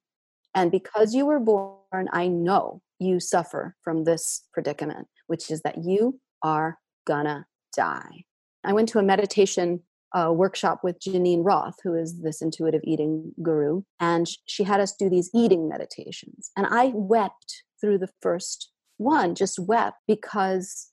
And 0.55 0.71
because 0.71 1.13
you 1.13 1.25
were 1.25 1.39
born, 1.39 2.07
I 2.11 2.27
know 2.27 2.81
you 2.99 3.19
suffer 3.19 3.75
from 3.83 4.03
this 4.03 4.43
predicament, 4.53 5.07
which 5.27 5.51
is 5.51 5.61
that 5.61 5.83
you 5.83 6.19
are 6.43 6.77
gonna 7.05 7.45
die. 7.75 8.23
I 8.63 8.73
went 8.73 8.89
to 8.89 8.99
a 8.99 9.03
meditation 9.03 9.81
uh, 10.13 10.31
workshop 10.33 10.81
with 10.83 10.99
Geneen 10.99 11.41
Roth, 11.43 11.75
who 11.83 11.95
is 11.95 12.21
this 12.21 12.41
intuitive 12.41 12.81
eating 12.83 13.31
guru, 13.41 13.83
and 13.99 14.27
she 14.45 14.63
had 14.63 14.81
us 14.81 14.93
do 14.93 15.09
these 15.09 15.29
eating 15.33 15.69
meditations. 15.69 16.51
And 16.57 16.67
I 16.67 16.91
wept 16.93 17.63
through 17.79 17.99
the 17.99 18.09
first 18.21 18.71
one 18.97 19.33
just 19.33 19.57
wept 19.57 19.97
because 20.07 20.91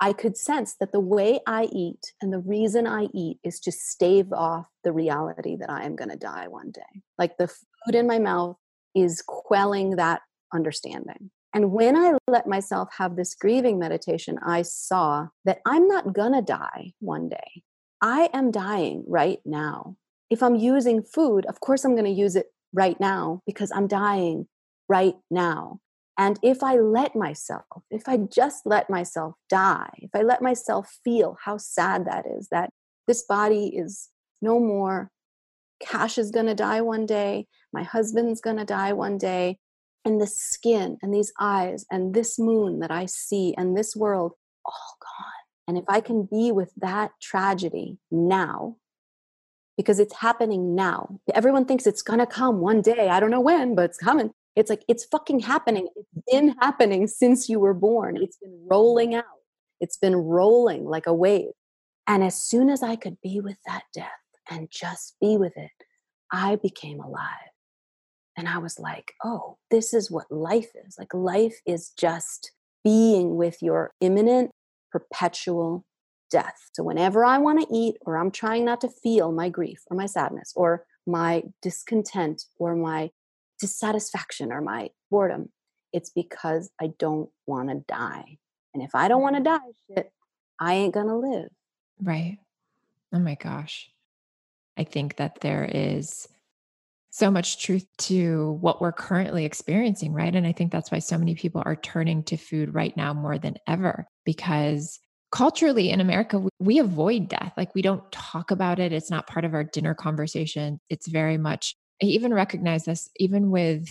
I 0.00 0.12
could 0.14 0.36
sense 0.36 0.76
that 0.80 0.92
the 0.92 1.00
way 1.00 1.40
I 1.46 1.68
eat 1.72 2.12
and 2.22 2.32
the 2.32 2.38
reason 2.38 2.86
I 2.86 3.08
eat 3.12 3.38
is 3.44 3.60
to 3.60 3.72
stave 3.72 4.32
off 4.32 4.66
the 4.82 4.92
reality 4.92 5.56
that 5.56 5.70
I 5.70 5.84
am 5.84 5.94
going 5.94 6.08
to 6.08 6.16
die 6.16 6.48
one 6.48 6.70
day. 6.70 7.02
Like 7.18 7.36
the 7.36 7.48
food 7.48 7.94
in 7.94 8.06
my 8.06 8.18
mouth 8.18 8.56
is 8.94 9.22
quelling 9.26 9.96
that 9.96 10.22
understanding. 10.54 11.30
And 11.52 11.72
when 11.72 11.96
I 11.96 12.14
let 12.28 12.46
myself 12.46 12.88
have 12.96 13.16
this 13.16 13.34
grieving 13.34 13.78
meditation, 13.78 14.38
I 14.44 14.62
saw 14.62 15.28
that 15.44 15.58
I'm 15.66 15.86
not 15.86 16.14
going 16.14 16.32
to 16.32 16.42
die 16.42 16.92
one 17.00 17.28
day. 17.28 17.62
I 18.00 18.30
am 18.32 18.50
dying 18.50 19.04
right 19.06 19.40
now. 19.44 19.96
If 20.30 20.42
I'm 20.42 20.56
using 20.56 21.02
food, 21.02 21.44
of 21.46 21.60
course 21.60 21.84
I'm 21.84 21.94
going 21.94 22.04
to 22.04 22.10
use 22.10 22.36
it 22.36 22.46
right 22.72 22.98
now 23.00 23.42
because 23.46 23.70
I'm 23.74 23.86
dying 23.86 24.46
right 24.88 25.14
now. 25.30 25.80
And 26.16 26.38
if 26.42 26.62
I 26.62 26.76
let 26.76 27.16
myself, 27.16 27.64
if 27.90 28.08
I 28.08 28.18
just 28.18 28.66
let 28.66 28.90
myself 28.90 29.34
die, 29.48 29.90
if 29.98 30.10
I 30.14 30.22
let 30.22 30.42
myself 30.42 30.98
feel 31.02 31.36
how 31.42 31.56
sad 31.56 32.06
that 32.06 32.26
is, 32.26 32.48
that 32.50 32.70
this 33.06 33.22
body 33.22 33.68
is 33.68 34.08
no 34.42 34.60
more, 34.60 35.10
Cash 35.80 36.18
is 36.18 36.30
going 36.30 36.46
to 36.46 36.54
die 36.54 36.82
one 36.82 37.06
day, 37.06 37.46
my 37.72 37.82
husband's 37.82 38.40
going 38.40 38.58
to 38.58 38.66
die 38.66 38.92
one 38.92 39.16
day, 39.16 39.58
and 40.04 40.20
the 40.20 40.26
skin 40.26 40.98
and 41.02 41.12
these 41.12 41.32
eyes 41.40 41.86
and 41.90 42.14
this 42.14 42.38
moon 42.38 42.80
that 42.80 42.90
I 42.90 43.06
see 43.06 43.54
and 43.56 43.76
this 43.76 43.96
world, 43.96 44.32
all 44.64 44.96
gone. 45.00 45.39
And 45.70 45.78
if 45.78 45.84
I 45.86 46.00
can 46.00 46.24
be 46.24 46.50
with 46.50 46.72
that 46.78 47.12
tragedy 47.22 47.96
now, 48.10 48.74
because 49.76 50.00
it's 50.00 50.16
happening 50.16 50.74
now. 50.74 51.20
Everyone 51.32 51.64
thinks 51.64 51.86
it's 51.86 52.02
to 52.02 52.26
come 52.26 52.58
one 52.58 52.82
day. 52.82 53.08
I 53.08 53.20
don't 53.20 53.30
know 53.30 53.40
when, 53.40 53.76
but 53.76 53.84
it's 53.84 53.96
coming. 53.96 54.32
It's 54.56 54.68
like 54.68 54.82
it's 54.88 55.04
fucking 55.04 55.38
happening. 55.38 55.86
It's 55.94 56.24
been 56.28 56.56
happening 56.60 57.06
since 57.06 57.48
you 57.48 57.60
were 57.60 57.72
born. 57.72 58.16
It's 58.20 58.36
been 58.36 58.66
rolling 58.68 59.14
out. 59.14 59.24
It's 59.80 59.96
been 59.96 60.16
rolling 60.16 60.86
like 60.86 61.06
a 61.06 61.14
wave. 61.14 61.52
And 62.08 62.24
as 62.24 62.34
soon 62.34 62.68
as 62.68 62.82
I 62.82 62.96
could 62.96 63.18
be 63.22 63.38
with 63.38 63.58
that 63.64 63.84
death 63.94 64.10
and 64.50 64.68
just 64.72 65.14
be 65.20 65.36
with 65.36 65.56
it, 65.56 65.70
I 66.32 66.56
became 66.56 66.98
alive. 66.98 67.52
And 68.36 68.48
I 68.48 68.58
was 68.58 68.80
like, 68.80 69.12
oh, 69.24 69.56
this 69.70 69.94
is 69.94 70.10
what 70.10 70.32
life 70.32 70.72
is. 70.84 70.96
Like, 70.98 71.14
life 71.14 71.60
is 71.64 71.92
just 71.96 72.50
being 72.82 73.36
with 73.36 73.62
your 73.62 73.92
imminent, 74.00 74.49
perpetual 74.90 75.84
death. 76.30 76.56
So, 76.72 76.82
whenever 76.82 77.24
I 77.24 77.38
want 77.38 77.60
to 77.60 77.74
eat, 77.74 77.96
or 78.06 78.16
I'm 78.16 78.30
trying 78.30 78.64
not 78.64 78.80
to 78.82 78.88
feel 78.88 79.32
my 79.32 79.48
grief 79.48 79.80
or 79.90 79.96
my 79.96 80.06
sadness 80.06 80.52
or 80.56 80.84
my 81.06 81.42
discontent 81.62 82.44
or 82.58 82.76
my 82.76 83.10
dissatisfaction 83.60 84.52
or 84.52 84.60
my 84.60 84.90
boredom. 85.10 85.50
It's 85.92 86.10
because 86.10 86.70
I 86.80 86.92
don't 86.98 87.30
want 87.46 87.68
to 87.68 87.84
die. 87.86 88.38
And 88.72 88.82
if 88.82 88.94
I 88.94 89.08
don't 89.08 89.22
want 89.22 89.36
to 89.36 89.42
die, 89.42 89.58
shit, 89.88 90.12
I 90.58 90.74
ain't 90.74 90.94
going 90.94 91.08
to 91.08 91.16
live. 91.16 91.48
Right. 92.00 92.38
Oh 93.12 93.18
my 93.18 93.34
gosh. 93.34 93.90
I 94.76 94.84
think 94.84 95.16
that 95.16 95.40
there 95.40 95.68
is 95.70 96.28
so 97.10 97.30
much 97.30 97.60
truth 97.60 97.86
to 97.98 98.52
what 98.60 98.80
we're 98.80 98.92
currently 98.92 99.44
experiencing, 99.44 100.12
right? 100.12 100.34
And 100.34 100.46
I 100.46 100.52
think 100.52 100.70
that's 100.70 100.92
why 100.92 101.00
so 101.00 101.18
many 101.18 101.34
people 101.34 101.62
are 101.66 101.74
turning 101.74 102.22
to 102.24 102.36
food 102.36 102.72
right 102.72 102.96
now 102.96 103.12
more 103.12 103.36
than 103.36 103.56
ever 103.66 104.06
because 104.24 104.98
culturally 105.32 105.90
in 105.90 106.00
America, 106.00 106.44
we 106.58 106.78
avoid 106.78 107.28
death. 107.28 107.52
Like 107.56 107.74
we 107.74 107.82
don't 107.82 108.10
talk 108.12 108.50
about 108.50 108.78
it. 108.78 108.92
It's 108.92 109.10
not 109.10 109.26
part 109.26 109.44
of 109.44 109.54
our 109.54 109.64
dinner 109.64 109.94
conversation. 109.94 110.80
It's 110.88 111.08
very 111.08 111.38
much 111.38 111.74
I 112.02 112.06
even 112.06 112.32
recognize 112.32 112.84
this 112.84 113.08
even 113.16 113.50
with 113.50 113.88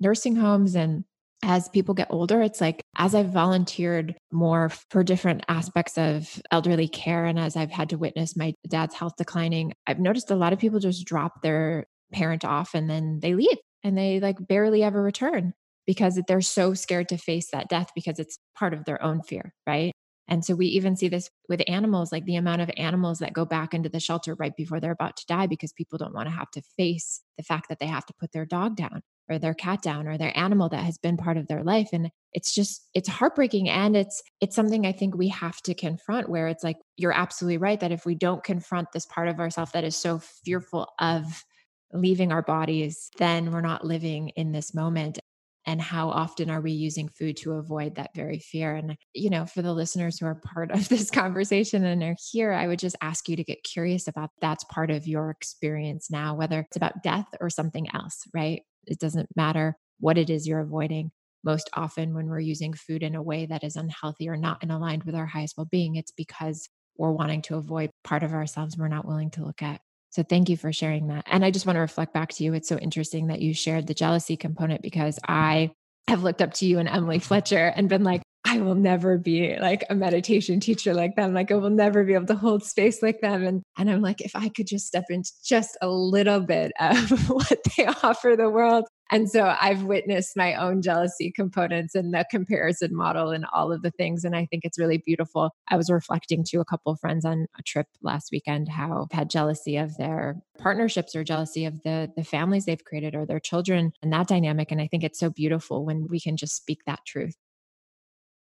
nursing 0.00 0.36
homes 0.36 0.74
and 0.74 1.04
as 1.42 1.68
people 1.68 1.92
get 1.92 2.08
older, 2.10 2.40
it's 2.40 2.60
like 2.60 2.80
as 2.96 3.14
I've 3.14 3.28
volunteered 3.28 4.16
more 4.32 4.70
for 4.90 5.04
different 5.04 5.44
aspects 5.46 5.98
of 5.98 6.40
elderly 6.50 6.88
care 6.88 7.26
and 7.26 7.38
as 7.38 7.54
I've 7.54 7.70
had 7.70 7.90
to 7.90 7.98
witness 7.98 8.34
my 8.34 8.54
dad's 8.66 8.94
health 8.94 9.12
declining, 9.18 9.74
I've 9.86 9.98
noticed 9.98 10.30
a 10.30 10.36
lot 10.36 10.54
of 10.54 10.58
people 10.58 10.80
just 10.80 11.04
drop 11.04 11.42
their 11.42 11.84
parent 12.12 12.46
off 12.46 12.74
and 12.74 12.88
then 12.88 13.18
they 13.20 13.34
leave 13.34 13.58
and 13.82 13.96
they 13.98 14.20
like 14.20 14.36
barely 14.46 14.82
ever 14.82 15.02
return 15.02 15.52
because 15.86 16.20
they're 16.26 16.40
so 16.40 16.74
scared 16.74 17.08
to 17.08 17.16
face 17.16 17.50
that 17.52 17.68
death 17.68 17.90
because 17.94 18.18
it's 18.18 18.38
part 18.56 18.74
of 18.74 18.84
their 18.84 19.02
own 19.02 19.22
fear, 19.22 19.54
right? 19.66 19.92
And 20.26 20.44
so 20.44 20.54
we 20.54 20.66
even 20.66 20.96
see 20.96 21.08
this 21.08 21.28
with 21.48 21.62
animals, 21.68 22.10
like 22.10 22.24
the 22.24 22.36
amount 22.36 22.62
of 22.62 22.70
animals 22.76 23.18
that 23.18 23.34
go 23.34 23.44
back 23.44 23.74
into 23.74 23.90
the 23.90 24.00
shelter 24.00 24.34
right 24.34 24.56
before 24.56 24.80
they're 24.80 24.92
about 24.92 25.16
to 25.18 25.26
die 25.26 25.46
because 25.46 25.72
people 25.72 25.98
don't 25.98 26.14
want 26.14 26.28
to 26.28 26.34
have 26.34 26.50
to 26.52 26.62
face 26.76 27.20
the 27.36 27.42
fact 27.42 27.68
that 27.68 27.78
they 27.78 27.86
have 27.86 28.06
to 28.06 28.14
put 28.18 28.32
their 28.32 28.46
dog 28.46 28.76
down 28.76 29.02
or 29.28 29.38
their 29.38 29.54
cat 29.54 29.82
down 29.82 30.06
or 30.06 30.18
their 30.18 30.36
animal 30.36 30.68
that 30.68 30.84
has 30.84 30.98
been 30.98 31.16
part 31.16 31.36
of 31.36 31.46
their 31.46 31.62
life 31.62 31.88
and 31.92 32.10
it's 32.32 32.54
just 32.54 32.86
it's 32.94 33.08
heartbreaking 33.08 33.68
and 33.68 33.96
it's 33.96 34.22
it's 34.40 34.54
something 34.54 34.86
i 34.86 34.92
think 34.92 35.16
we 35.16 35.28
have 35.28 35.60
to 35.62 35.74
confront 35.74 36.28
where 36.28 36.48
it's 36.48 36.62
like 36.62 36.76
you're 36.96 37.12
absolutely 37.12 37.56
right 37.56 37.80
that 37.80 37.92
if 37.92 38.04
we 38.04 38.14
don't 38.14 38.44
confront 38.44 38.92
this 38.92 39.06
part 39.06 39.28
of 39.28 39.40
ourselves 39.40 39.72
that 39.72 39.84
is 39.84 39.96
so 39.96 40.18
fearful 40.44 40.88
of 41.00 41.44
leaving 41.92 42.32
our 42.32 42.42
bodies 42.42 43.10
then 43.16 43.50
we're 43.50 43.60
not 43.60 43.84
living 43.84 44.28
in 44.36 44.52
this 44.52 44.74
moment 44.74 45.18
and 45.66 45.80
how 45.80 46.10
often 46.10 46.50
are 46.50 46.60
we 46.60 46.72
using 46.72 47.08
food 47.08 47.36
to 47.38 47.52
avoid 47.52 47.94
that 47.96 48.14
very 48.14 48.38
fear? 48.38 48.74
And 48.74 48.96
you 49.14 49.30
know 49.30 49.46
for 49.46 49.62
the 49.62 49.72
listeners 49.72 50.18
who 50.18 50.26
are 50.26 50.34
part 50.34 50.70
of 50.70 50.88
this 50.88 51.10
conversation 51.10 51.84
and 51.84 52.02
are 52.02 52.16
here 52.32 52.52
i 52.52 52.66
would 52.66 52.78
just 52.78 52.96
ask 53.00 53.28
you 53.28 53.36
to 53.36 53.44
get 53.44 53.64
curious 53.64 54.08
about 54.08 54.30
that's 54.40 54.64
part 54.64 54.90
of 54.90 55.06
your 55.06 55.30
experience 55.30 56.10
now 56.10 56.34
whether 56.34 56.60
it's 56.60 56.76
about 56.76 57.02
death 57.02 57.26
or 57.40 57.50
something 57.50 57.86
else 57.94 58.24
right? 58.34 58.62
It 58.86 58.98
doesn't 58.98 59.28
matter 59.36 59.76
what 60.00 60.18
it 60.18 60.30
is 60.30 60.46
you're 60.46 60.60
avoiding. 60.60 61.10
Most 61.42 61.70
often 61.74 62.14
when 62.14 62.26
we're 62.26 62.40
using 62.40 62.72
food 62.72 63.02
in 63.02 63.14
a 63.14 63.22
way 63.22 63.46
that 63.46 63.64
is 63.64 63.76
unhealthy 63.76 64.28
or 64.28 64.36
not 64.36 64.62
in 64.62 64.70
aligned 64.70 65.04
with 65.04 65.14
our 65.14 65.26
highest 65.26 65.56
well-being 65.56 65.96
it's 65.96 66.12
because 66.12 66.68
we're 66.96 67.12
wanting 67.12 67.42
to 67.42 67.56
avoid 67.56 67.90
part 68.02 68.22
of 68.22 68.32
ourselves 68.32 68.78
we're 68.78 68.88
not 68.88 69.06
willing 69.06 69.30
to 69.30 69.44
look 69.44 69.62
at 69.62 69.80
So 70.14 70.22
thank 70.22 70.48
you 70.48 70.56
for 70.56 70.72
sharing 70.72 71.08
that. 71.08 71.24
And 71.26 71.44
I 71.44 71.50
just 71.50 71.66
want 71.66 71.74
to 71.74 71.80
reflect 71.80 72.14
back 72.14 72.28
to 72.34 72.44
you. 72.44 72.54
It's 72.54 72.68
so 72.68 72.78
interesting 72.78 73.26
that 73.26 73.40
you 73.42 73.52
shared 73.52 73.88
the 73.88 73.94
jealousy 73.94 74.36
component 74.36 74.80
because 74.80 75.18
I 75.26 75.72
have 76.06 76.22
looked 76.22 76.40
up 76.40 76.54
to 76.54 76.66
you 76.66 76.78
and 76.78 76.88
Emily 76.88 77.18
Fletcher 77.18 77.72
and 77.74 77.88
been 77.88 78.04
like, 78.04 78.22
I 78.44 78.58
will 78.58 78.76
never 78.76 79.18
be 79.18 79.56
like 79.58 79.82
a 79.90 79.96
meditation 79.96 80.60
teacher 80.60 80.94
like 80.94 81.16
them. 81.16 81.34
Like 81.34 81.50
I 81.50 81.56
will 81.56 81.68
never 81.68 82.04
be 82.04 82.14
able 82.14 82.26
to 82.26 82.36
hold 82.36 82.62
space 82.62 83.02
like 83.02 83.20
them. 83.22 83.42
And 83.42 83.62
and 83.76 83.90
I'm 83.90 84.02
like, 84.02 84.20
if 84.20 84.36
I 84.36 84.50
could 84.50 84.68
just 84.68 84.86
step 84.86 85.06
into 85.08 85.32
just 85.44 85.76
a 85.82 85.88
little 85.88 86.38
bit 86.38 86.70
of 86.78 87.10
what 87.28 87.58
they 87.76 87.86
offer 87.86 88.36
the 88.36 88.48
world. 88.48 88.84
And 89.10 89.30
so 89.30 89.54
I've 89.60 89.82
witnessed 89.82 90.36
my 90.36 90.54
own 90.54 90.80
jealousy 90.80 91.30
components 91.30 91.94
and 91.94 92.12
the 92.12 92.24
comparison 92.30 92.94
model 92.96 93.30
and 93.30 93.44
all 93.52 93.70
of 93.70 93.82
the 93.82 93.90
things. 93.90 94.24
And 94.24 94.34
I 94.34 94.46
think 94.46 94.64
it's 94.64 94.78
really 94.78 94.98
beautiful. 94.98 95.50
I 95.68 95.76
was 95.76 95.90
reflecting 95.90 96.42
to 96.44 96.60
a 96.60 96.64
couple 96.64 96.92
of 96.92 97.00
friends 97.00 97.24
on 97.24 97.46
a 97.58 97.62
trip 97.62 97.86
last 98.02 98.30
weekend 98.32 98.68
how 98.68 99.06
had 99.12 99.28
jealousy 99.30 99.76
of 99.76 99.96
their 99.98 100.36
partnerships 100.58 101.14
or 101.14 101.22
jealousy 101.22 101.64
of 101.66 101.82
the 101.82 102.10
the 102.16 102.24
families 102.24 102.64
they've 102.64 102.84
created 102.84 103.14
or 103.14 103.26
their 103.26 103.40
children 103.40 103.92
and 104.02 104.12
that 104.12 104.26
dynamic. 104.26 104.70
And 104.70 104.80
I 104.80 104.86
think 104.86 105.04
it's 105.04 105.20
so 105.20 105.30
beautiful 105.30 105.84
when 105.84 106.06
we 106.08 106.18
can 106.18 106.36
just 106.36 106.56
speak 106.56 106.84
that 106.86 107.00
truth. 107.06 107.36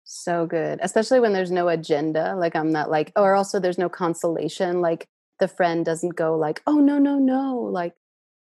So 0.04 0.46
good, 0.46 0.78
especially 0.82 1.20
when 1.20 1.32
there's 1.32 1.50
no 1.50 1.68
agenda. 1.68 2.34
Like 2.36 2.54
I'm 2.54 2.70
not 2.70 2.90
like, 2.90 3.12
or 3.16 3.34
also 3.34 3.58
there's 3.58 3.78
no 3.78 3.88
consolation. 3.88 4.80
Like 4.80 5.08
the 5.40 5.48
friend 5.48 5.84
doesn't 5.84 6.14
go 6.14 6.36
like, 6.36 6.62
oh 6.66 6.78
no 6.78 6.98
no 6.98 7.18
no, 7.18 7.56
like 7.56 7.92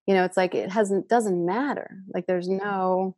you 0.07 0.15
know, 0.15 0.25
it's 0.25 0.37
like 0.37 0.55
it 0.55 0.71
hasn't 0.71 1.09
doesn't 1.09 1.45
matter. 1.45 1.99
Like 2.13 2.27
there's 2.27 2.49
mm-hmm. 2.49 2.65
no 2.65 3.17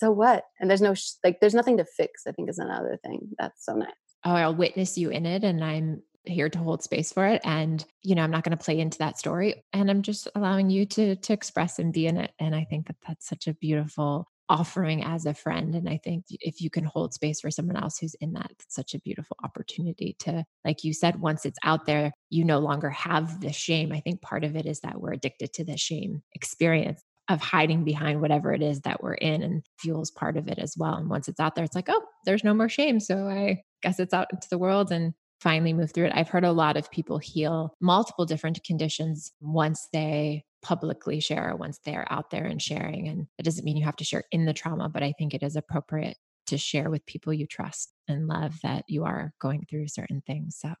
so 0.00 0.12
what, 0.12 0.44
and 0.60 0.70
there's 0.70 0.82
no 0.82 0.94
sh- 0.94 1.12
like 1.24 1.40
there's 1.40 1.54
nothing 1.54 1.78
to 1.78 1.84
fix. 1.84 2.22
I 2.26 2.32
think 2.32 2.48
is 2.48 2.58
another 2.58 2.98
thing 3.04 3.30
that's 3.38 3.64
so 3.64 3.74
nice. 3.74 3.90
Oh, 4.24 4.32
I'll 4.32 4.54
witness 4.54 4.98
you 4.98 5.10
in 5.10 5.26
it, 5.26 5.44
and 5.44 5.62
I'm 5.62 6.02
here 6.24 6.48
to 6.48 6.58
hold 6.58 6.82
space 6.82 7.12
for 7.12 7.26
it 7.26 7.40
and 7.44 7.84
you 8.02 8.14
know 8.14 8.22
i'm 8.22 8.30
not 8.30 8.44
going 8.44 8.56
to 8.56 8.62
play 8.62 8.78
into 8.78 8.98
that 8.98 9.18
story 9.18 9.64
and 9.72 9.90
i'm 9.90 10.02
just 10.02 10.28
allowing 10.34 10.68
you 10.68 10.84
to 10.84 11.16
to 11.16 11.32
express 11.32 11.78
and 11.78 11.92
be 11.92 12.06
in 12.06 12.18
it 12.18 12.32
and 12.38 12.54
i 12.54 12.64
think 12.64 12.86
that 12.86 12.96
that's 13.06 13.26
such 13.26 13.46
a 13.46 13.54
beautiful 13.54 14.28
offering 14.48 15.04
as 15.04 15.26
a 15.26 15.34
friend. 15.34 15.74
And 15.74 15.88
I 15.88 15.98
think 16.02 16.24
if 16.30 16.60
you 16.60 16.70
can 16.70 16.84
hold 16.84 17.14
space 17.14 17.40
for 17.40 17.50
someone 17.50 17.76
else 17.76 17.98
who's 17.98 18.14
in 18.20 18.32
that, 18.32 18.50
it's 18.50 18.74
such 18.74 18.94
a 18.94 19.00
beautiful 19.00 19.36
opportunity 19.44 20.16
to, 20.20 20.44
like 20.64 20.84
you 20.84 20.92
said, 20.92 21.20
once 21.20 21.44
it's 21.44 21.58
out 21.64 21.86
there, 21.86 22.12
you 22.30 22.44
no 22.44 22.58
longer 22.58 22.90
have 22.90 23.40
the 23.40 23.52
shame. 23.52 23.92
I 23.92 24.00
think 24.00 24.22
part 24.22 24.44
of 24.44 24.56
it 24.56 24.66
is 24.66 24.80
that 24.80 25.00
we're 25.00 25.12
addicted 25.12 25.52
to 25.54 25.64
the 25.64 25.76
shame 25.76 26.22
experience 26.34 27.02
of 27.28 27.40
hiding 27.42 27.84
behind 27.84 28.20
whatever 28.20 28.52
it 28.52 28.62
is 28.62 28.80
that 28.80 29.02
we're 29.02 29.14
in 29.14 29.42
and 29.42 29.62
fuels 29.78 30.10
part 30.10 30.36
of 30.36 30.48
it 30.48 30.58
as 30.58 30.74
well. 30.78 30.94
And 30.94 31.10
once 31.10 31.28
it's 31.28 31.40
out 31.40 31.54
there, 31.54 31.64
it's 31.64 31.74
like, 31.74 31.88
oh, 31.90 32.02
there's 32.24 32.44
no 32.44 32.54
more 32.54 32.70
shame. 32.70 33.00
So 33.00 33.28
I 33.28 33.62
guess 33.82 34.00
it's 34.00 34.14
out 34.14 34.28
into 34.32 34.48
the 34.50 34.58
world 34.58 34.90
and 34.90 35.12
finally 35.40 35.72
move 35.72 35.92
through 35.92 36.06
it. 36.06 36.12
I've 36.14 36.28
heard 36.28 36.44
a 36.44 36.52
lot 36.52 36.76
of 36.76 36.90
people 36.90 37.18
heal 37.18 37.74
multiple 37.80 38.24
different 38.24 38.64
conditions 38.64 39.32
once 39.40 39.88
they 39.92 40.44
publicly 40.62 41.20
share 41.20 41.54
once 41.56 41.78
they're 41.84 42.10
out 42.10 42.30
there 42.30 42.44
and 42.44 42.60
sharing. 42.60 43.08
And 43.08 43.26
it 43.38 43.44
doesn't 43.44 43.64
mean 43.64 43.76
you 43.76 43.84
have 43.84 43.96
to 43.96 44.04
share 44.04 44.24
in 44.30 44.44
the 44.44 44.52
trauma, 44.52 44.88
but 44.88 45.02
I 45.02 45.12
think 45.18 45.34
it 45.34 45.42
is 45.42 45.56
appropriate 45.56 46.16
to 46.48 46.58
share 46.58 46.90
with 46.90 47.06
people 47.06 47.32
you 47.32 47.46
trust 47.46 47.92
and 48.08 48.26
love 48.26 48.54
that 48.62 48.84
you 48.88 49.04
are 49.04 49.32
going 49.40 49.66
through 49.68 49.88
certain 49.88 50.22
things. 50.26 50.56
So, 50.58 50.72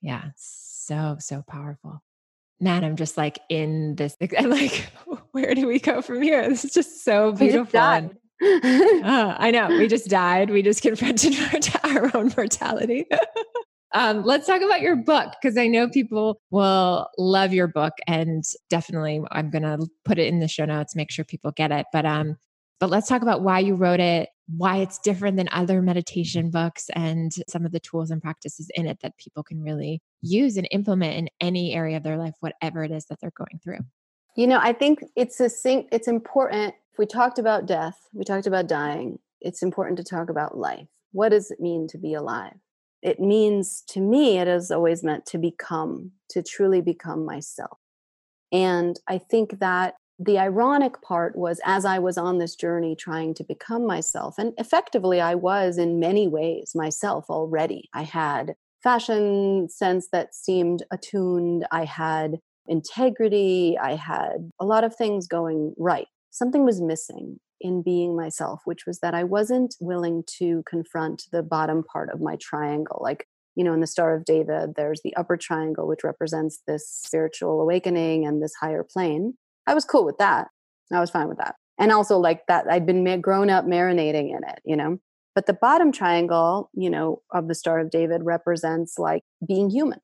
yeah, 0.00 0.24
so, 0.36 1.16
so 1.18 1.42
powerful. 1.46 2.02
Man, 2.60 2.84
I'm 2.84 2.96
just 2.96 3.16
like 3.16 3.38
in 3.48 3.96
this. 3.96 4.16
I'm 4.38 4.50
like, 4.50 4.90
where 5.32 5.54
do 5.54 5.66
we 5.66 5.78
go 5.78 6.02
from 6.02 6.22
here? 6.22 6.48
This 6.48 6.64
is 6.64 6.72
just 6.72 7.04
so 7.04 7.32
beautiful. 7.32 7.80
I 8.40 9.50
know. 9.52 9.68
We 9.68 9.88
just 9.88 10.08
died. 10.08 10.50
We 10.50 10.62
just 10.62 10.82
confronted 10.82 11.34
our 11.84 12.16
own 12.16 12.32
mortality. 12.36 13.06
Um, 13.94 14.22
let's 14.22 14.46
talk 14.46 14.60
about 14.60 14.82
your 14.82 14.96
book 14.96 15.34
because 15.40 15.56
I 15.56 15.66
know 15.66 15.88
people 15.88 16.40
will 16.50 17.08
love 17.16 17.52
your 17.54 17.68
book, 17.68 17.94
and 18.06 18.44
definitely 18.68 19.22
I'm 19.30 19.50
going 19.50 19.62
to 19.62 19.86
put 20.04 20.18
it 20.18 20.26
in 20.26 20.40
the 20.40 20.48
show 20.48 20.66
notes, 20.66 20.94
make 20.94 21.10
sure 21.10 21.24
people 21.24 21.52
get 21.52 21.72
it. 21.72 21.86
But 21.92 22.04
um, 22.04 22.36
but 22.80 22.90
let's 22.90 23.08
talk 23.08 23.22
about 23.22 23.42
why 23.42 23.58
you 23.60 23.74
wrote 23.74 24.00
it, 24.00 24.28
why 24.46 24.76
it's 24.76 24.98
different 24.98 25.36
than 25.36 25.48
other 25.52 25.80
meditation 25.82 26.50
books, 26.50 26.90
and 26.94 27.32
some 27.48 27.64
of 27.64 27.72
the 27.72 27.80
tools 27.80 28.10
and 28.10 28.22
practices 28.22 28.70
in 28.74 28.86
it 28.86 29.00
that 29.00 29.16
people 29.16 29.42
can 29.42 29.62
really 29.62 30.02
use 30.20 30.56
and 30.56 30.68
implement 30.70 31.16
in 31.16 31.28
any 31.40 31.72
area 31.74 31.96
of 31.96 32.02
their 32.02 32.18
life, 32.18 32.34
whatever 32.40 32.84
it 32.84 32.90
is 32.90 33.06
that 33.06 33.20
they're 33.20 33.32
going 33.36 33.58
through. 33.64 33.80
You 34.36 34.46
know, 34.46 34.60
I 34.62 34.72
think 34.72 35.02
it's 35.16 35.40
a 35.40 35.50
it's 35.92 36.08
important. 36.08 36.74
If 36.92 36.98
we 36.98 37.06
talked 37.06 37.38
about 37.38 37.66
death, 37.66 37.98
we 38.12 38.24
talked 38.24 38.46
about 38.46 38.68
dying. 38.68 39.18
It's 39.40 39.62
important 39.62 39.96
to 39.98 40.04
talk 40.04 40.28
about 40.28 40.58
life. 40.58 40.88
What 41.12 41.30
does 41.30 41.50
it 41.50 41.58
mean 41.58 41.88
to 41.88 41.98
be 41.98 42.14
alive? 42.14 42.54
It 43.02 43.20
means 43.20 43.82
to 43.88 44.00
me, 44.00 44.38
it 44.38 44.46
has 44.46 44.70
always 44.70 45.02
meant 45.02 45.26
to 45.26 45.38
become, 45.38 46.12
to 46.30 46.42
truly 46.42 46.80
become 46.80 47.24
myself. 47.24 47.78
And 48.52 48.98
I 49.06 49.18
think 49.18 49.60
that 49.60 49.94
the 50.18 50.38
ironic 50.38 51.00
part 51.00 51.36
was 51.36 51.60
as 51.64 51.84
I 51.84 52.00
was 52.00 52.18
on 52.18 52.38
this 52.38 52.56
journey 52.56 52.96
trying 52.96 53.34
to 53.34 53.44
become 53.44 53.86
myself, 53.86 54.34
and 54.38 54.52
effectively 54.58 55.20
I 55.20 55.36
was 55.36 55.78
in 55.78 56.00
many 56.00 56.26
ways 56.26 56.72
myself 56.74 57.26
already. 57.30 57.88
I 57.94 58.02
had 58.02 58.54
fashion 58.82 59.68
sense 59.68 60.08
that 60.12 60.34
seemed 60.34 60.84
attuned, 60.90 61.66
I 61.70 61.84
had 61.84 62.38
integrity, 62.66 63.78
I 63.80 63.94
had 63.94 64.50
a 64.60 64.64
lot 64.64 64.84
of 64.84 64.94
things 64.94 65.26
going 65.26 65.74
right. 65.78 66.08
Something 66.30 66.64
was 66.64 66.80
missing 66.80 67.38
in 67.60 67.82
being 67.82 68.16
myself, 68.16 68.62
which 68.64 68.86
was 68.86 69.00
that 69.00 69.14
I 69.14 69.24
wasn't 69.24 69.74
willing 69.80 70.24
to 70.38 70.62
confront 70.68 71.24
the 71.32 71.42
bottom 71.42 71.82
part 71.82 72.10
of 72.10 72.20
my 72.20 72.36
triangle. 72.40 73.00
Like, 73.02 73.26
you 73.56 73.64
know, 73.64 73.72
in 73.72 73.80
the 73.80 73.86
Star 73.86 74.14
of 74.14 74.24
David, 74.24 74.74
there's 74.76 75.00
the 75.02 75.14
upper 75.16 75.36
triangle, 75.36 75.86
which 75.86 76.04
represents 76.04 76.62
this 76.66 76.88
spiritual 76.88 77.60
awakening 77.60 78.26
and 78.26 78.42
this 78.42 78.54
higher 78.60 78.84
plane. 78.84 79.34
I 79.66 79.74
was 79.74 79.84
cool 79.84 80.04
with 80.04 80.18
that. 80.18 80.48
I 80.92 81.00
was 81.00 81.10
fine 81.10 81.28
with 81.28 81.38
that. 81.38 81.56
And 81.78 81.92
also, 81.92 82.18
like 82.18 82.46
that, 82.48 82.66
I'd 82.70 82.86
been 82.86 83.20
grown 83.20 83.50
up 83.50 83.64
marinating 83.64 84.30
in 84.30 84.40
it, 84.48 84.60
you 84.64 84.76
know. 84.76 84.98
But 85.34 85.46
the 85.46 85.52
bottom 85.52 85.92
triangle, 85.92 86.70
you 86.74 86.90
know, 86.90 87.22
of 87.32 87.46
the 87.46 87.54
Star 87.54 87.78
of 87.78 87.90
David 87.90 88.22
represents 88.24 88.98
like 88.98 89.22
being 89.46 89.70
human 89.70 90.00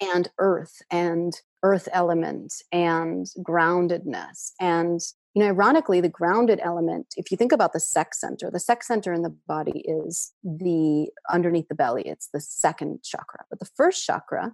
and 0.00 0.28
earth 0.38 0.82
and 0.90 1.32
earth 1.62 1.88
element 1.92 2.54
and 2.72 3.26
groundedness 3.38 4.52
and 4.60 5.00
you 5.34 5.42
know, 5.42 5.48
ironically, 5.48 6.00
the 6.00 6.08
grounded 6.08 6.60
element, 6.62 7.14
if 7.16 7.30
you 7.30 7.36
think 7.36 7.52
about 7.52 7.72
the 7.72 7.80
sex 7.80 8.20
center, 8.20 8.50
the 8.50 8.60
sex 8.60 8.86
center 8.86 9.12
in 9.12 9.22
the 9.22 9.34
body 9.46 9.82
is 9.86 10.32
the 10.44 11.08
underneath 11.30 11.68
the 11.68 11.74
belly, 11.74 12.02
it's 12.06 12.28
the 12.32 12.40
second 12.40 13.02
chakra. 13.02 13.44
But 13.48 13.58
the 13.58 13.68
first 13.76 14.04
chakra 14.04 14.52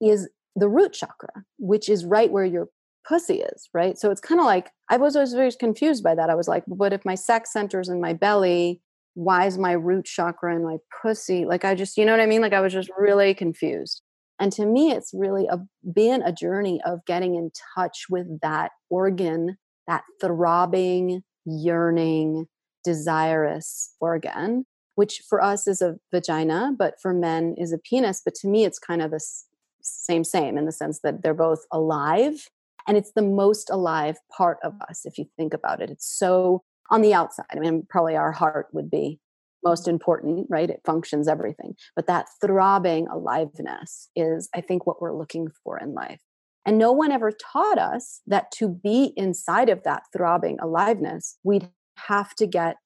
is 0.00 0.28
the 0.54 0.68
root 0.68 0.92
chakra, 0.92 1.44
which 1.58 1.88
is 1.88 2.04
right 2.04 2.30
where 2.30 2.44
your 2.44 2.68
pussy 3.06 3.40
is, 3.40 3.68
right? 3.74 3.98
So 3.98 4.10
it's 4.12 4.20
kind 4.20 4.40
of 4.40 4.46
like 4.46 4.70
I 4.88 4.96
was 4.96 5.16
always 5.16 5.32
very 5.32 5.50
confused 5.52 6.04
by 6.04 6.14
that. 6.14 6.30
I 6.30 6.36
was 6.36 6.46
like, 6.46 6.62
but 6.68 6.92
if 6.92 7.04
my 7.04 7.16
sex 7.16 7.52
center 7.52 7.80
is 7.80 7.88
in 7.88 8.00
my 8.00 8.12
belly, 8.12 8.80
why 9.14 9.46
is 9.46 9.58
my 9.58 9.72
root 9.72 10.04
chakra 10.04 10.54
in 10.54 10.64
my 10.64 10.76
pussy? 11.02 11.44
Like 11.44 11.64
I 11.64 11.74
just, 11.74 11.96
you 11.96 12.04
know 12.04 12.12
what 12.12 12.20
I 12.20 12.26
mean? 12.26 12.42
Like 12.42 12.52
I 12.52 12.60
was 12.60 12.72
just 12.72 12.90
really 12.96 13.34
confused. 13.34 14.02
And 14.38 14.52
to 14.52 14.66
me, 14.66 14.92
it's 14.92 15.12
really 15.12 15.46
a, 15.46 15.58
been 15.92 16.22
a 16.22 16.32
journey 16.32 16.80
of 16.86 17.04
getting 17.06 17.34
in 17.34 17.50
touch 17.76 18.06
with 18.08 18.40
that 18.40 18.72
organ 18.88 19.56
that 19.86 20.04
throbbing, 20.20 21.22
yearning, 21.44 22.46
desirous 22.84 23.94
organ, 24.00 24.64
which 24.94 25.22
for 25.28 25.42
us 25.42 25.66
is 25.66 25.80
a 25.80 25.96
vagina, 26.12 26.72
but 26.76 26.94
for 27.00 27.14
men 27.14 27.54
is 27.56 27.72
a 27.72 27.78
penis. 27.78 28.20
But 28.24 28.34
to 28.36 28.48
me, 28.48 28.64
it's 28.64 28.78
kind 28.78 29.02
of 29.02 29.10
the 29.10 29.24
same, 29.82 30.24
same 30.24 30.58
in 30.58 30.66
the 30.66 30.72
sense 30.72 31.00
that 31.02 31.22
they're 31.22 31.34
both 31.34 31.64
alive. 31.72 32.48
And 32.86 32.96
it's 32.96 33.12
the 33.12 33.22
most 33.22 33.70
alive 33.70 34.16
part 34.36 34.58
of 34.64 34.74
us, 34.88 35.02
if 35.04 35.18
you 35.18 35.26
think 35.36 35.54
about 35.54 35.80
it. 35.80 35.90
It's 35.90 36.10
so 36.10 36.62
on 36.90 37.00
the 37.00 37.14
outside. 37.14 37.46
I 37.52 37.58
mean, 37.58 37.86
probably 37.88 38.16
our 38.16 38.32
heart 38.32 38.68
would 38.72 38.90
be 38.90 39.20
most 39.64 39.86
important, 39.86 40.46
right? 40.50 40.68
It 40.68 40.80
functions 40.84 41.28
everything. 41.28 41.76
But 41.94 42.08
that 42.08 42.26
throbbing 42.40 43.06
aliveness 43.08 44.08
is, 44.16 44.48
I 44.54 44.60
think, 44.60 44.86
what 44.86 45.00
we're 45.00 45.16
looking 45.16 45.48
for 45.62 45.78
in 45.78 45.94
life. 45.94 46.20
And 46.64 46.78
no 46.78 46.92
one 46.92 47.10
ever 47.10 47.32
taught 47.32 47.78
us 47.78 48.20
that 48.26 48.50
to 48.52 48.68
be 48.68 49.12
inside 49.16 49.68
of 49.68 49.82
that 49.82 50.04
throbbing 50.12 50.58
aliveness, 50.60 51.38
we'd 51.42 51.68
have 51.96 52.34
to 52.36 52.46
get 52.46 52.76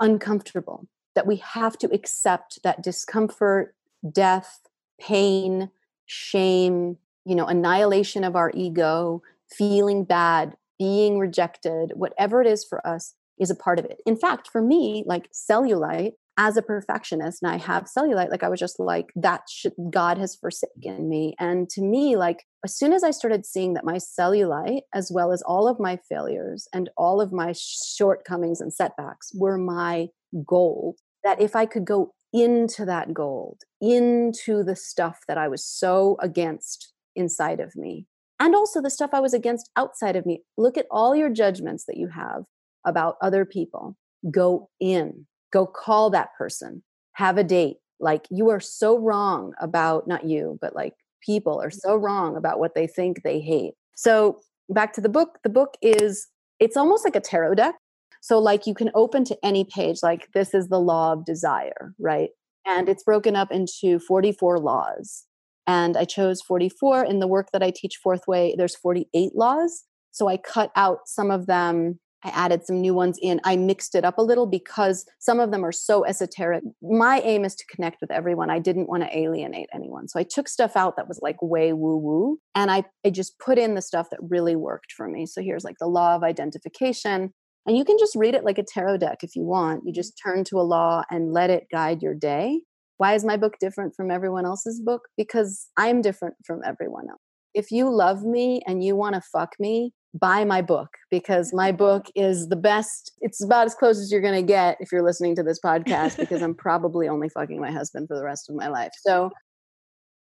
uncomfortable, 0.00 0.86
that 1.14 1.26
we 1.26 1.36
have 1.36 1.76
to 1.78 1.92
accept 1.92 2.62
that 2.62 2.82
discomfort, 2.82 3.74
death, 4.12 4.60
pain, 5.00 5.70
shame, 6.06 6.96
you 7.24 7.34
know, 7.34 7.46
annihilation 7.46 8.24
of 8.24 8.36
our 8.36 8.50
ego, 8.54 9.22
feeling 9.50 10.04
bad, 10.04 10.56
being 10.78 11.18
rejected, 11.18 11.92
whatever 11.94 12.40
it 12.40 12.46
is 12.46 12.64
for 12.64 12.86
us 12.86 13.14
is 13.38 13.50
a 13.50 13.54
part 13.54 13.78
of 13.78 13.84
it. 13.84 14.00
In 14.06 14.16
fact, 14.16 14.48
for 14.48 14.62
me, 14.62 15.04
like 15.06 15.30
cellulite 15.32 16.14
as 16.38 16.56
a 16.56 16.62
perfectionist 16.62 17.42
and 17.42 17.52
I 17.52 17.58
have 17.58 17.86
cellulite, 17.86 18.30
like 18.30 18.44
I 18.44 18.48
was 18.48 18.60
just 18.60 18.78
like, 18.78 19.06
that 19.16 19.42
should, 19.50 19.72
God 19.90 20.18
has 20.18 20.36
forsaken 20.36 21.08
me. 21.08 21.34
And 21.40 21.68
to 21.70 21.82
me, 21.82 22.16
like, 22.16 22.44
as 22.64 22.76
soon 22.76 22.92
as 22.92 23.02
I 23.02 23.10
started 23.10 23.44
seeing 23.44 23.74
that 23.74 23.84
my 23.84 23.96
cellulite, 23.96 24.82
as 24.94 25.10
well 25.12 25.32
as 25.32 25.42
all 25.42 25.66
of 25.66 25.80
my 25.80 25.98
failures 26.08 26.68
and 26.72 26.90
all 26.96 27.20
of 27.20 27.32
my 27.32 27.52
shortcomings 27.56 28.60
and 28.60 28.72
setbacks, 28.72 29.32
were 29.34 29.58
my 29.58 30.08
gold, 30.46 30.98
that 31.24 31.40
if 31.40 31.56
I 31.56 31.66
could 31.66 31.84
go 31.84 32.12
into 32.32 32.84
that 32.84 33.12
gold, 33.12 33.62
into 33.80 34.62
the 34.62 34.76
stuff 34.76 35.20
that 35.26 35.38
I 35.38 35.48
was 35.48 35.64
so 35.64 36.16
against 36.20 36.92
inside 37.16 37.58
of 37.58 37.74
me, 37.74 38.06
and 38.38 38.54
also 38.54 38.80
the 38.80 38.90
stuff 38.90 39.10
I 39.12 39.20
was 39.20 39.34
against 39.34 39.70
outside 39.76 40.14
of 40.14 40.24
me. 40.24 40.42
Look 40.56 40.78
at 40.78 40.86
all 40.88 41.16
your 41.16 41.30
judgments 41.30 41.84
that 41.86 41.96
you 41.96 42.08
have 42.08 42.44
about 42.86 43.16
other 43.20 43.44
people. 43.44 43.96
Go 44.30 44.70
in, 44.78 45.26
go 45.52 45.66
call 45.66 46.10
that 46.10 46.34
person, 46.36 46.82
have 47.12 47.38
a 47.38 47.44
date. 47.44 47.76
Like 48.00 48.26
you 48.30 48.48
are 48.50 48.60
so 48.60 48.98
wrong 48.98 49.54
about, 49.60 50.06
not 50.06 50.24
you, 50.24 50.58
but 50.60 50.74
like 50.74 50.94
people 51.24 51.60
are 51.60 51.70
mm. 51.70 51.78
so 51.80 51.96
wrong 51.96 52.36
about 52.36 52.58
what 52.58 52.74
they 52.74 52.86
think 52.86 53.22
they 53.22 53.40
hate. 53.40 53.74
So 53.96 54.40
back 54.68 54.92
to 54.94 55.00
the 55.00 55.08
book, 55.08 55.38
the 55.42 55.50
book 55.50 55.76
is, 55.82 56.28
it's 56.60 56.76
almost 56.76 57.04
like 57.04 57.16
a 57.16 57.20
tarot 57.20 57.54
deck. 57.54 57.74
So, 58.20 58.40
like, 58.40 58.66
you 58.66 58.74
can 58.74 58.90
open 58.96 59.24
to 59.26 59.38
any 59.44 59.64
page, 59.64 59.98
like, 60.02 60.26
this 60.34 60.52
is 60.52 60.68
the 60.68 60.80
law 60.80 61.12
of 61.12 61.24
desire, 61.24 61.94
right? 62.00 62.30
And 62.66 62.88
it's 62.88 63.04
broken 63.04 63.36
up 63.36 63.52
into 63.52 64.00
44 64.00 64.58
laws 64.58 65.24
and 65.68 65.98
I 65.98 66.04
chose 66.06 66.40
44. 66.40 67.04
In 67.04 67.20
the 67.20 67.28
work 67.28 67.50
that 67.52 67.62
I 67.62 67.70
teach 67.70 67.98
Fourth 68.02 68.26
Way, 68.26 68.54
there's 68.56 68.74
48 68.74 69.36
laws. 69.36 69.84
So 70.10 70.26
I 70.26 70.38
cut 70.38 70.72
out 70.74 71.00
some 71.06 71.30
of 71.30 71.46
them. 71.46 72.00
I 72.24 72.30
added 72.30 72.66
some 72.66 72.80
new 72.80 72.94
ones 72.94 73.18
in. 73.22 73.40
I 73.44 73.56
mixed 73.56 73.94
it 73.94 74.04
up 74.04 74.18
a 74.18 74.22
little 74.22 74.46
because 74.46 75.06
some 75.20 75.38
of 75.38 75.52
them 75.52 75.64
are 75.64 75.72
so 75.72 76.04
esoteric. 76.04 76.64
My 76.82 77.20
aim 77.20 77.44
is 77.44 77.54
to 77.54 77.64
connect 77.72 78.00
with 78.00 78.10
everyone. 78.10 78.50
I 78.50 78.58
didn't 78.58 78.88
want 78.88 79.04
to 79.04 79.16
alienate 79.16 79.68
anyone. 79.72 80.08
So 80.08 80.18
I 80.18 80.24
took 80.24 80.48
stuff 80.48 80.76
out 80.76 80.96
that 80.96 81.06
was 81.06 81.20
like 81.22 81.36
way 81.40 81.72
woo 81.72 81.96
woo 81.96 82.38
and 82.54 82.70
I, 82.70 82.84
I 83.06 83.10
just 83.10 83.38
put 83.38 83.58
in 83.58 83.74
the 83.74 83.82
stuff 83.82 84.10
that 84.10 84.20
really 84.20 84.56
worked 84.56 84.92
for 84.92 85.08
me. 85.08 85.26
So 85.26 85.42
here's 85.42 85.64
like 85.64 85.76
the 85.78 85.86
law 85.86 86.16
of 86.16 86.24
identification. 86.24 87.32
And 87.66 87.76
you 87.76 87.84
can 87.84 87.98
just 87.98 88.16
read 88.16 88.34
it 88.34 88.44
like 88.44 88.58
a 88.58 88.64
tarot 88.64 88.98
deck 88.98 89.18
if 89.22 89.36
you 89.36 89.44
want. 89.44 89.82
You 89.84 89.92
just 89.92 90.20
turn 90.20 90.42
to 90.44 90.58
a 90.58 90.62
law 90.62 91.02
and 91.10 91.32
let 91.32 91.50
it 91.50 91.66
guide 91.70 92.02
your 92.02 92.14
day. 92.14 92.62
Why 92.96 93.14
is 93.14 93.24
my 93.24 93.36
book 93.36 93.54
different 93.60 93.94
from 93.94 94.10
everyone 94.10 94.44
else's 94.44 94.80
book? 94.80 95.02
Because 95.16 95.68
I'm 95.76 96.02
different 96.02 96.34
from 96.44 96.62
everyone 96.66 97.08
else. 97.08 97.20
If 97.54 97.70
you 97.70 97.94
love 97.94 98.24
me 98.24 98.60
and 98.66 98.82
you 98.82 98.96
want 98.96 99.14
to 99.14 99.20
fuck 99.20 99.52
me, 99.60 99.92
buy 100.14 100.44
my 100.44 100.62
book 100.62 100.88
because 101.10 101.52
my 101.52 101.70
mm-hmm. 101.70 101.78
book 101.78 102.06
is 102.14 102.48
the 102.48 102.56
best. 102.56 103.12
It's 103.20 103.42
about 103.42 103.66
as 103.66 103.74
close 103.74 103.98
as 103.98 104.10
you're 104.10 104.20
going 104.20 104.34
to 104.34 104.46
get 104.46 104.76
if 104.80 104.90
you're 104.90 105.04
listening 105.04 105.36
to 105.36 105.42
this 105.42 105.60
podcast 105.64 106.16
because 106.16 106.42
I'm 106.42 106.54
probably 106.54 107.08
only 107.08 107.28
fucking 107.28 107.60
my 107.60 107.70
husband 107.70 108.08
for 108.08 108.16
the 108.16 108.24
rest 108.24 108.48
of 108.48 108.56
my 108.56 108.68
life. 108.68 108.92
So 109.06 109.30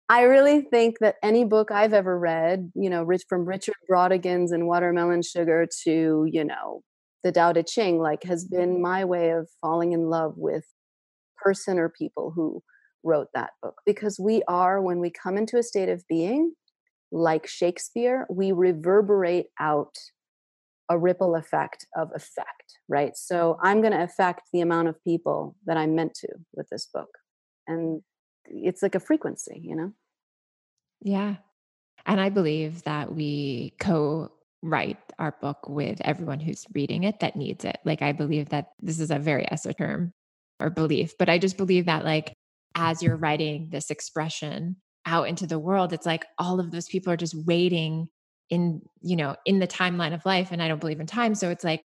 I 0.08 0.22
really 0.22 0.62
think 0.62 0.96
that 1.00 1.16
any 1.22 1.44
book 1.44 1.70
I've 1.70 1.92
ever 1.92 2.18
read, 2.18 2.70
you 2.74 2.88
know, 2.88 3.02
rich 3.02 3.22
from 3.28 3.44
Richard 3.44 3.74
Brautigan's 3.90 4.52
and 4.52 4.66
Watermelon 4.66 5.22
Sugar 5.22 5.66
to, 5.84 6.26
you 6.30 6.44
know, 6.44 6.82
the 7.24 7.32
Tao 7.32 7.52
Te 7.52 7.64
Ching, 7.64 7.98
like 7.98 8.22
has 8.22 8.44
been 8.44 8.80
my 8.80 9.04
way 9.04 9.30
of 9.30 9.48
falling 9.60 9.92
in 9.92 10.08
love 10.08 10.34
with 10.36 10.64
person 11.36 11.78
or 11.78 11.88
people 11.88 12.32
who 12.34 12.62
wrote 13.02 13.28
that 13.34 13.50
book 13.62 13.74
because 13.84 14.18
we 14.18 14.42
are 14.48 14.80
when 14.82 14.98
we 14.98 15.10
come 15.10 15.36
into 15.36 15.56
a 15.58 15.62
state 15.62 15.88
of 15.88 16.02
being 16.08 16.52
like 17.12 17.46
shakespeare 17.46 18.26
we 18.30 18.52
reverberate 18.52 19.46
out 19.60 19.94
a 20.88 20.98
ripple 20.98 21.34
effect 21.34 21.86
of 21.96 22.10
effect 22.14 22.78
right? 22.88 23.16
So 23.16 23.58
i'm 23.62 23.80
going 23.80 23.92
to 23.92 24.02
affect 24.02 24.42
the 24.52 24.60
amount 24.60 24.88
of 24.88 25.02
people 25.02 25.56
that 25.66 25.76
i'm 25.76 25.94
meant 25.94 26.14
to 26.14 26.28
with 26.54 26.68
this 26.70 26.88
book. 26.92 27.08
And 27.66 28.02
it's 28.44 28.82
like 28.82 28.94
a 28.94 29.00
frequency 29.00 29.60
you 29.62 29.76
know? 29.76 29.92
Yeah. 31.00 31.36
And 32.04 32.20
i 32.20 32.28
believe 32.28 32.82
that 32.84 33.14
we 33.14 33.74
co 33.80 34.30
write 34.62 34.98
our 35.18 35.36
book 35.40 35.68
with 35.68 36.00
everyone 36.00 36.40
who's 36.40 36.64
reading 36.74 37.04
it 37.04 37.20
that 37.20 37.36
needs 37.36 37.64
it. 37.64 37.78
Like 37.84 38.02
i 38.02 38.12
believe 38.12 38.50
that 38.50 38.70
this 38.80 39.00
is 39.00 39.10
a 39.10 39.18
very 39.18 39.50
esoteric 39.50 40.10
or 40.60 40.70
belief, 40.70 41.14
but 41.18 41.28
I 41.28 41.38
just 41.38 41.56
believe 41.56 41.86
that 41.86 42.04
like 42.04 42.32
as 42.74 43.02
you're 43.02 43.16
writing 43.16 43.68
this 43.70 43.90
expression 43.90 44.76
out 45.06 45.28
into 45.28 45.46
the 45.46 45.58
world, 45.58 45.92
it's 45.92 46.06
like 46.06 46.26
all 46.38 46.60
of 46.60 46.70
those 46.70 46.88
people 46.88 47.12
are 47.12 47.16
just 47.16 47.34
waiting 47.46 48.08
in, 48.50 48.82
you 49.02 49.16
know, 49.16 49.36
in 49.44 49.58
the 49.58 49.66
timeline 49.66 50.12
of 50.12 50.26
life. 50.26 50.48
And 50.50 50.62
I 50.62 50.68
don't 50.68 50.80
believe 50.80 51.00
in 51.00 51.06
time. 51.06 51.34
So 51.34 51.50
it's 51.50 51.64
like 51.64 51.82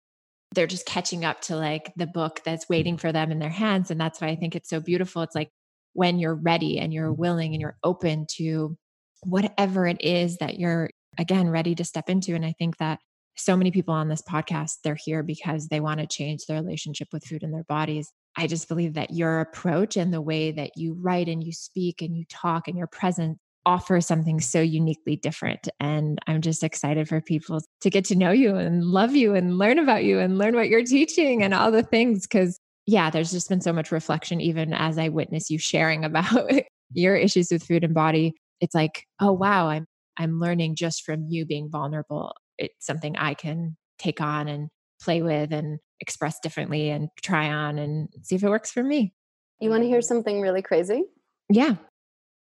they're 0.54 0.68
just 0.68 0.86
catching 0.86 1.26
up 1.26 1.42
to 1.42 1.56
like 1.56 1.92
the 1.98 2.08
book 2.08 2.42
that's 2.46 2.70
waiting 2.70 2.98
for 2.98 3.12
them 3.12 3.32
in 3.32 3.40
their 3.40 3.50
hands. 3.50 3.92
And 3.92 4.00
that's 4.00 4.22
why 4.22 4.28
I 4.28 4.36
think 4.36 4.56
it's 4.56 4.70
so 4.70 4.80
beautiful. 4.80 5.22
It's 5.22 5.36
like 5.36 5.50
when 5.94 6.20
you're 6.20 6.36
ready 6.36 6.80
and 6.80 6.94
you're 6.94 7.12
willing 7.12 7.54
and 7.54 7.62
you're 7.62 7.78
open 7.84 8.28
to 8.38 8.78
whatever 9.24 9.88
it 9.88 9.98
is 10.00 10.38
that 10.38 10.60
you're 10.60 10.90
again 11.18 11.50
ready 11.50 11.76
to 11.76 11.84
step 11.84 12.10
into. 12.10 12.36
And 12.36 12.46
I 12.46 12.54
think 12.58 12.78
that 12.78 13.00
so 13.36 13.56
many 13.56 13.72
people 13.72 13.94
on 13.94 14.08
this 14.08 14.22
podcast, 14.22 14.78
they're 14.84 14.98
here 14.98 15.24
because 15.24 15.68
they 15.68 15.80
want 15.80 16.00
to 16.00 16.08
change 16.08 16.46
their 16.46 16.62
relationship 16.62 17.10
with 17.12 17.26
food 17.26 17.44
in 17.44 17.52
their 17.52 17.64
bodies. 17.64 18.12
I 18.38 18.48
just 18.48 18.68
believe 18.68 18.94
that 18.94 19.12
your 19.12 19.40
approach 19.40 19.98
and 19.98 20.14
the 20.14 20.22
way 20.22 20.52
that 20.52 20.78
you 20.78 20.94
write 20.94 21.28
and 21.28 21.44
you 21.44 21.52
speak 21.52 22.02
and 22.02 22.16
you 22.16 22.24
talk 22.30 22.68
and 22.68 22.78
your 22.78 22.88
presence 22.88 23.40
offer 23.66 24.00
something 24.00 24.40
so 24.40 24.62
uniquely 24.62 25.18
different. 25.18 25.68
And 25.82 26.20
I'm 26.26 26.40
just 26.42 26.64
excited 26.64 27.10
for 27.10 27.20
people 27.20 27.62
to 27.82 27.90
get 27.90 28.06
to 28.06 28.16
know 28.16 28.32
you 28.32 28.56
and 28.56 28.86
love 28.86 29.14
you 29.14 29.36
and 29.36 29.58
learn 29.58 29.78
about 29.78 30.06
you 30.06 30.20
and 30.20 30.38
learn 30.38 30.56
what 30.56 30.70
you're 30.70 30.86
teaching 30.86 31.44
and 31.44 31.54
all 31.54 31.70
the 31.70 31.84
things. 31.84 32.26
Cause 32.28 32.60
yeah, 32.86 33.10
there's 33.10 33.32
just 33.32 33.50
been 33.50 33.60
so 33.60 33.74
much 33.74 33.92
reflection, 33.92 34.40
even 34.40 34.74
as 34.74 34.98
I 34.98 35.10
witness 35.10 35.50
you 35.50 35.60
sharing 35.60 36.06
about 36.06 36.50
your 36.94 37.18
issues 37.18 37.50
with 37.52 37.64
food 37.64 37.84
and 37.84 37.94
body. 37.94 38.36
It's 38.62 38.74
like, 38.74 39.04
oh 39.20 39.34
wow, 39.34 39.68
I'm 39.68 39.86
I'm 40.18 40.40
learning 40.40 40.76
just 40.76 41.04
from 41.04 41.26
you 41.28 41.46
being 41.46 41.70
vulnerable. 41.70 42.34
It's 42.58 42.86
something 42.86 43.18
I 43.18 43.34
can 43.34 43.76
take 44.00 44.22
on 44.22 44.48
and 44.48 44.70
play 45.02 45.22
with 45.22 45.52
and 45.52 45.80
express 46.00 46.40
differently 46.40 46.90
and 46.90 47.10
try 47.22 47.52
on 47.52 47.78
and 47.78 48.10
see 48.24 48.36
if 48.36 48.44
it 48.44 48.50
works 48.50 48.72
for 48.72 48.84
me. 48.84 49.14
You 49.60 49.70
want 49.70 49.84
to 49.84 49.88
hear 49.88 50.02
something 50.02 50.42
really 50.42 50.62
crazy? 50.62 51.04
Yeah. 51.50 51.76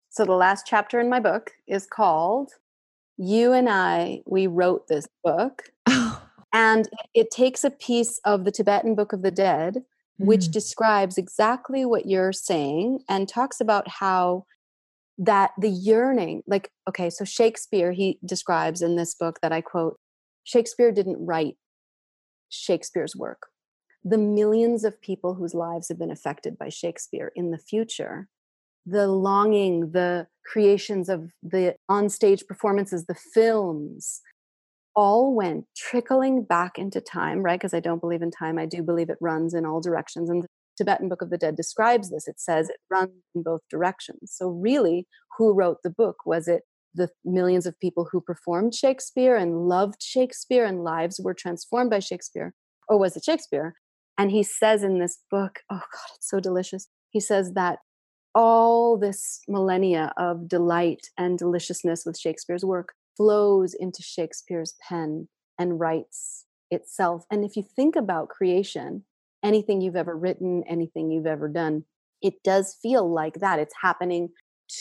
So, 0.10 0.26
the 0.26 0.34
last 0.34 0.66
chapter 0.68 1.00
in 1.00 1.10
my 1.10 1.20
book 1.20 1.52
is 1.68 1.86
called 1.86 2.52
You 3.18 3.54
and 3.54 3.70
I, 3.70 4.22
We 4.26 4.48
Wrote 4.48 4.88
This 4.88 5.08
Book. 5.24 5.64
Oh. 5.88 6.20
And 6.56 6.88
it 7.16 7.32
takes 7.32 7.64
a 7.64 7.72
piece 7.72 8.22
of 8.26 8.46
the 8.46 8.52
Tibetan 8.52 8.94
Book 8.94 9.12
of 9.12 9.24
the 9.24 9.32
Dead, 9.32 9.78
mm. 10.22 10.26
which 10.28 10.52
describes 10.52 11.18
exactly 11.18 11.84
what 11.84 12.06
you're 12.06 12.32
saying 12.32 13.00
and 13.10 13.28
talks 13.28 13.60
about 13.60 13.88
how 13.88 14.46
that 15.18 15.52
the 15.60 15.70
yearning, 15.70 16.44
like, 16.46 16.70
okay, 16.88 17.10
so 17.10 17.26
Shakespeare, 17.26 17.92
he 17.92 18.20
describes 18.24 18.84
in 18.84 18.96
this 18.96 19.16
book 19.16 19.40
that 19.42 19.52
I 19.52 19.62
quote, 19.62 19.98
Shakespeare 20.44 20.92
didn't 20.92 21.26
write 21.26 21.56
Shakespeare's 22.54 23.16
work. 23.16 23.48
The 24.04 24.18
millions 24.18 24.84
of 24.84 25.02
people 25.02 25.36
whose 25.36 25.54
lives 25.54 25.88
have 25.90 25.98
been 25.98 26.12
affected 26.12 26.58
by 26.58 26.70
Shakespeare 26.70 27.32
in 27.36 27.52
the 27.52 27.58
future, 27.58 28.28
the 28.86 29.08
longing, 29.08 29.92
the 29.92 30.28
creations 30.46 31.08
of 31.08 31.32
the 31.42 31.76
onstage 31.90 32.46
performances, 32.46 33.06
the 33.06 33.16
films, 33.16 34.22
all 34.96 35.34
went 35.34 35.66
trickling 35.76 36.44
back 36.44 36.78
into 36.78 37.02
time, 37.02 37.42
right? 37.42 37.60
Because 37.60 37.74
I 37.74 37.80
don't 37.80 38.02
believe 38.02 38.22
in 38.22 38.30
time. 38.30 38.60
I 38.60 38.66
do 38.66 38.84
believe 38.84 39.10
it 39.10 39.18
runs 39.22 39.54
in 39.54 39.66
all 39.66 39.82
directions. 39.82 40.30
And 40.30 40.44
the 40.44 40.48
Tibetan 40.78 41.10
Book 41.10 41.22
of 41.22 41.30
the 41.30 41.38
Dead 41.38 41.56
describes 41.56 42.10
this. 42.10 42.28
It 42.28 42.40
says 42.40 42.70
it 42.70 42.78
runs 42.90 43.12
in 43.34 43.44
both 43.44 43.62
directions. 43.70 44.34
So, 44.34 44.50
really, 44.50 45.08
who 45.38 45.54
wrote 45.54 45.78
the 45.84 45.90
book? 45.90 46.26
Was 46.26 46.48
it 46.48 46.64
the 46.96 47.10
millions 47.26 47.66
of 47.66 47.80
people 47.80 48.08
who 48.12 48.22
performed 48.22 48.76
Shakespeare 48.76 49.36
and 49.36 49.68
loved 49.68 50.02
Shakespeare 50.02 50.66
and 50.66 50.84
lives 50.84 51.20
were 51.22 51.34
transformed 51.34 51.90
by 51.90 52.00
Shakespeare? 52.00 52.54
Or 52.88 53.00
was 53.00 53.16
it 53.16 53.24
Shakespeare? 53.24 53.76
And 54.18 54.32
he 54.32 54.44
says 54.44 54.84
in 54.84 55.00
this 55.00 55.20
book, 55.32 55.60
oh 55.70 55.78
God, 55.78 56.16
it's 56.16 56.30
so 56.30 56.40
delicious. 56.40 56.88
He 57.10 57.20
says 57.20 57.54
that 57.54 57.80
all 58.36 58.98
this 58.98 59.42
millennia 59.48 60.12
of 60.18 60.48
delight 60.48 61.10
and 61.18 61.38
deliciousness 61.38 62.04
with 62.06 62.20
Shakespeare's 62.20 62.66
work 62.66 62.94
flows 63.16 63.74
into 63.74 64.02
Shakespeare's 64.02 64.76
pen 64.88 65.28
and 65.60 65.80
writes 65.80 66.46
itself. 66.72 67.26
And 67.32 67.46
if 67.46 67.56
you 67.56 67.64
think 67.64 67.96
about 67.96 68.30
creation, 68.30 69.04
anything 69.44 69.82
you've 69.82 69.96
ever 69.96 70.18
written, 70.18 70.64
anything 70.68 71.12
you've 71.12 71.28
ever 71.28 71.48
done, 71.48 71.86
it 72.22 72.42
does 72.44 72.78
feel 72.82 73.12
like 73.12 73.36
that. 73.36 73.60
It's 73.60 73.76
happening 73.82 74.30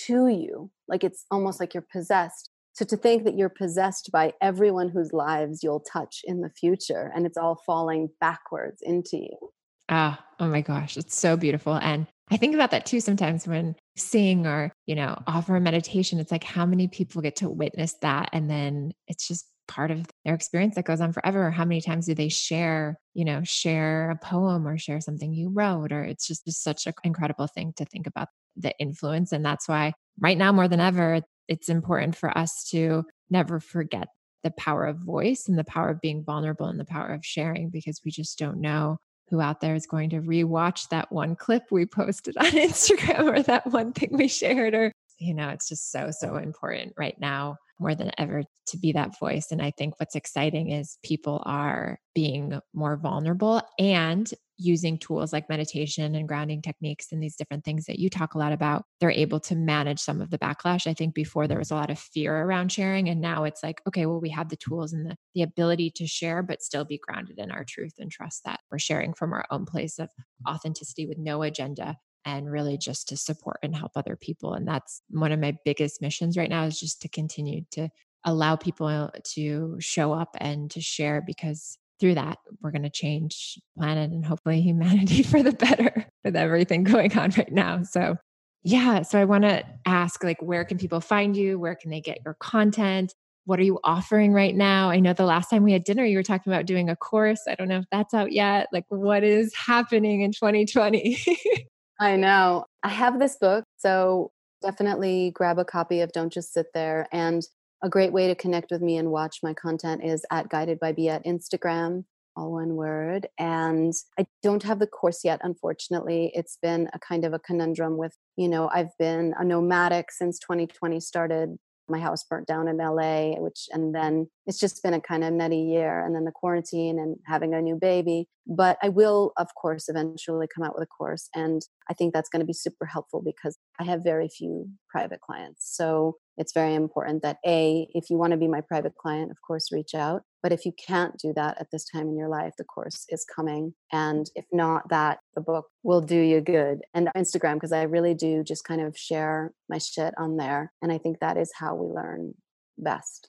to 0.07 0.29
you 0.29 0.71
like 0.89 1.05
it's 1.05 1.25
almost 1.31 1.61
like 1.61 1.75
you're 1.75 1.87
possessed 1.93 2.51
so 2.75 2.85
to 2.87 2.97
think 2.97 3.25
that 3.25 3.37
you're 3.37 3.51
possessed 3.51 4.11
by 4.13 4.33
everyone 4.41 4.89
whose 4.89 5.13
lives 5.13 5.63
you'll 5.63 5.81
touch 5.81 6.23
in 6.25 6.41
the 6.41 6.51
future 6.51 7.13
and 7.15 7.27
it's 7.27 7.37
all 7.37 7.61
falling 7.67 8.09
backwards 8.19 8.81
into 8.83 9.19
you. 9.19 9.53
Ah 9.89 10.25
oh 10.43 10.49
my 10.49 10.61
gosh 10.61 10.97
it's 10.97 11.17
so 11.17 11.37
beautiful 11.37 11.75
and 11.75 12.07
i 12.31 12.37
think 12.37 12.55
about 12.55 12.71
that 12.73 12.87
too 12.87 13.01
sometimes 13.01 13.47
when 13.47 13.75
sing 13.97 14.47
or 14.47 14.73
you 14.87 14.95
know 14.95 15.17
offer 15.27 15.57
a 15.57 15.61
meditation 15.61 16.19
it's 16.19 16.33
like 16.33 16.45
how 16.45 16.67
many 16.67 16.89
people 16.89 17.23
get 17.23 17.37
to 17.37 17.49
witness 17.49 17.95
that 18.03 18.31
and 18.33 18.51
then 18.51 18.93
it's 19.07 19.29
just 19.29 19.47
part 19.69 19.91
of 19.91 20.05
their 20.25 20.35
experience 20.35 20.75
that 20.75 20.85
goes 20.85 21.01
on 21.01 21.13
forever 21.13 21.51
how 21.51 21.65
many 21.65 21.81
times 21.81 22.07
do 22.07 22.15
they 22.15 22.29
share 22.29 22.99
you 23.15 23.25
know 23.25 23.43
share 23.45 24.11
a 24.11 24.17
poem 24.17 24.67
or 24.67 24.77
share 24.77 25.01
something 25.01 25.33
you 25.33 25.51
wrote 25.51 25.93
or 25.93 26.03
it's 26.03 26.27
just, 26.27 26.45
just 26.45 26.63
such 26.63 26.87
an 26.87 26.95
incredible 27.05 27.47
thing 27.47 27.73
to 27.77 27.85
think 27.85 28.07
about 28.07 28.29
the 28.57 28.77
influence. 28.79 29.33
And 29.33 29.45
that's 29.45 29.69
why 29.69 29.93
right 30.21 30.39
now 30.39 30.53
more 30.53 30.69
than 30.69 30.81
ever, 30.81 31.21
it's 31.49 31.69
important 31.69 32.17
for 32.17 32.37
us 32.37 32.69
to 32.71 33.05
never 33.31 33.61
forget 33.61 34.09
the 34.43 34.51
power 34.53 34.85
of 34.85 34.99
voice 34.99 35.49
and 35.49 35.59
the 35.59 35.65
power 35.65 35.91
of 35.91 36.01
being 36.01 36.25
vulnerable 36.25 36.67
and 36.67 36.79
the 36.79 36.85
power 36.85 37.09
of 37.09 37.25
sharing 37.25 37.71
because 37.71 38.01
we 38.05 38.11
just 38.11 38.39
don't 38.39 38.61
know 38.61 38.99
who 39.29 39.41
out 39.41 39.61
there 39.61 39.75
is 39.75 39.87
going 39.87 40.11
to 40.11 40.21
rewatch 40.21 40.89
that 40.89 41.11
one 41.11 41.37
clip 41.37 41.63
we 41.71 41.87
posted 41.87 42.37
on 42.39 42.47
Instagram 42.47 43.39
or 43.39 43.43
that 43.43 43.67
one 43.69 43.93
thing 43.93 44.11
we 44.13 44.29
shared 44.29 44.75
or 44.75 44.93
you 45.19 45.33
know 45.33 45.51
it's 45.51 45.69
just 45.69 45.93
so 45.93 46.11
so 46.11 46.37
important 46.37 46.93
right 46.97 47.15
now 47.21 47.57
more 47.83 47.95
than 47.95 48.13
ever 48.17 48.45
to 48.67 48.79
be 48.79 48.93
that 48.93 49.19
voice. 49.19 49.51
And 49.51 49.61
I 49.61 49.73
think 49.73 49.99
what's 49.99 50.15
exciting 50.15 50.71
is 50.71 50.97
people 51.03 51.43
are 51.45 51.99
being 52.15 52.59
more 52.73 52.97
vulnerable 52.97 53.61
and 53.79 54.33
using 54.65 54.99
tools 54.99 55.33
like 55.33 55.49
meditation 55.49 56.15
and 56.15 56.29
grounding 56.29 56.63
techniques 56.63 57.09
and 57.13 57.23
these 57.23 57.37
different 57.37 57.65
things 57.65 57.87
that 57.87 57.99
you 57.99 58.09
talk 58.09 58.35
a 58.35 58.39
lot 58.39 58.53
about. 58.53 58.85
They're 59.01 59.11
able 59.11 59.41
to 59.41 59.55
manage 59.55 60.01
some 60.01 60.21
of 60.21 60.31
the 60.31 60.39
backlash. 60.39 60.87
I 60.87 60.95
think 60.95 61.15
before 61.15 61.47
there 61.47 61.59
was 61.59 61.71
a 61.71 61.75
lot 61.75 61.91
of 61.91 61.99
fear 61.99 62.43
around 62.43 62.73
sharing. 62.73 63.09
And 63.09 63.21
now 63.21 63.45
it's 63.45 63.63
like, 63.63 63.81
okay, 63.87 64.07
well, 64.07 64.21
we 64.21 64.31
have 64.31 64.49
the 64.49 64.57
tools 64.57 64.93
and 64.93 65.07
the, 65.07 65.17
the 65.35 65.43
ability 65.43 65.91
to 65.97 66.07
share, 66.07 66.43
but 66.43 66.63
still 66.63 66.85
be 66.85 66.99
grounded 66.99 67.39
in 67.39 67.51
our 67.51 67.65
truth 67.65 67.95
and 67.99 68.11
trust 68.11 68.45
that 68.45 68.61
we're 68.71 68.79
sharing 68.79 69.15
from 69.15 69.33
our 69.33 69.47
own 69.51 69.65
place 69.65 69.99
of 69.99 70.09
authenticity 70.49 71.07
with 71.07 71.19
no 71.19 71.43
agenda 71.43 71.97
and 72.25 72.51
really 72.51 72.79
just 72.79 73.09
to 73.09 73.17
support 73.17 73.59
and 73.63 73.75
help 73.75 73.93
other 73.97 74.17
people. 74.17 74.55
And 74.55 74.67
that's 74.67 75.03
one 75.11 75.33
of 75.33 75.41
my 75.41 75.57
biggest 75.65 76.01
missions 76.01 76.37
right 76.37 76.51
now 76.51 76.65
is 76.65 76.79
just 76.79 77.03
to 77.03 77.09
continue 77.09 77.63
to 77.73 77.89
allow 78.25 78.57
people 78.57 79.11
to 79.25 79.77
show 79.81 80.13
up 80.13 80.37
and 80.39 80.71
to 80.71 80.81
share 80.81 81.21
because 81.21 81.79
through 82.01 82.15
that 82.15 82.39
we're 82.61 82.71
going 82.71 82.83
to 82.83 82.91
change 82.91 83.59
planet 83.77 84.11
and 84.11 84.25
hopefully 84.25 84.61
humanity 84.61 85.23
for 85.23 85.43
the 85.43 85.53
better 85.53 86.07
with 86.25 86.37
everything 86.37 86.85
going 86.85 87.17
on 87.17 87.31
right 87.37 87.53
now. 87.53 87.83
So 87.83 88.17
yeah, 88.65 89.03
so 89.03 89.19
I 89.19 89.25
want 89.25 89.45
to 89.45 89.65
ask 89.87 90.23
like 90.23 90.41
where 90.41 90.65
can 90.65 90.79
people 90.79 91.01
find 91.01 91.37
you? 91.37 91.59
Where 91.59 91.75
can 91.75 91.91
they 91.91 92.01
get 92.01 92.19
your 92.25 92.35
content? 92.35 93.15
What 93.45 93.59
are 93.59 93.65
you 93.65 93.81
offering 93.83 94.33
right 94.33 94.55
now? 94.55 94.91
I 94.91 95.01
know 95.01 95.13
the 95.13 95.25
last 95.25 95.51
time 95.51 95.65
we 95.65 95.73
had 95.73 95.83
dinner, 95.83 96.05
you 96.05 96.17
were 96.17 96.23
talking 96.23 96.53
about 96.53 96.67
doing 96.67 96.89
a 96.89 96.95
course. 96.95 97.41
I 97.49 97.57
don't 97.57 97.67
know 97.69 97.79
if 97.79 97.87
that's 97.91 98.15
out 98.15 98.31
yet. 98.31 98.69
Like, 98.73 98.85
what 98.89 99.25
is 99.25 99.53
happening 99.67 100.21
in 100.21 100.31
2020? 100.31 101.19
I 102.01 102.17
know. 102.17 102.67
I 102.85 102.89
have 102.89 103.19
this 103.19 103.37
book, 103.37 103.65
so 103.79 104.31
definitely 104.61 105.33
grab 105.35 105.59
a 105.59 105.65
copy 105.65 106.01
of 106.01 106.13
Don't 106.13 106.33
Just 106.33 106.53
Sit 106.53 106.67
There. 106.73 107.09
And 107.13 107.43
a 107.83 107.89
great 107.89 108.13
way 108.13 108.29
to 108.29 108.35
connect 108.35 108.71
with 108.71 108.81
me 108.81 108.97
and 108.97 109.11
watch 109.11 109.39
my 109.43 109.55
content 109.55 110.05
is 110.05 110.25
at 110.31 110.49
Guided 110.49 110.79
by 110.79 110.93
Biet 110.93 111.17
at 111.17 111.25
Instagram, 111.25 112.05
all 112.37 112.53
one 112.53 112.77
word. 112.77 113.29
And 113.39 113.93
I 114.19 114.27
don't 114.43 114.63
have 114.63 114.79
the 114.79 114.87
course 114.87 115.25
yet, 115.25 115.41
unfortunately. 115.43 116.31
It's 116.35 116.59
been 116.63 116.89
a 116.93 116.99
kind 116.99 117.25
of 117.25 117.33
a 117.33 117.39
conundrum 117.39 117.97
with, 117.97 118.17
you 118.37 118.49
know, 118.49 118.71
I've 118.73 118.97
been 118.99 119.35
a 119.39 119.45
nomadic 119.45 120.13
since 120.13 120.39
2020 120.39 121.01
started 121.01 121.57
my 121.89 121.99
house 121.99 122.25
burnt 122.25 122.47
down 122.47 122.69
in 122.69 122.79
LA, 122.79 123.35
which, 123.41 123.69
and 123.73 123.95
then 123.95 124.29
it's 124.47 124.59
just 124.59 124.83
been 124.83 124.95
a 124.95 125.01
kind 125.01 125.25
of 125.25 125.33
nutty 125.33 125.59
year. 125.59 126.05
And 126.05 126.15
then 126.15 126.25
the 126.25 126.33
quarantine 126.33 126.99
and 126.99 127.17
having 127.27 127.55
a 127.55 127.61
new 127.61 127.77
baby. 127.77 128.29
But 128.47 128.79
I 128.83 128.89
will, 128.89 129.33
of 129.37 129.49
course, 129.61 129.89
eventually 129.89 130.47
come 130.53 130.65
out 130.65 130.75
with 130.75 130.85
a 130.85 130.87
course. 130.87 131.29
And 131.35 131.63
I 131.91 131.95
think 131.95 132.15
that's 132.15 132.29
going 132.29 132.41
to 132.41 132.47
be 132.47 132.53
super 132.53 132.87
helpful 132.87 133.21
because 133.23 133.59
I 133.81 133.85
have 133.85 134.05
very 134.05 134.29
few 134.29 134.69
private 134.89 135.21
clients. 135.21 135.77
So 135.77 136.17
it's 136.37 136.53
very 136.53 136.75
important 136.75 137.23
that 137.23 137.39
A, 137.47 137.89
if 137.93 138.11
you 138.11 138.17
want 138.17 138.33
to 138.33 138.37
be 138.37 138.49
my 138.49 138.61
private 138.61 138.95
client, 138.97 139.31
of 139.31 139.37
course, 139.47 139.73
reach 139.73 139.95
out. 139.95 140.23
But 140.43 140.53
if 140.53 140.65
you 140.65 140.73
can't 140.73 141.17
do 141.19 141.33
that 141.35 141.61
at 141.61 141.69
this 141.71 141.85
time 141.85 142.09
in 142.09 142.17
your 142.17 142.29
life, 142.29 142.55
the 142.59 142.65
course 142.65 143.05
is 143.09 143.25
coming. 143.25 143.75
And 143.93 144.29
if 144.35 144.45
not 144.53 144.89
that, 144.89 145.21
the 145.35 145.41
book 145.41 145.67
will 145.83 146.01
do 146.01 146.19
you 146.19 146.41
good. 146.41 146.81
And 146.95 147.09
Instagram, 147.17 147.55
because 147.55 147.73
I 147.73 147.83
really 147.83 148.15
do 148.15 148.43
just 148.43 148.65
kind 148.65 148.81
of 148.81 148.97
share 148.97 149.53
my 149.69 149.79
shit 149.79 150.15
on 150.19 150.37
there. 150.37 150.73
And 150.83 150.91
I 150.91 150.99
think 150.99 151.21
that 151.21 151.37
is 151.37 151.53
how 151.55 151.75
we 151.75 151.87
learn 151.87 152.35
best. 152.79 153.29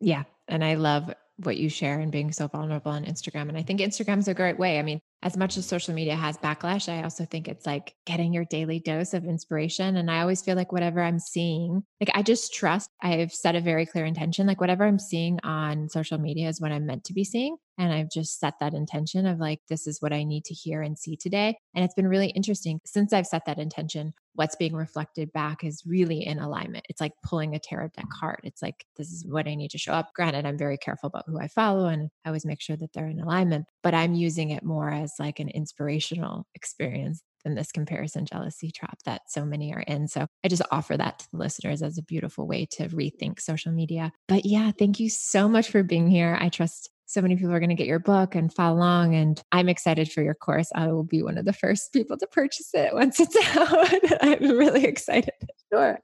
Yeah. 0.00 0.24
And 0.48 0.64
I 0.64 0.74
love 0.74 1.12
what 1.44 1.56
you 1.56 1.68
share 1.68 2.00
and 2.00 2.12
being 2.12 2.32
so 2.32 2.48
vulnerable 2.48 2.92
on 2.92 3.04
Instagram. 3.04 3.48
And 3.48 3.56
I 3.56 3.62
think 3.62 3.80
Instagram's 3.80 4.28
a 4.28 4.34
great 4.34 4.58
way. 4.58 4.78
I 4.78 4.82
mean, 4.82 5.00
as 5.22 5.36
much 5.36 5.56
as 5.56 5.66
social 5.66 5.94
media 5.94 6.16
has 6.16 6.38
backlash, 6.38 6.88
I 6.88 7.02
also 7.02 7.24
think 7.24 7.46
it's 7.46 7.66
like 7.66 7.94
getting 8.06 8.32
your 8.32 8.44
daily 8.46 8.80
dose 8.80 9.12
of 9.12 9.24
inspiration. 9.24 9.96
And 9.96 10.10
I 10.10 10.20
always 10.20 10.40
feel 10.42 10.56
like 10.56 10.72
whatever 10.72 11.02
I'm 11.02 11.18
seeing, 11.18 11.82
like 12.00 12.10
I 12.14 12.22
just 12.22 12.54
trust, 12.54 12.88
I've 13.02 13.32
set 13.32 13.54
a 13.54 13.60
very 13.60 13.84
clear 13.84 14.06
intention. 14.06 14.46
Like 14.46 14.60
whatever 14.60 14.84
I'm 14.84 14.98
seeing 14.98 15.38
on 15.42 15.88
social 15.88 16.18
media 16.18 16.48
is 16.48 16.60
what 16.60 16.72
I'm 16.72 16.86
meant 16.86 17.04
to 17.04 17.12
be 17.12 17.24
seeing. 17.24 17.56
And 17.76 17.92
I've 17.92 18.10
just 18.10 18.38
set 18.38 18.54
that 18.60 18.74
intention 18.74 19.26
of 19.26 19.38
like, 19.38 19.60
this 19.68 19.86
is 19.86 20.00
what 20.00 20.12
I 20.12 20.24
need 20.24 20.44
to 20.46 20.54
hear 20.54 20.82
and 20.82 20.98
see 20.98 21.16
today. 21.16 21.58
And 21.74 21.84
it's 21.84 21.94
been 21.94 22.08
really 22.08 22.28
interesting 22.28 22.80
since 22.84 23.12
I've 23.12 23.26
set 23.26 23.46
that 23.46 23.58
intention. 23.58 24.14
What's 24.34 24.56
being 24.56 24.74
reflected 24.74 25.32
back 25.32 25.64
is 25.64 25.82
really 25.86 26.24
in 26.24 26.38
alignment. 26.38 26.86
It's 26.88 27.00
like 27.00 27.12
pulling 27.24 27.54
a 27.54 27.58
tarot 27.58 27.88
deck 27.96 28.06
card. 28.18 28.40
It's 28.44 28.62
like, 28.62 28.84
this 28.96 29.10
is 29.12 29.26
what 29.26 29.46
I 29.46 29.54
need 29.54 29.70
to 29.72 29.78
show 29.78 29.92
up. 29.92 30.12
Granted, 30.14 30.46
I'm 30.46 30.58
very 30.58 30.78
careful 30.78 31.08
about 31.08 31.24
who 31.26 31.38
I 31.38 31.48
follow 31.48 31.86
and 31.86 32.10
I 32.24 32.28
always 32.28 32.46
make 32.46 32.60
sure 32.60 32.76
that 32.76 32.92
they're 32.92 33.06
in 33.08 33.20
alignment, 33.20 33.66
but 33.82 33.94
I'm 33.94 34.14
using 34.14 34.50
it 34.50 34.62
more 34.62 34.90
as 34.90 35.14
like 35.18 35.40
an 35.40 35.48
inspirational 35.48 36.46
experience 36.54 37.22
than 37.44 37.54
this 37.54 37.72
comparison 37.72 38.26
jealousy 38.26 38.70
trap 38.70 38.98
that 39.04 39.22
so 39.28 39.44
many 39.44 39.72
are 39.72 39.80
in. 39.80 40.08
So 40.08 40.26
I 40.44 40.48
just 40.48 40.62
offer 40.70 40.96
that 40.96 41.20
to 41.20 41.30
the 41.32 41.38
listeners 41.38 41.82
as 41.82 41.98
a 41.98 42.02
beautiful 42.02 42.46
way 42.46 42.66
to 42.72 42.88
rethink 42.88 43.40
social 43.40 43.72
media. 43.72 44.12
But 44.28 44.44
yeah, 44.44 44.70
thank 44.78 45.00
you 45.00 45.08
so 45.08 45.48
much 45.48 45.70
for 45.70 45.82
being 45.82 46.08
here. 46.08 46.36
I 46.40 46.48
trust 46.48 46.90
so 47.10 47.20
many 47.20 47.34
people 47.34 47.52
are 47.52 47.58
going 47.58 47.70
to 47.70 47.74
get 47.74 47.88
your 47.88 47.98
book 47.98 48.36
and 48.36 48.54
follow 48.54 48.76
along. 48.76 49.16
And 49.16 49.42
I'm 49.50 49.68
excited 49.68 50.12
for 50.12 50.22
your 50.22 50.34
course. 50.34 50.70
I 50.76 50.92
will 50.92 51.02
be 51.02 51.24
one 51.24 51.38
of 51.38 51.44
the 51.44 51.52
first 51.52 51.92
people 51.92 52.16
to 52.16 52.26
purchase 52.28 52.70
it 52.72 52.94
once 52.94 53.18
it's 53.18 53.36
out. 53.56 54.22
I'm 54.22 54.56
really 54.56 54.84
excited. 54.84 55.34
Sure. 55.72 55.98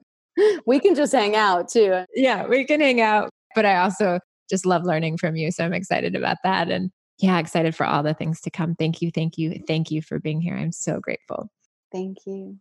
We 0.66 0.80
can 0.80 0.96
just 0.96 1.12
hang 1.12 1.36
out 1.36 1.68
too. 1.68 2.02
Yeah, 2.12 2.48
we 2.48 2.64
can 2.64 2.80
hang 2.80 3.00
out. 3.00 3.30
But 3.54 3.66
I 3.66 3.76
also 3.76 4.18
just 4.50 4.66
love 4.66 4.82
learning 4.82 5.18
from 5.18 5.36
you. 5.36 5.52
So 5.52 5.64
I'm 5.64 5.72
excited 5.72 6.16
about 6.16 6.38
that. 6.42 6.70
And 6.70 6.90
yeah, 7.18 7.38
excited 7.38 7.76
for 7.76 7.86
all 7.86 8.02
the 8.02 8.12
things 8.12 8.40
to 8.40 8.50
come. 8.50 8.74
Thank 8.74 9.00
you. 9.00 9.12
Thank 9.12 9.38
you. 9.38 9.62
Thank 9.64 9.92
you 9.92 10.02
for 10.02 10.18
being 10.18 10.40
here. 10.40 10.56
I'm 10.56 10.72
so 10.72 10.98
grateful. 10.98 11.48
Thank 11.92 12.18
you. 12.26 12.58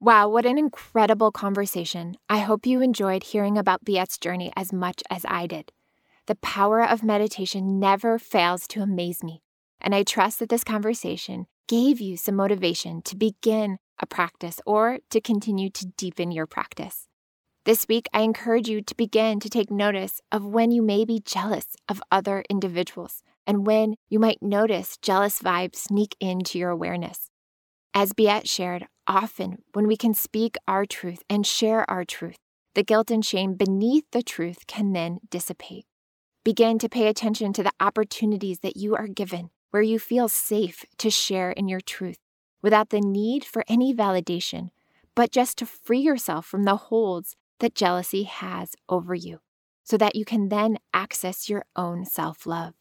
Wow, 0.00 0.28
what 0.28 0.44
an 0.44 0.58
incredible 0.58 1.30
conversation. 1.30 2.16
I 2.28 2.38
hope 2.38 2.66
you 2.66 2.80
enjoyed 2.82 3.22
hearing 3.22 3.56
about 3.56 3.84
Biet's 3.84 4.18
journey 4.18 4.50
as 4.56 4.72
much 4.72 5.04
as 5.08 5.24
I 5.28 5.46
did. 5.46 5.70
The 6.26 6.34
power 6.36 6.82
of 6.82 7.02
meditation 7.02 7.78
never 7.78 8.18
fails 8.18 8.66
to 8.68 8.82
amaze 8.82 9.22
me, 9.24 9.42
and 9.80 9.94
I 9.94 10.02
trust 10.02 10.38
that 10.38 10.48
this 10.48 10.64
conversation 10.64 11.46
gave 11.66 12.00
you 12.00 12.16
some 12.16 12.36
motivation 12.36 13.02
to 13.02 13.16
begin 13.16 13.78
a 14.00 14.06
practice 14.06 14.60
or 14.66 14.98
to 15.10 15.20
continue 15.20 15.70
to 15.70 15.86
deepen 15.96 16.32
your 16.32 16.46
practice. 16.46 17.06
This 17.64 17.86
week, 17.86 18.08
I 18.14 18.22
encourage 18.22 18.68
you 18.68 18.80
to 18.80 18.96
begin 18.96 19.38
to 19.40 19.50
take 19.50 19.70
notice 19.70 20.20
of 20.32 20.44
when 20.44 20.70
you 20.70 20.82
may 20.82 21.04
be 21.04 21.20
jealous 21.24 21.76
of 21.88 22.02
other 22.10 22.42
individuals 22.48 23.22
and 23.46 23.66
when 23.66 23.96
you 24.08 24.18
might 24.18 24.42
notice 24.42 24.96
jealous 25.02 25.40
vibes 25.40 25.76
sneak 25.76 26.16
into 26.20 26.58
your 26.58 26.70
awareness. 26.70 27.30
As 27.92 28.12
Biet 28.12 28.48
shared, 28.48 28.86
often 29.06 29.58
when 29.72 29.86
we 29.86 29.96
can 29.96 30.14
speak 30.14 30.56
our 30.66 30.86
truth 30.86 31.22
and 31.28 31.46
share 31.46 31.88
our 31.90 32.04
truth, 32.04 32.38
the 32.74 32.82
guilt 32.82 33.10
and 33.10 33.24
shame 33.24 33.54
beneath 33.54 34.04
the 34.12 34.22
truth 34.22 34.66
can 34.66 34.92
then 34.92 35.18
dissipate. 35.28 35.84
Begin 36.50 36.80
to 36.80 36.88
pay 36.88 37.06
attention 37.06 37.52
to 37.52 37.62
the 37.62 37.70
opportunities 37.78 38.58
that 38.58 38.76
you 38.76 38.96
are 38.96 39.06
given 39.06 39.50
where 39.70 39.84
you 39.84 40.00
feel 40.00 40.28
safe 40.28 40.84
to 40.98 41.08
share 41.08 41.52
in 41.52 41.68
your 41.68 41.80
truth 41.80 42.18
without 42.60 42.90
the 42.90 43.00
need 43.00 43.44
for 43.44 43.64
any 43.68 43.94
validation, 43.94 44.70
but 45.14 45.30
just 45.30 45.58
to 45.58 45.64
free 45.64 46.00
yourself 46.00 46.44
from 46.44 46.64
the 46.64 46.74
holds 46.74 47.36
that 47.60 47.76
jealousy 47.76 48.24
has 48.24 48.74
over 48.88 49.14
you 49.14 49.38
so 49.84 49.96
that 49.96 50.16
you 50.16 50.24
can 50.24 50.48
then 50.48 50.78
access 50.92 51.48
your 51.48 51.66
own 51.76 52.04
self 52.04 52.44
love. 52.46 52.74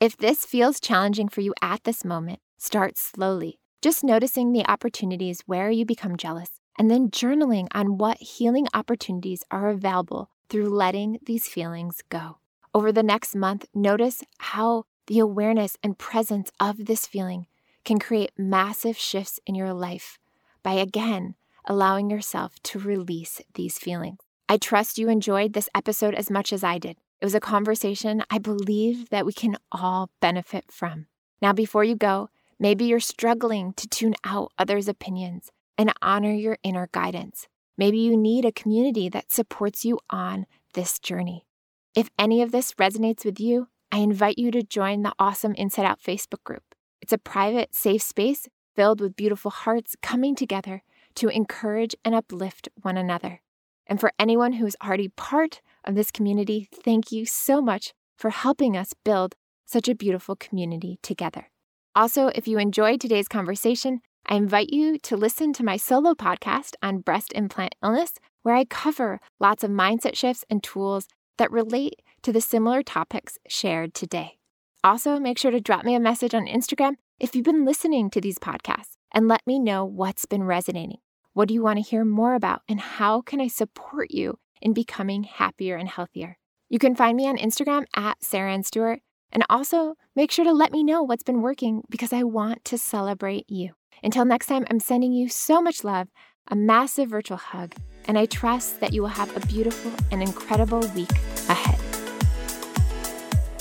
If 0.00 0.16
this 0.16 0.44
feels 0.44 0.80
challenging 0.80 1.28
for 1.28 1.40
you 1.40 1.54
at 1.62 1.84
this 1.84 2.04
moment, 2.04 2.40
start 2.58 2.98
slowly, 2.98 3.60
just 3.80 4.02
noticing 4.02 4.50
the 4.50 4.68
opportunities 4.68 5.44
where 5.46 5.70
you 5.70 5.86
become 5.86 6.16
jealous 6.16 6.58
and 6.76 6.90
then 6.90 7.12
journaling 7.12 7.68
on 7.72 7.96
what 7.96 8.18
healing 8.18 8.66
opportunities 8.74 9.44
are 9.52 9.68
available 9.68 10.30
through 10.48 10.68
letting 10.68 11.20
these 11.24 11.46
feelings 11.46 12.02
go. 12.08 12.38
Over 12.74 12.90
the 12.90 13.04
next 13.04 13.36
month, 13.36 13.66
notice 13.72 14.24
how 14.38 14.86
the 15.06 15.20
awareness 15.20 15.76
and 15.84 15.96
presence 15.96 16.50
of 16.58 16.86
this 16.86 17.06
feeling 17.06 17.46
can 17.84 18.00
create 18.00 18.32
massive 18.36 18.98
shifts 18.98 19.38
in 19.46 19.54
your 19.54 19.72
life 19.72 20.18
by 20.64 20.72
again 20.72 21.36
allowing 21.66 22.10
yourself 22.10 22.60
to 22.64 22.80
release 22.80 23.40
these 23.54 23.78
feelings. 23.78 24.18
I 24.48 24.56
trust 24.56 24.98
you 24.98 25.08
enjoyed 25.08 25.52
this 25.52 25.68
episode 25.72 26.14
as 26.16 26.32
much 26.32 26.52
as 26.52 26.64
I 26.64 26.78
did. 26.78 26.96
It 27.20 27.24
was 27.24 27.34
a 27.36 27.40
conversation 27.40 28.24
I 28.28 28.38
believe 28.38 29.08
that 29.10 29.24
we 29.24 29.32
can 29.32 29.56
all 29.70 30.10
benefit 30.20 30.64
from. 30.72 31.06
Now, 31.40 31.52
before 31.52 31.84
you 31.84 31.94
go, 31.94 32.28
maybe 32.58 32.86
you're 32.86 32.98
struggling 32.98 33.72
to 33.74 33.88
tune 33.88 34.16
out 34.24 34.52
others' 34.58 34.88
opinions 34.88 35.52
and 35.78 35.92
honor 36.02 36.32
your 36.32 36.58
inner 36.64 36.88
guidance. 36.90 37.46
Maybe 37.78 37.98
you 37.98 38.16
need 38.16 38.44
a 38.44 38.52
community 38.52 39.08
that 39.10 39.32
supports 39.32 39.84
you 39.84 40.00
on 40.10 40.46
this 40.74 40.98
journey. 40.98 41.46
If 41.94 42.10
any 42.18 42.42
of 42.42 42.50
this 42.50 42.72
resonates 42.74 43.24
with 43.24 43.38
you, 43.38 43.68
I 43.92 43.98
invite 43.98 44.36
you 44.36 44.50
to 44.50 44.64
join 44.64 45.02
the 45.02 45.12
Awesome 45.16 45.54
Inside 45.54 45.84
Out 45.84 46.02
Facebook 46.02 46.42
group. 46.42 46.74
It's 47.00 47.12
a 47.12 47.18
private, 47.18 47.72
safe 47.72 48.02
space 48.02 48.48
filled 48.74 49.00
with 49.00 49.14
beautiful 49.14 49.52
hearts 49.52 49.94
coming 50.02 50.34
together 50.34 50.82
to 51.14 51.28
encourage 51.28 51.94
and 52.04 52.12
uplift 52.12 52.68
one 52.82 52.96
another. 52.96 53.42
And 53.86 54.00
for 54.00 54.12
anyone 54.18 54.54
who 54.54 54.66
is 54.66 54.76
already 54.82 55.06
part 55.06 55.62
of 55.84 55.94
this 55.94 56.10
community, 56.10 56.68
thank 56.74 57.12
you 57.12 57.24
so 57.24 57.62
much 57.62 57.94
for 58.18 58.30
helping 58.30 58.76
us 58.76 58.92
build 59.04 59.36
such 59.64 59.88
a 59.88 59.94
beautiful 59.94 60.34
community 60.34 60.98
together. 61.00 61.48
Also, 61.94 62.26
if 62.34 62.48
you 62.48 62.58
enjoyed 62.58 63.00
today's 63.00 63.28
conversation, 63.28 64.00
I 64.26 64.34
invite 64.34 64.70
you 64.70 64.98
to 64.98 65.16
listen 65.16 65.52
to 65.52 65.64
my 65.64 65.76
solo 65.76 66.14
podcast 66.14 66.74
on 66.82 67.02
breast 67.02 67.32
implant 67.36 67.76
illness 67.84 68.14
where 68.42 68.56
I 68.56 68.64
cover 68.64 69.20
lots 69.38 69.62
of 69.62 69.70
mindset 69.70 70.16
shifts 70.16 70.44
and 70.50 70.60
tools 70.60 71.06
that 71.38 71.50
relate 71.50 72.02
to 72.22 72.32
the 72.32 72.40
similar 72.40 72.82
topics 72.82 73.38
shared 73.48 73.94
today. 73.94 74.38
Also, 74.82 75.18
make 75.18 75.38
sure 75.38 75.50
to 75.50 75.60
drop 75.60 75.84
me 75.84 75.94
a 75.94 76.00
message 76.00 76.34
on 76.34 76.46
Instagram 76.46 76.94
if 77.18 77.34
you've 77.34 77.44
been 77.44 77.64
listening 77.64 78.10
to 78.10 78.20
these 78.20 78.38
podcasts 78.38 78.96
and 79.12 79.28
let 79.28 79.46
me 79.46 79.58
know 79.58 79.84
what's 79.84 80.26
been 80.26 80.44
resonating. 80.44 80.98
What 81.32 81.48
do 81.48 81.54
you 81.54 81.62
want 81.62 81.78
to 81.78 81.90
hear 81.90 82.04
more 82.04 82.34
about? 82.34 82.62
And 82.68 82.80
how 82.80 83.20
can 83.20 83.40
I 83.40 83.48
support 83.48 84.10
you 84.10 84.38
in 84.60 84.72
becoming 84.72 85.24
happier 85.24 85.76
and 85.76 85.88
healthier? 85.88 86.38
You 86.68 86.78
can 86.78 86.94
find 86.94 87.16
me 87.16 87.26
on 87.28 87.38
Instagram 87.38 87.84
at 87.94 88.22
Sarah 88.22 88.52
Ann 88.52 88.62
Stewart. 88.62 89.00
And 89.32 89.44
also 89.50 89.94
make 90.14 90.30
sure 90.30 90.44
to 90.44 90.52
let 90.52 90.70
me 90.70 90.84
know 90.84 91.02
what's 91.02 91.24
been 91.24 91.42
working 91.42 91.82
because 91.90 92.12
I 92.12 92.22
want 92.22 92.64
to 92.66 92.78
celebrate 92.78 93.46
you. 93.48 93.72
Until 94.02 94.24
next 94.24 94.46
time, 94.46 94.64
I'm 94.70 94.78
sending 94.78 95.12
you 95.12 95.28
so 95.28 95.60
much 95.60 95.82
love, 95.82 96.08
a 96.48 96.54
massive 96.54 97.10
virtual 97.10 97.38
hug, 97.38 97.74
and 98.06 98.18
I 98.18 98.26
trust 98.26 98.80
that 98.80 98.92
you 98.92 99.02
will 99.02 99.08
have 99.08 99.36
a 99.36 99.40
beautiful 99.46 99.92
and 100.10 100.22
incredible 100.22 100.80
week 100.94 101.10
ahead. 101.48 101.78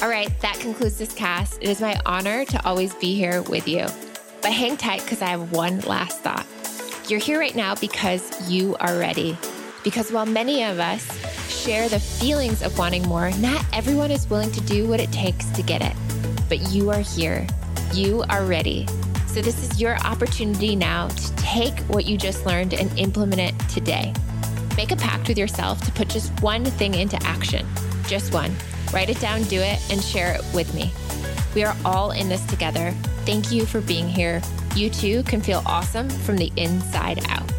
All 0.01 0.09
right, 0.09 0.29
that 0.41 0.57
concludes 0.59 0.97
this 0.97 1.13
cast. 1.13 1.61
It 1.61 1.69
is 1.69 1.79
my 1.79 1.99
honor 2.05 2.43
to 2.45 2.65
always 2.65 2.93
be 2.95 3.15
here 3.15 3.41
with 3.43 3.67
you. 3.67 3.85
But 4.41 4.51
hang 4.51 4.75
tight 4.75 5.01
because 5.03 5.21
I 5.21 5.27
have 5.27 5.53
one 5.53 5.79
last 5.81 6.19
thought. 6.19 6.45
You're 7.07 7.21
here 7.21 7.39
right 7.39 7.55
now 7.55 7.75
because 7.75 8.51
you 8.51 8.75
are 8.81 8.97
ready. 8.97 9.37
Because 9.83 10.11
while 10.11 10.25
many 10.25 10.63
of 10.63 10.79
us 10.79 11.07
share 11.49 11.87
the 11.87 11.99
feelings 11.99 12.61
of 12.61 12.77
wanting 12.77 13.03
more, 13.03 13.31
not 13.37 13.65
everyone 13.71 14.11
is 14.11 14.29
willing 14.29 14.51
to 14.51 14.61
do 14.61 14.87
what 14.87 14.99
it 14.99 15.11
takes 15.13 15.49
to 15.51 15.63
get 15.63 15.81
it. 15.81 15.95
But 16.49 16.73
you 16.73 16.89
are 16.89 16.99
here. 16.99 17.47
You 17.93 18.23
are 18.29 18.43
ready. 18.43 18.85
So, 19.27 19.41
this 19.41 19.63
is 19.63 19.81
your 19.81 19.97
opportunity 19.99 20.75
now 20.75 21.07
to 21.07 21.35
take 21.37 21.77
what 21.81 22.05
you 22.05 22.17
just 22.17 22.45
learned 22.45 22.73
and 22.73 22.91
implement 22.99 23.39
it 23.39 23.69
today. 23.69 24.13
Make 24.76 24.91
a 24.91 24.95
pact 24.95 25.28
with 25.28 25.38
yourself 25.38 25.82
to 25.82 25.91
put 25.91 26.07
just 26.09 26.32
one 26.41 26.65
thing 26.65 26.95
into 26.95 27.21
action. 27.24 27.65
Just 28.07 28.34
one. 28.34 28.55
Write 28.91 29.09
it 29.09 29.19
down, 29.19 29.43
do 29.43 29.59
it, 29.59 29.80
and 29.91 30.01
share 30.01 30.34
it 30.34 30.41
with 30.53 30.74
me. 30.74 30.91
We 31.53 31.63
are 31.63 31.76
all 31.86 32.11
in 32.11 32.28
this 32.30 32.43
together. 32.45 32.91
Thank 33.26 33.51
you 33.51 33.65
for 33.65 33.82
being 33.82 34.07
here. 34.07 34.41
You 34.76 34.89
too 34.89 35.24
can 35.24 35.41
feel 35.41 35.61
awesome 35.65 36.09
from 36.09 36.38
the 36.38 36.51
inside 36.57 37.24
out. 37.30 37.49